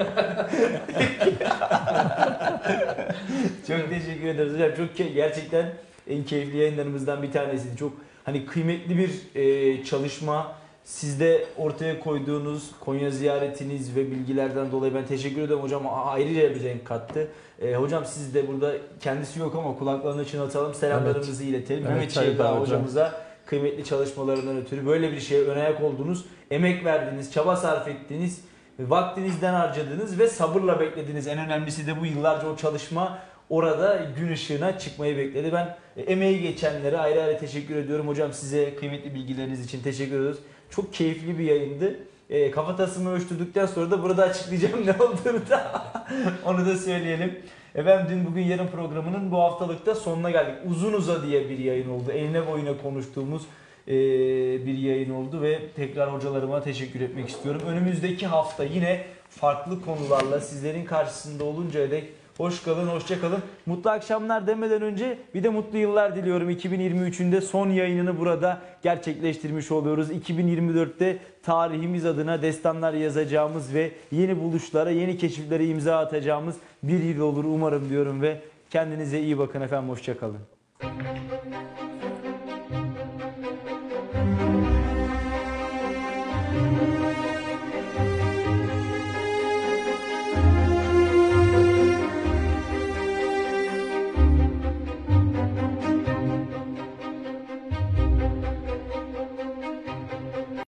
Çok 3.67 3.89
teşekkür 3.89 4.27
ederiz 4.27 4.53
hocam. 4.53 4.69
Çok 4.77 4.95
key- 4.99 5.13
gerçekten 5.13 5.65
en 6.09 6.23
keyifli 6.23 6.57
yayınlarımızdan 6.57 7.23
bir 7.23 7.31
tanesiydi. 7.31 7.77
Çok 7.77 7.93
hani 8.23 8.45
kıymetli 8.45 8.97
bir 8.97 9.11
e, 9.41 9.83
çalışma. 9.83 10.51
Sizde 10.85 11.45
ortaya 11.57 11.99
koyduğunuz 11.99 12.71
Konya 12.79 13.11
ziyaretiniz 13.11 13.95
ve 13.95 14.11
bilgilerden 14.11 14.71
dolayı 14.71 14.93
ben 14.93 15.05
teşekkür 15.05 15.41
ederim 15.41 15.59
hocam. 15.59 15.83
Ayrıca 15.89 16.55
bir 16.55 16.63
renk 16.63 16.85
kattı. 16.85 17.27
E, 17.61 17.75
hocam 17.75 18.05
siz 18.05 18.33
de 18.33 18.47
burada 18.47 18.73
kendisi 18.99 19.39
yok 19.39 19.55
ama 19.55 19.77
kulaklarını 19.77 20.25
çınlatalım. 20.25 20.73
Selamlarımızı 20.73 21.43
iletelim. 21.43 21.83
Evet, 21.85 21.95
Mehmet 21.95 22.11
Çaydağ 22.11 22.43
hocam. 22.43 22.61
hocamıza 22.61 23.21
kıymetli 23.45 23.83
çalışmalarından 23.83 24.57
ötürü 24.57 24.85
böyle 24.85 25.11
bir 25.11 25.19
şeye 25.19 25.43
ön 25.43 25.59
ayak 25.59 25.83
oldunuz. 25.83 26.25
Emek 26.51 26.85
verdiniz, 26.85 27.33
çaba 27.33 27.55
sarf 27.55 27.87
ettiniz. 27.87 28.41
Vaktinizden 28.79 29.53
harcadınız 29.53 30.19
ve 30.19 30.27
sabırla 30.27 30.79
beklediniz. 30.79 31.27
En 31.27 31.39
önemlisi 31.39 31.87
de 31.87 32.01
bu 32.01 32.05
yıllarca 32.05 32.47
o 32.47 32.55
çalışma 32.55 33.19
orada 33.49 34.01
gün 34.19 34.31
ışığına 34.33 34.79
çıkmayı 34.79 35.17
bekledi. 35.17 35.53
Ben 35.53 35.77
e, 35.97 36.01
emeği 36.01 36.41
geçenlere 36.41 36.97
ayrı 36.97 37.23
ayrı 37.23 37.39
teşekkür 37.39 37.75
ediyorum. 37.75 38.07
Hocam 38.07 38.33
size 38.33 38.75
kıymetli 38.75 39.15
bilgileriniz 39.15 39.65
için 39.65 39.81
teşekkür 39.81 40.15
ediyoruz. 40.15 40.39
Çok 40.69 40.93
keyifli 40.93 41.39
bir 41.39 41.43
yayındı. 41.43 41.99
E, 42.29 42.51
kafatasımı 42.51 43.11
ölçtürdükten 43.11 43.65
sonra 43.65 43.91
da 43.91 44.03
burada 44.03 44.23
açıklayacağım 44.23 44.85
ne 44.85 44.91
olduğunu 44.91 45.49
da 45.49 45.83
onu 46.45 46.65
da 46.65 46.77
söyleyelim. 46.77 47.39
Efendim 47.75 48.07
dün 48.09 48.31
bugün 48.31 48.43
yarın 48.43 48.67
programının 48.67 49.31
bu 49.31 49.39
haftalıkta 49.39 49.95
sonuna 49.95 50.31
geldik. 50.31 50.55
Uzun 50.69 50.93
uza 50.93 51.23
diye 51.23 51.49
bir 51.49 51.59
yayın 51.59 51.89
oldu. 51.89 52.11
Eline 52.11 52.47
boyuna 52.47 52.77
konuştuğumuz 52.77 53.41
e, 53.87 53.93
bir 54.65 54.77
yayın 54.77 55.09
oldu 55.09 55.41
ve 55.41 55.59
tekrar 55.75 56.13
hocalarıma 56.13 56.63
teşekkür 56.63 57.01
etmek 57.01 57.29
istiyorum. 57.29 57.61
Önümüzdeki 57.67 58.27
hafta 58.27 58.63
yine 58.63 59.03
farklı 59.29 59.81
konularla 59.81 60.39
sizlerin 60.39 60.85
karşısında 60.85 61.43
oluncaya 61.43 61.91
dek 61.91 62.03
hoş 62.37 62.63
kalın, 62.63 62.87
hoşça 62.87 63.21
kalın. 63.21 63.39
Mutlu 63.65 63.89
akşamlar 63.89 64.47
demeden 64.47 64.81
önce 64.81 65.17
bir 65.33 65.43
de 65.43 65.49
mutlu 65.49 65.77
yıllar 65.77 66.15
diliyorum. 66.15 66.49
2023'ün 66.49 67.31
de 67.31 67.41
son 67.41 67.69
yayınını 67.69 68.19
burada 68.19 68.61
gerçekleştirmiş 68.83 69.71
oluyoruz. 69.71 70.11
2024'te 70.11 71.17
tarihimiz 71.43 72.05
adına 72.05 72.41
destanlar 72.41 72.93
yazacağımız 72.93 73.73
ve 73.73 73.91
yeni 74.11 74.39
buluşlara, 74.39 74.89
yeni 74.89 75.17
keşiflere 75.17 75.65
imza 75.65 75.97
atacağımız 75.97 76.55
bir 76.83 77.03
yıl 77.03 77.21
olur 77.21 77.43
umarım 77.43 77.89
diyorum 77.89 78.21
ve 78.21 78.41
kendinize 78.69 79.19
iyi 79.19 79.37
bakın 79.37 79.61
efendim. 79.61 79.89
Hoşça 79.89 80.17
kalın. 80.17 80.39